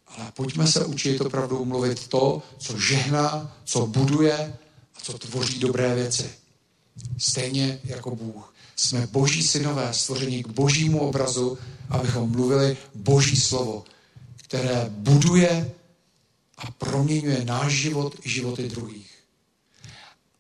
ale 0.08 0.32
pojďme 0.32 0.68
se 0.68 0.86
učit 0.86 1.22
opravdu 1.22 1.66
mluvit 1.66 2.08
to, 2.08 2.42
co 2.58 2.80
žehná, 2.80 3.58
co 3.66 3.88
buduje 3.88 4.58
a 4.96 5.00
co 5.02 5.18
tvoří 5.18 5.60
dobré 5.60 5.96
věci. 5.96 6.30
Stejně 7.18 7.80
jako 7.84 8.16
Bůh. 8.16 8.54
Jsme 8.76 9.08
boží 9.08 9.44
synové, 9.44 9.94
stvoření 9.94 10.44
k 10.44 10.48
božímu 10.48 11.00
obrazu, 11.00 11.58
abychom 11.90 12.32
mluvili 12.32 12.78
boží 12.96 13.36
slovo, 13.36 13.84
které 14.36 14.86
buduje 14.90 15.72
a 16.58 16.72
proměňuje 16.72 17.46
náš 17.46 17.74
život 17.74 18.16
i 18.24 18.30
životy 18.30 18.70
druhých. 18.70 19.07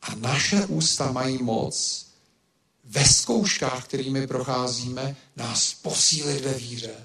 A 0.07 0.15
naše 0.15 0.65
ústa 0.65 1.11
mají 1.11 1.43
moc 1.43 2.05
ve 2.83 3.05
zkouškách, 3.05 3.85
kterými 3.85 4.27
procházíme, 4.27 5.15
nás 5.35 5.73
posílit 5.73 6.41
ve 6.41 6.53
víře. 6.53 6.95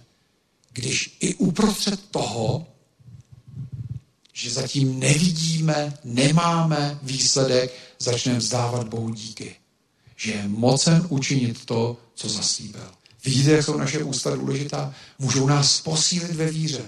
Když 0.72 1.16
i 1.20 1.34
uprostřed 1.34 2.00
toho, 2.10 2.66
že 4.32 4.50
zatím 4.50 4.98
nevidíme, 4.98 5.98
nemáme 6.04 6.98
výsledek, 7.02 7.74
začneme 7.98 8.38
vzdávat 8.38 8.88
Bohu 8.88 9.10
díky. 9.14 9.56
Že 10.16 10.32
je 10.32 10.48
mocen 10.48 11.06
učinit 11.08 11.64
to, 11.64 11.96
co 12.14 12.28
zaslíbil. 12.28 12.90
Vidíte, 13.24 13.50
jak 13.50 13.64
jsou 13.64 13.76
naše 13.76 14.04
ústa 14.04 14.36
důležitá? 14.36 14.94
Můžou 15.18 15.46
nás 15.46 15.80
posílit 15.80 16.36
ve 16.36 16.50
víře. 16.50 16.84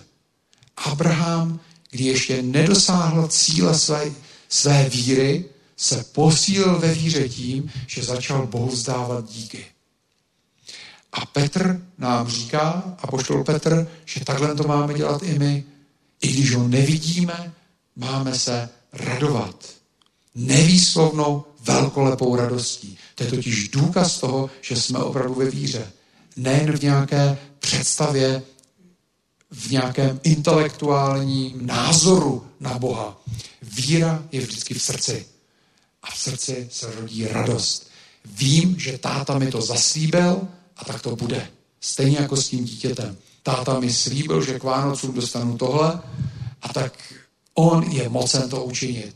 Abraham, 0.77 1.61
kdy 1.91 2.05
ještě 2.05 2.43
nedosáhl 2.43 3.29
cíle 3.29 3.79
své, 3.79 4.13
své 4.49 4.89
víry, 4.89 5.45
se 5.77 6.05
posílil 6.13 6.79
ve 6.79 6.95
víře 6.95 7.29
tím, 7.29 7.73
že 7.87 8.03
začal 8.03 8.47
Bohu 8.47 8.69
vzdávat 8.69 9.31
díky. 9.31 9.67
A 11.13 11.27
Petr 11.27 11.87
nám 11.99 12.29
říká, 12.29 12.97
a 12.99 13.07
poštol 13.07 13.45
Petr, 13.45 13.89
že 14.05 14.25
takhle 14.25 14.55
to 14.55 14.63
máme 14.69 14.95
dělat 14.95 15.23
i 15.23 15.39
my. 15.39 15.65
I 16.21 16.33
když 16.33 16.55
ho 16.55 16.69
nevidíme, 16.69 17.53
máme 17.97 18.35
se 18.35 18.69
radovat. 18.93 19.67
Nevýslovnou 20.35 21.45
velkolepou 21.61 22.37
radostí. 22.37 22.99
To 23.15 23.25
je 23.25 23.31
totiž 23.31 23.69
důkaz 23.69 24.21
toho, 24.21 24.51
že 24.61 24.77
jsme 24.77 24.99
opravdu 24.99 25.35
ve 25.35 25.51
víře. 25.51 25.93
Nejen 26.37 26.77
v 26.77 26.83
nějaké 26.83 27.39
představě, 27.59 28.43
v 29.51 29.71
nějakém 29.71 30.21
intelektuálním 30.23 31.67
názoru 31.67 32.47
na 32.61 32.79
Boha. 32.79 33.21
Víra 33.63 34.25
je 34.33 34.41
vždycky 34.41 34.75
v 34.75 34.83
srdci 34.83 35.34
a 36.05 36.11
v 36.11 36.19
srdci 36.19 36.69
se 36.73 36.95
rodí 36.95 37.27
radost. 37.27 37.91
Vím, 38.25 38.79
že 38.79 38.99
táta 38.99 39.39
mi 39.39 39.51
to 39.51 39.63
zaslíbil 39.63 40.49
a 40.77 40.85
tak 40.85 41.03
to 41.03 41.17
bude. 41.17 41.49
Stejně 41.81 42.17
jako 42.17 42.37
s 42.37 42.49
tím 42.49 42.65
dítětem. 42.65 43.17
Táta 43.43 43.81
mi 43.81 43.93
slíbil, 43.93 44.45
že 44.45 44.59
k 44.59 44.63
Vánocům 44.63 45.15
dostanu 45.15 45.59
tohle 45.59 46.01
a 46.63 46.73
tak 46.73 47.15
on 47.55 47.83
je 47.83 48.09
mocen 48.09 48.49
to 48.49 48.65
učinit. 48.65 49.15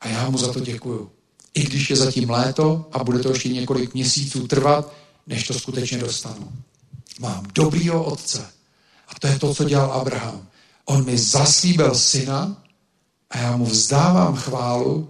A 0.00 0.08
já 0.08 0.30
mu 0.30 0.38
za 0.38 0.52
to 0.52 0.60
děkuju. 0.60 1.10
I 1.54 1.62
když 1.62 1.90
je 1.90 1.96
zatím 1.96 2.30
léto 2.30 2.88
a 2.92 3.04
bude 3.04 3.18
to 3.18 3.28
ještě 3.28 3.48
několik 3.48 3.94
měsíců 3.94 4.46
trvat, 4.46 4.92
než 5.26 5.46
to 5.46 5.54
skutečně 5.54 5.98
dostanu. 5.98 6.52
Mám 7.20 7.46
dobrýho 7.54 8.04
otce. 8.04 8.46
A 9.08 9.18
to 9.20 9.26
je 9.26 9.38
to, 9.38 9.54
co 9.54 9.64
dělal 9.64 9.92
Abraham. 9.92 10.48
On 10.84 11.04
mi 11.04 11.18
zaslíbil 11.18 11.94
syna 11.94 12.61
a 13.32 13.38
já 13.38 13.56
mu 13.56 13.64
vzdávám 13.66 14.36
chválu, 14.36 15.08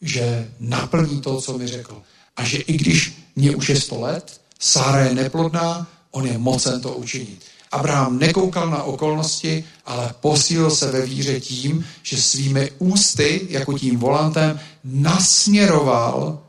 že 0.00 0.50
naplní 0.60 1.20
to, 1.20 1.40
co 1.40 1.58
mi 1.58 1.66
řekl. 1.66 2.02
A 2.36 2.44
že 2.44 2.58
i 2.58 2.76
když 2.76 3.12
mě 3.36 3.56
už 3.56 3.68
je 3.68 3.80
sto 3.80 4.00
let, 4.00 4.40
Sára 4.60 5.00
je 5.00 5.14
neplodná, 5.14 5.86
on 6.10 6.26
je 6.26 6.38
mocen 6.38 6.80
to 6.80 6.94
učinit. 6.94 7.42
Abraham 7.70 8.18
nekoukal 8.18 8.70
na 8.70 8.82
okolnosti, 8.82 9.64
ale 9.86 10.14
posílil 10.20 10.70
se 10.70 10.90
ve 10.90 11.06
víře 11.06 11.40
tím, 11.40 11.84
že 12.02 12.22
svými 12.22 12.70
ústy, 12.78 13.46
jako 13.48 13.78
tím 13.78 13.98
volantem, 13.98 14.60
nasměroval 14.84 16.42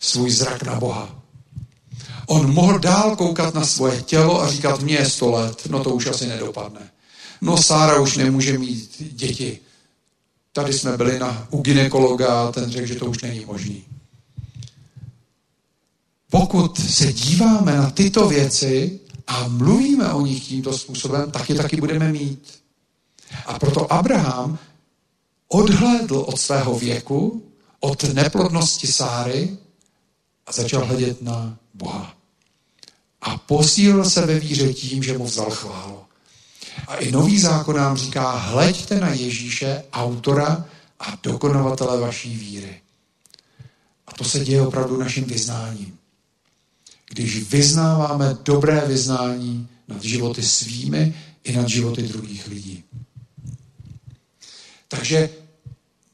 svůj 0.00 0.30
zrak 0.30 0.62
na 0.62 0.74
Boha. 0.74 1.22
On 2.26 2.54
mohl 2.54 2.78
dál 2.78 3.16
koukat 3.16 3.54
na 3.54 3.66
svoje 3.66 4.02
tělo 4.02 4.42
a 4.42 4.50
říkat, 4.50 4.80
mě 4.80 4.94
je 4.94 5.10
sto 5.10 5.30
let, 5.30 5.66
no 5.70 5.84
to 5.84 5.90
už 5.90 6.06
asi 6.06 6.26
nedopadne. 6.26 6.90
No 7.40 7.56
Sára 7.56 8.00
už 8.00 8.16
nemůže 8.16 8.58
mít 8.58 8.96
děti. 8.98 9.60
Tady 10.56 10.72
jsme 10.72 10.96
byli 10.96 11.18
na, 11.18 11.46
u 11.50 11.62
ginekologa 11.62 12.48
a 12.48 12.52
ten 12.52 12.70
řekl, 12.70 12.86
že 12.86 12.94
to 12.94 13.06
už 13.06 13.22
není 13.22 13.44
možný. 13.44 13.84
Pokud 16.30 16.78
se 16.78 17.12
díváme 17.12 17.76
na 17.76 17.90
tyto 17.90 18.28
věci 18.28 19.00
a 19.26 19.48
mluvíme 19.48 20.12
o 20.12 20.20
nich 20.20 20.48
tímto 20.48 20.78
způsobem, 20.78 21.30
tak 21.30 21.50
je 21.50 21.54
taky 21.54 21.76
budeme 21.76 22.12
mít. 22.12 22.60
A 23.46 23.58
proto 23.58 23.92
Abraham 23.92 24.58
odhlédl 25.48 26.24
od 26.26 26.40
svého 26.40 26.78
věku, 26.78 27.42
od 27.80 28.02
neplodnosti 28.04 28.86
Sáry 28.86 29.56
a 30.46 30.52
začal 30.52 30.84
hledět 30.84 31.22
na 31.22 31.58
Boha. 31.74 32.14
A 33.20 33.38
posílil 33.38 34.10
se 34.10 34.26
ve 34.26 34.40
víře 34.40 34.74
tím, 34.74 35.02
že 35.02 35.18
mu 35.18 35.24
vzal 35.24 35.50
chválu. 35.50 35.98
A 36.88 36.96
i 36.96 37.10
nový 37.10 37.40
zákon 37.40 37.76
nám 37.76 37.96
říká, 37.96 38.30
hleďte 38.30 39.00
na 39.00 39.08
Ježíše, 39.08 39.84
autora 39.92 40.64
a 41.00 41.18
dokonovatele 41.22 42.00
vaší 42.00 42.36
víry. 42.36 42.80
A 44.06 44.12
to 44.12 44.24
se 44.24 44.44
děje 44.44 44.66
opravdu 44.66 44.96
naším 44.96 45.24
vyznáním. 45.24 45.98
Když 47.10 47.50
vyznáváme 47.50 48.36
dobré 48.42 48.80
vyznání 48.86 49.68
nad 49.88 50.02
životy 50.02 50.42
svými 50.42 51.14
i 51.44 51.52
nad 51.56 51.68
životy 51.68 52.02
druhých 52.02 52.46
lidí. 52.46 52.84
Takže 54.88 55.30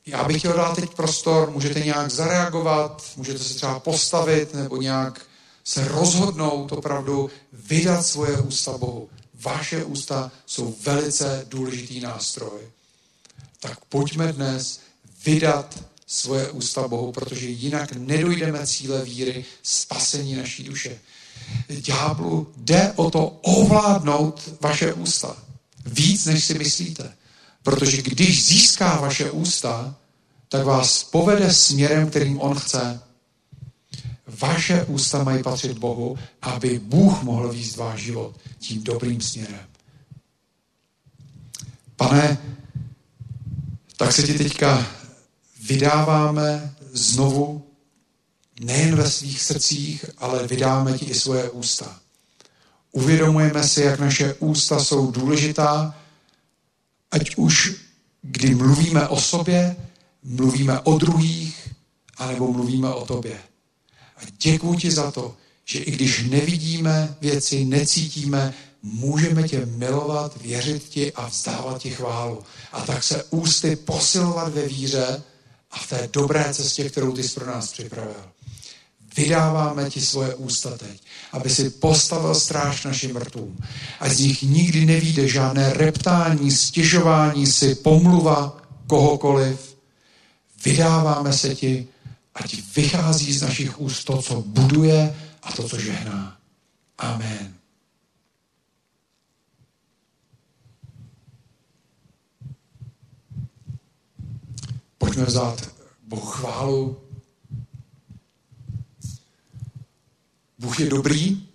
já 0.07 0.25
bych 0.25 0.39
chtěl 0.39 0.53
dát 0.53 0.77
teď 0.77 0.95
prostor, 0.95 1.51
můžete 1.51 1.81
nějak 1.81 2.11
zareagovat, 2.11 3.03
můžete 3.17 3.39
se 3.39 3.55
třeba 3.55 3.81
postavit 3.81 4.55
nebo 4.55 4.83
nějak 4.83 5.21
se 5.65 5.89
rozhodnout 5.89 6.73
opravdu 6.73 7.31
vydat 7.53 8.03
svoje 8.07 8.37
ústa 8.37 8.79
Bohu 8.79 9.09
vaše 9.43 9.85
ústa 9.85 10.33
jsou 10.47 10.77
velice 10.83 11.47
důležitý 11.49 12.01
nástroj. 12.01 12.61
Tak 13.61 13.85
pojďme 13.85 14.33
dnes 14.33 14.81
vydat 15.25 15.85
svoje 16.07 16.51
ústa 16.51 16.89
Bohu, 16.89 17.13
protože 17.13 17.47
jinak 17.47 17.93
nedojdeme 17.93 18.67
cíle 18.67 19.05
víry, 19.05 19.45
spasení 19.63 20.35
naší 20.35 20.65
duše. 20.65 20.99
Ďáblu 21.69 22.53
jde 22.57 22.93
o 22.97 23.11
to 23.11 23.27
ovládnout 23.27 24.51
vaše 24.61 24.93
ústa. 24.93 25.37
Víc, 25.87 26.25
než 26.25 26.45
si 26.45 26.55
myslíte. 26.55 27.13
Protože 27.63 28.03
když 28.03 28.47
získá 28.47 29.01
vaše 29.01 29.31
ústa, 29.31 29.95
tak 30.49 30.65
vás 30.65 31.05
povede 31.05 31.53
směrem, 31.55 32.11
kterým 32.11 32.41
on 32.41 32.55
chce. 32.55 33.01
Vaše 34.27 34.85
ústa 34.85 35.25
mají 35.25 35.43
patřit 35.43 35.79
Bohu, 35.79 36.19
aby 36.43 36.79
Bůh 36.79 37.23
mohl 37.23 37.53
výst 37.53 37.77
váš 37.77 38.01
život 38.01 38.41
tím 38.59 38.83
dobrým 38.83 39.21
směrem. 39.21 39.67
Pane, 41.97 42.39
tak 43.97 44.13
se 44.13 44.23
ti 44.23 44.35
teďka 44.35 44.87
vydáváme 45.63 46.75
znovu, 46.93 47.67
nejen 48.61 48.97
ve 48.97 49.11
svých 49.11 49.43
srdcích, 49.43 50.05
ale 50.19 50.47
vydáme 50.47 50.99
ti 50.99 51.05
i 51.05 51.15
svoje 51.15 51.51
ústa. 51.51 52.01
Uvědomujeme 52.93 53.69
si, 53.69 53.83
jak 53.83 54.01
naše 54.01 54.35
ústa 54.35 54.85
jsou 54.85 55.11
důležitá, 55.11 55.95
ať 57.11 57.37
už 57.37 57.83
kdy 58.23 58.55
mluvíme 58.55 59.09
o 59.09 59.21
sobě, 59.21 59.77
mluvíme 60.23 60.81
o 60.81 60.99
druhých, 60.99 61.69
anebo 62.17 62.53
mluvíme 62.53 62.89
o 62.89 63.07
tobě. 63.07 63.39
A 64.23 64.27
děkuji 64.39 64.79
ti 64.79 64.91
za 64.91 65.11
to, 65.11 65.35
že 65.65 65.79
i 65.79 65.91
když 65.91 66.25
nevidíme 66.31 67.17
věci, 67.21 67.65
necítíme, 67.65 68.55
můžeme 68.83 69.49
tě 69.49 69.67
milovat, 69.67 70.43
věřit 70.43 70.83
ti 70.89 71.13
a 71.13 71.27
vzdávat 71.27 71.83
ti 71.83 71.91
chválu. 71.91 72.43
A 72.73 72.81
tak 72.81 73.03
se 73.03 73.25
ústy 73.31 73.77
posilovat 73.77 74.53
ve 74.53 74.69
víře 74.69 75.23
a 75.71 75.79
v 75.79 75.89
té 75.89 76.09
dobré 76.13 76.55
cestě, 76.55 76.91
kterou 76.91 77.13
ty 77.13 77.23
jsi 77.23 77.35
pro 77.35 77.47
nás 77.47 77.73
připravil. 77.73 78.33
Vydáváme 79.17 79.91
ti 79.91 80.01
svoje 80.01 80.35
ústa 80.35 80.79
teď, 80.79 81.03
aby 81.33 81.51
si 81.51 81.71
postavil 81.71 82.35
stráž 82.35 82.85
našim 82.85 83.15
mrtvům. 83.15 83.57
A 84.01 84.09
z 84.09 84.19
nich 84.19 84.43
nikdy 84.43 84.87
nevíde 84.87 85.29
žádné 85.29 85.73
reptání, 85.73 86.51
stěžování 86.51 87.47
si, 87.47 87.75
pomluva 87.75 88.57
kohokoliv. 88.87 89.77
Vydáváme 90.65 91.33
se 91.33 91.55
ti, 91.55 91.87
ať 92.35 92.75
vychází 92.77 93.33
z 93.33 93.43
našich 93.43 93.81
úst 93.81 94.05
to, 94.05 94.23
co 94.23 94.43
buduje 94.43 95.17
a 95.43 95.53
to, 95.53 95.69
co 95.69 95.79
žehná. 95.81 96.39
Amen. 96.99 97.55
Pojďme 104.99 105.25
vzát 105.25 105.71
Bohu 106.03 106.27
chválu. 106.27 107.01
Bůh 110.59 110.81
je 110.81 110.91
dobrý 110.91 111.49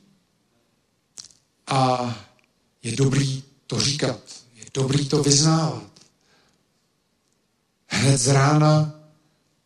a 1.67 2.15
je 2.83 2.95
dobrý 2.95 3.43
to 3.67 3.79
říkat. 3.79 4.19
Je 4.55 4.65
dobrý 4.73 5.07
to 5.09 5.23
vyznávat. 5.23 5.91
Hned 7.87 8.17
z 8.17 8.27
rána 8.27 8.93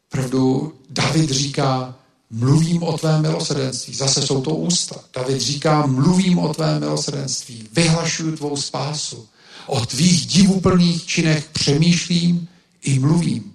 pravdu 0.09 0.80
David 0.91 1.29
říká, 1.29 1.95
mluvím 2.29 2.83
o 2.83 2.97
tvém 2.97 3.21
milosrdenství. 3.21 3.93
Zase 3.93 4.21
jsou 4.21 4.41
to 4.41 4.55
ústa. 4.55 4.95
David 5.13 5.41
říká, 5.41 5.85
mluvím 5.85 6.39
o 6.39 6.53
tvém 6.53 6.79
milosrdenství. 6.79 7.67
Vyhlašuju 7.73 8.35
tvou 8.37 8.57
spásu. 8.57 9.27
O 9.67 9.85
tvých 9.85 10.25
divuplných 10.25 11.05
činech 11.05 11.49
přemýšlím 11.49 12.47
i 12.81 12.99
mluvím. 12.99 13.53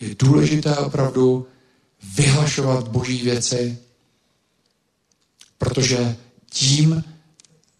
Je 0.00 0.14
důležité 0.18 0.76
opravdu 0.76 1.46
vyhlašovat 2.14 2.88
boží 2.88 3.22
věci, 3.22 3.78
protože 5.58 6.16
tím 6.50 7.04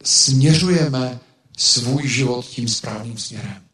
směřujeme 0.05 1.21
svůj 1.57 2.09
život 2.09 2.47
tím 2.47 2.69
správným 2.69 3.19
směrem. 3.19 3.68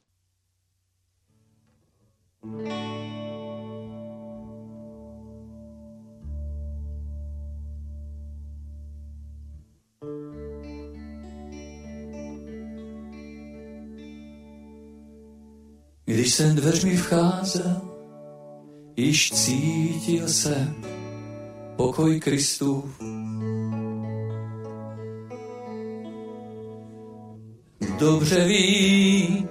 Když 16.25 16.35
jsem 16.35 16.57
dveřmi 16.57 16.97
vcházel, 16.97 17.81
již 18.97 19.31
cítil 19.31 20.29
jsem 20.29 20.75
pokoj 21.77 22.21
Kristův. 22.21 23.01
Dobře 27.99 28.45
vím, 28.45 29.49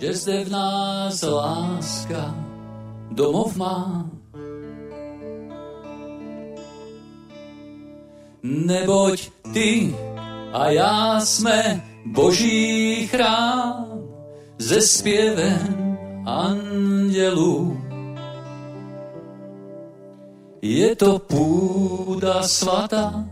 že 0.00 0.14
zde 0.14 0.44
v 0.44 0.50
nás 0.50 1.22
láska 1.22 2.34
domov 3.10 3.56
má. 3.56 4.10
Neboť 8.42 9.30
ty 9.52 9.96
a 10.52 10.70
já 10.70 11.20
jsme 11.20 11.84
boží 12.06 13.06
chrám 13.06 13.86
ze 14.58 14.80
zpěvem 14.80 15.73
andělů. 16.26 17.80
Je 20.62 20.96
to 20.96 21.18
půda 21.18 22.42
svatá, 22.42 23.24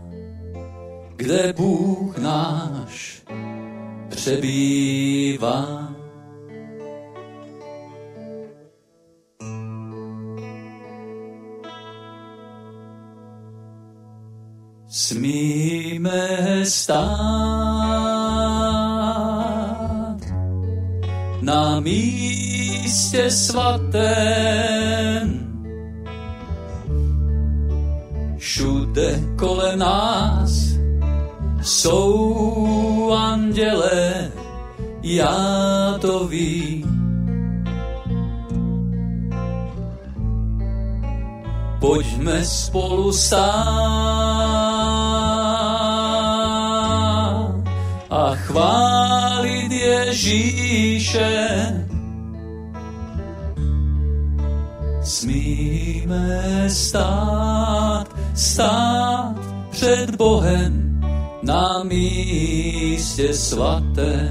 kde 1.15 1.53
Bůh 1.57 2.17
náš 2.17 3.23
přebývá. 4.09 5.89
Smíme 14.87 16.65
stát 16.65 17.13
na 21.41 21.79
místě 21.79 22.62
svatém, 23.31 24.73
všude 28.37 29.19
kolem 29.39 29.79
nás 29.79 30.73
jsou 31.61 33.13
anděle, 33.13 34.31
já 35.03 35.97
to 36.01 36.27
vím. 36.27 36.93
Pojďme 41.79 42.45
spolu 42.45 43.11
stát 43.11 43.53
a 48.09 48.35
chválit 48.35 49.71
Ježíše. 49.71 51.49
Smíme 55.23 56.67
stát, 56.67 58.15
stát 58.35 59.39
před 59.69 60.15
Bohem 60.15 61.01
na 61.43 61.83
místě 61.83 63.33
svaté. 63.33 64.29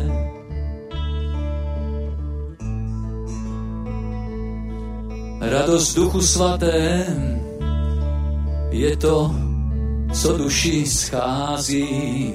Radost 5.41 5.97
duchu 5.97 6.21
svatém 6.21 7.41
je 8.71 8.97
to, 8.97 9.35
co 10.13 10.37
duši 10.37 10.87
schází. 10.87 12.35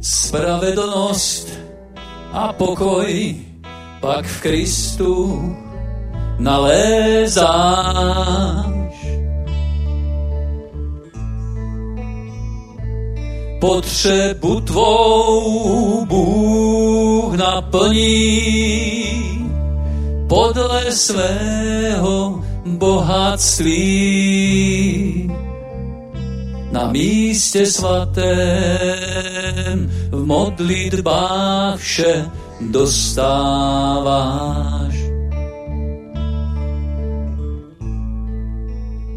Spravedlnost 0.00 1.57
a 2.32 2.52
pokoj 2.52 3.34
pak 4.00 4.24
v 4.24 4.40
Kristu 4.40 5.42
nalézáš. 6.38 7.48
Potřebu 13.60 14.60
tvou 14.60 16.06
Bůh 16.06 17.36
naplní 17.36 19.08
podle 20.28 20.92
svého 20.92 22.44
bohatství. 22.66 23.78
Na 26.78 26.86
místě 26.92 27.66
svatém 27.66 28.28
v 30.10 30.24
modlitbách 30.26 31.76
vše 31.76 32.30
dostáváš. 32.70 34.28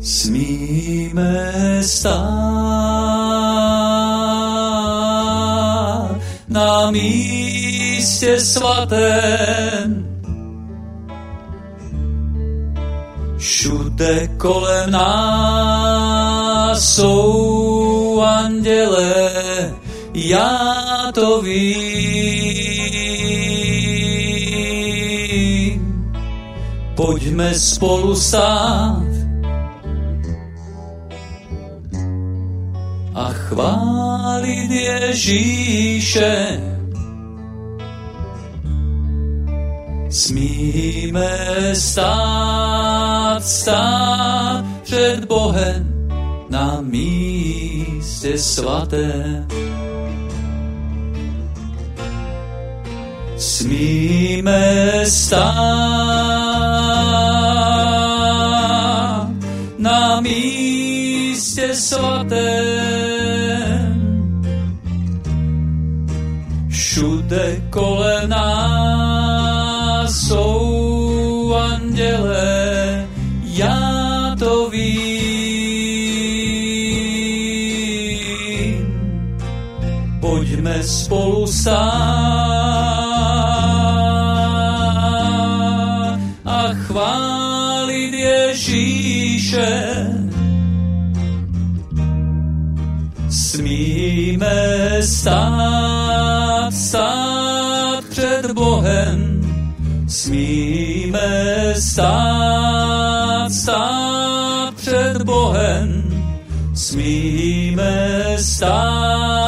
Smíme 0.01 1.53
stát 1.81 2.21
na 6.47 6.91
místě 6.91 8.39
svatém. 8.39 10.07
Všude 13.37 14.27
kolem 14.37 14.91
nás 14.91 16.40
jsou 16.75 18.21
anděle, 18.21 19.31
já 20.13 21.11
to 21.13 21.41
vím. 21.41 21.91
Pojďme 26.95 27.53
spolu 27.53 28.15
stát 28.15 29.03
a 33.13 33.29
chválit 33.33 34.71
Ježíše. 34.71 36.61
Smíme 40.09 41.29
stát, 41.73 43.43
stát 43.43 44.65
před 44.83 45.25
Bohem 45.25 45.90
na 46.51 46.81
místě 46.81 48.37
svatém. 48.37 49.47
Smíme 53.37 54.91
stát 55.05 55.51
na 59.77 60.21
místě 60.21 61.75
svatém. 61.75 63.21
Všude 66.69 67.61
kolem 67.69 68.29
nás 68.29 70.15
jsou 70.27 70.70
spolu 80.83 81.47
stát 81.47 81.81
a 86.45 86.73
chválit 86.73 88.13
Ježíše. 88.13 89.91
Smíme 93.29 95.01
stát, 95.01 96.73
stát 96.73 98.03
před 98.09 98.51
Bohem, 98.51 99.41
smíme 100.07 101.29
stát, 101.75 103.51
stát 103.51 104.73
před 104.75 105.21
Bohem, 105.21 106.03
smíme 106.73 108.35
stát, 108.37 109.40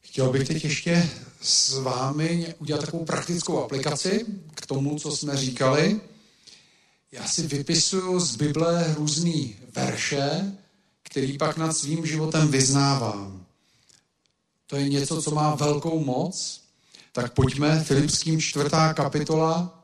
Chtěl 0.00 0.32
bych 0.32 0.48
teď 0.48 0.64
ještě 0.64 1.08
s 1.40 1.78
vámi 1.78 2.54
udělat 2.58 2.80
takovou 2.80 3.04
praktickou 3.04 3.64
aplikaci 3.64 4.26
k 4.54 4.66
tomu, 4.66 4.98
co 4.98 5.16
jsme 5.16 5.36
říkali. 5.36 6.00
Já 7.12 7.26
si 7.26 7.46
vypisuju 7.46 8.20
z 8.20 8.36
Bible 8.36 8.94
různé 8.94 9.48
verše, 9.74 10.52
který 11.06 11.38
pak 11.38 11.56
nad 11.56 11.72
svým 11.72 12.06
životem 12.06 12.48
vyznávám. 12.48 13.46
To 14.66 14.76
je 14.76 14.88
něco, 14.88 15.22
co 15.22 15.30
má 15.30 15.54
velkou 15.54 16.04
moc. 16.04 16.60
Tak 17.12 17.32
pojďme, 17.32 17.84
Filipským 17.84 18.40
čtvrtá 18.40 18.94
kapitola. 18.94 19.82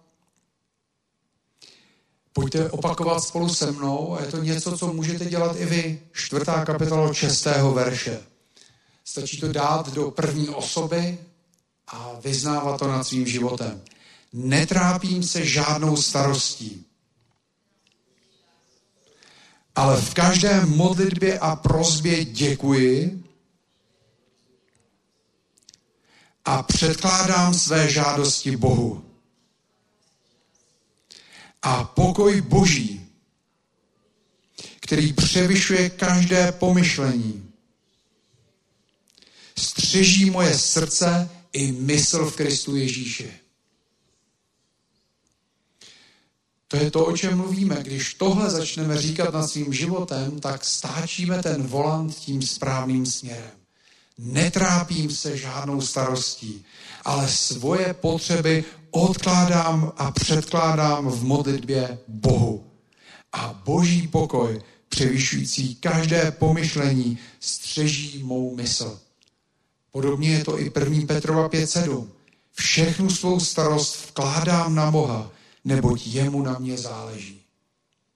Pojďte 2.33 2.71
opakovat 2.71 3.21
spolu 3.21 3.55
se 3.55 3.73
mnou 3.73 4.15
a 4.15 4.21
je 4.21 4.31
to 4.31 4.43
něco, 4.43 4.79
co 4.79 4.93
můžete 4.93 5.25
dělat 5.25 5.57
i 5.57 5.67
vy. 5.67 6.03
Čtvrtá 6.13 6.65
kapitola 6.65 7.15
šestého 7.15 7.73
verše. 7.73 8.21
Stačí 9.05 9.41
to 9.41 9.53
dát 9.53 9.93
do 9.93 10.11
první 10.11 10.49
osoby 10.49 11.19
a 11.87 12.13
vyznávat 12.25 12.79
to 12.79 12.89
nad 12.89 13.05
svým 13.05 13.27
životem. 13.27 13.81
Netrápím 14.33 15.23
se 15.23 15.47
žádnou 15.47 15.97
starostí, 15.97 16.87
ale 19.75 20.01
v 20.01 20.15
každé 20.15 20.67
modlitbě 20.67 21.39
a 21.39 21.57
prozbě 21.57 22.25
děkuji 22.25 23.25
a 26.45 26.63
předkládám 26.63 27.55
své 27.55 27.91
žádosti 27.91 28.57
Bohu. 28.57 29.05
A 31.63 31.85
pokoj 31.85 32.41
Boží, 32.41 33.07
který 34.81 35.13
převyšuje 35.13 35.91
každé 35.91 36.53
pomyšlení, 36.53 37.51
střeží 39.59 40.31
moje 40.31 40.59
srdce 40.59 41.31
i 41.53 41.73
mysl 41.73 42.31
v 42.31 42.37
Kristu 42.37 42.77
Ježíši. 42.77 43.42
To 46.73 46.79
je 46.79 46.91
to, 46.91 47.05
o 47.05 47.17
čem 47.17 47.37
mluvíme. 47.37 47.77
Když 47.83 48.15
tohle 48.15 48.51
začneme 48.51 48.99
říkat 48.99 49.35
nad 49.35 49.47
svým 49.47 49.73
životem, 49.73 50.41
tak 50.41 50.65
stáčíme 50.65 51.43
ten 51.43 51.63
volant 51.63 52.15
tím 52.15 52.43
správným 52.43 53.07
směrem. 53.07 53.51
Netrápím 54.19 55.11
se 55.11 55.37
žádnou 55.37 55.81
starostí, 55.81 56.65
ale 57.05 57.29
svoje 57.29 57.95
potřeby 57.95 58.65
odkládám 58.91 59.93
a 59.97 60.11
předkládám 60.11 61.09
v 61.09 61.25
modlitbě 61.25 61.99
Bohu. 62.09 62.65
A 63.33 63.61
boží 63.65 64.09
pokoj, 64.09 64.63
převyšující 64.89 65.75
každé 65.75 66.31
pomyšlení, 66.31 67.19
střeží 67.41 68.23
mou 68.23 68.57
mysl. 68.57 69.01
Podobně 69.91 70.31
je 70.31 70.45
to 70.45 70.61
i 70.61 70.73
1. 70.81 71.07
Petrova 71.07 71.49
5.7. 71.49 72.07
Všechnu 72.53 73.11
svou 73.11 73.41
starost 73.41 74.09
vkládám 74.09 74.75
na 74.75 74.91
Boha, 74.91 75.31
neboť 75.65 76.07
jemu 76.07 76.43
na 76.43 76.59
mě 76.59 76.79
záleží. 76.79 77.43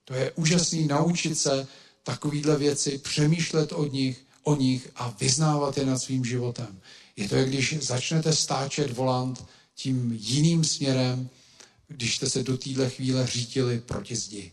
To 0.05 0.13
je 0.13 0.31
úžasný 0.31 0.87
naučit 0.87 1.35
se 1.35 1.67
takovýhle 2.03 2.57
věci, 2.57 2.97
přemýšlet 2.97 3.71
o 3.71 3.85
nich, 3.85 4.23
o 4.43 4.55
nich 4.55 4.89
a 4.95 5.15
vyznávat 5.19 5.77
je 5.77 5.85
nad 5.85 5.99
svým 5.99 6.25
životem. 6.25 6.81
Je 7.15 7.29
to, 7.29 7.35
jak 7.35 7.49
když 7.49 7.77
začnete 7.79 8.33
stáčet 8.33 8.91
volant 8.91 9.45
tím 9.75 10.17
jiným 10.21 10.63
směrem, 10.63 11.29
když 11.87 12.15
jste 12.15 12.29
se 12.29 12.43
do 12.43 12.57
téhle 12.57 12.89
chvíle 12.89 13.27
řítili 13.27 13.79
proti 13.79 14.15
zdi. 14.15 14.51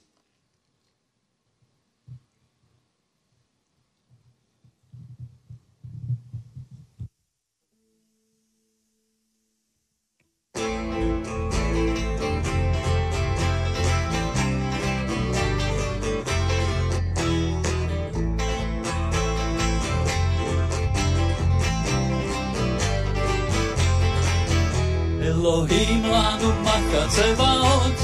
Elohim 25.45 26.03
lanu 26.09 26.51
machatzevaot, 26.65 27.97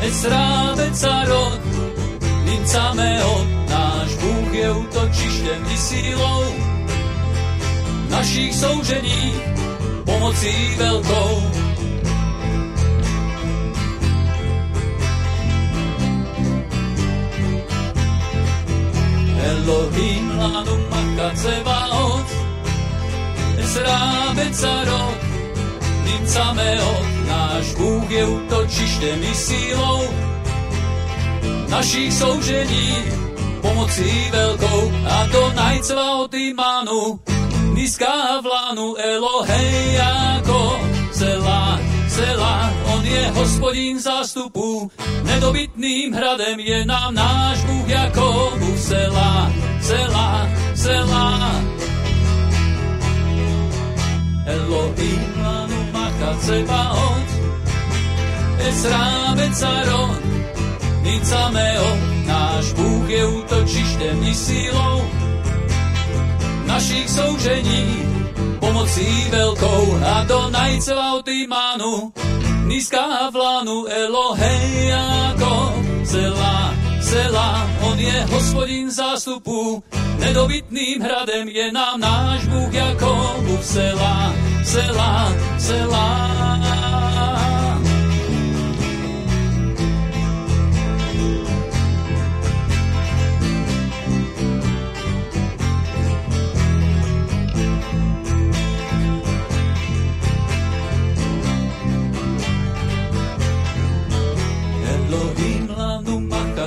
Ezra 0.00 0.72
Becarot, 0.76 1.60
Nimca 2.44 2.94
meot, 2.94 3.48
náš 3.68 4.14
Bůh 4.14 4.54
je 4.54 4.72
útočištěm 4.72 5.66
i 5.74 5.76
sílou. 5.76 6.44
Našich 8.10 8.54
soužení, 8.54 9.32
pomocí 10.04 10.74
velkou. 10.76 11.42
Elohim 19.44 20.38
lanu 20.38 20.76
machatzevaot, 20.90 22.26
Ezra 23.58 24.16
Becarot, 26.06 26.18
Nimcameo, 26.20 27.06
náš 27.26 27.74
Bůh 27.74 28.10
je 28.10 28.26
útočištěm 28.26 29.22
i 29.22 29.34
sílou 29.34 30.02
našich 31.68 32.12
soužení, 32.12 33.04
pomocí 33.60 34.30
velkou 34.30 34.92
a 35.10 35.26
to 35.32 35.52
najcva 35.56 36.16
od 36.16 36.34
imánu, 36.34 37.20
nízká 37.74 38.40
vlánu 38.40 38.94
Elohej 38.96 39.94
jako 39.94 40.80
celá, 41.12 41.80
celá, 42.08 42.72
on 42.94 43.06
je 43.06 43.30
hospodin 43.34 44.00
zástupů, 44.00 44.90
nedobytným 45.22 46.12
hradem 46.12 46.60
je 46.60 46.84
nám 46.84 47.14
náš 47.14 47.64
Bůh 47.64 47.88
jako 47.88 48.52
celá, 48.78 49.52
celá, 49.80 50.48
celá. 50.74 51.62
Elohim 54.46 55.55
Becarot, 59.56 60.20
Nicameo, 61.02 61.88
náš 62.26 62.72
Bůh 62.72 63.10
je 63.10 63.26
útočištěm 63.26 64.22
i 64.22 64.34
sílou. 64.34 65.02
Našich 66.66 67.10
soužení, 67.10 68.04
pomocí 68.60 69.26
velkou. 69.30 69.98
A 70.04 70.24
do 70.24 70.50
najceva 70.50 71.14
od 71.14 71.28
imánu, 71.28 72.12
nízká 72.66 73.30
vlánu 73.30 73.86
Elohej 73.86 74.88
jako 74.88 75.74
celá, 76.04 76.74
celá 77.06 77.70
on 77.86 77.98
je 77.98 78.26
hospodin 78.30 78.90
zástupu, 78.90 79.82
nedobytným 80.18 81.02
hradem 81.02 81.48
je 81.48 81.72
nám 81.72 82.00
náš 82.00 82.46
Bůh 82.46 82.74
Jakobův 82.74 83.64
Sela, 83.64 84.34
Sela, 84.64 85.32
Sela. 85.58 86.75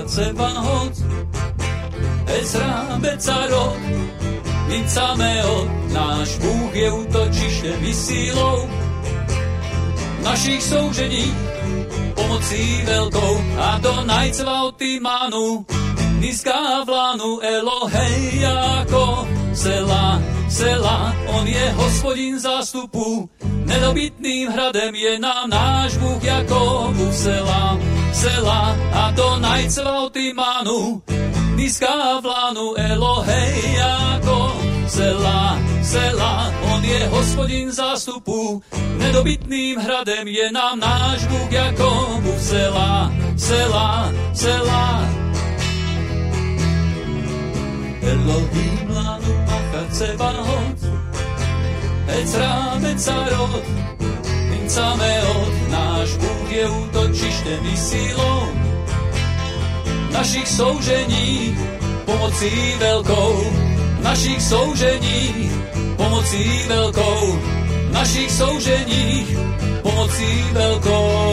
Tsevahot, 0.09 0.93
Ezra 2.25 2.97
Becarot, 2.97 3.77
Nicameo, 4.67 5.69
náš 5.93 6.37
Bůh 6.37 6.75
je 6.75 6.91
útočištěm 6.91 7.85
i 7.85 7.93
sílou 7.93 8.69
našich 10.23 10.63
soužení, 10.63 11.35
pomocí 12.15 12.81
velkou 12.85 13.41
a 13.59 13.77
do 13.77 14.03
najcvauty 14.05 14.99
manu, 14.99 15.65
nízká 16.19 16.83
vlánu 16.83 17.39
Elohej 17.39 18.39
jako 18.41 19.27
Sela, 19.53 20.21
Sela, 20.49 21.15
on 21.27 21.47
je 21.47 21.71
hospodin 21.71 22.39
zástupu, 22.39 23.29
nedobytným 23.65 24.49
hradem 24.49 24.95
je 24.95 25.19
nám 25.19 25.49
náš 25.49 25.97
Bůh 25.97 26.23
jako 26.23 26.93
Sela, 27.11 27.77
Sela 28.13 28.77
a 28.93 29.11
do 29.11 29.35
najcvauty 29.39 30.33
manu, 30.33 31.01
nízká 31.55 32.19
vlánu 32.19 32.73
Elohej 32.75 33.73
jako 33.73 34.57
Sela, 34.87 35.59
Sela, 35.83 36.53
on 36.73 36.85
je 36.85 37.07
hospodin 37.07 37.71
zástupu, 37.71 38.61
nedobytným 38.97 39.77
hradem 39.77 40.27
je 40.27 40.51
nám 40.51 40.79
náš 40.79 41.25
Bůh 41.25 41.51
jako 41.51 42.21
Sela, 42.39 43.13
Sela, 43.37 44.11
Sela. 44.33 45.09
Elohim 48.01 48.89
lanu 48.89 49.58
machat 49.79 49.91
Tsebaot, 49.91 50.79
Ezra 52.07 52.79
Becarot, 52.81 53.63
Incameot, 54.51 55.53
náš 55.69 56.17
Bůh 56.17 56.51
je 56.51 56.69
útočištěm 56.69 57.65
i 57.65 57.77
sílou 57.77 58.47
našich 60.11 60.47
soužení, 60.47 61.57
pomocí 62.05 62.75
velkou, 62.79 63.43
našich 64.03 64.41
soužení, 64.41 65.51
pomocí 65.97 66.63
velkou, 66.67 67.39
našich 67.91 68.31
soužení, 68.31 69.27
pomocí 69.83 70.43
velkou. 70.51 71.29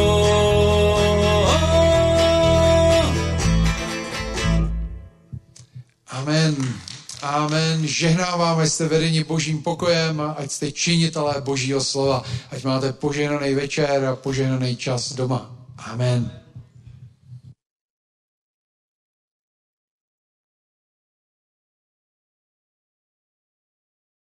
Amen. 6.11 6.96
Amen. 7.23 7.87
Žehnáváme, 7.87 8.69
jste 8.69 8.89
vedení 8.89 9.25
božím 9.25 9.63
pokojem, 9.63 10.23
ať 10.37 10.51
jste 10.51 10.73
činitelé 10.73 11.41
božího 11.41 11.81
slova, 11.81 12.23
ať 12.51 12.65
máte 12.65 12.93
požehnaný 12.93 13.55
večer 13.55 14.05
a 14.05 14.17
požehnaný 14.17 14.77
čas 14.77 15.13
doma. 15.13 15.51
Amen. 15.79 16.46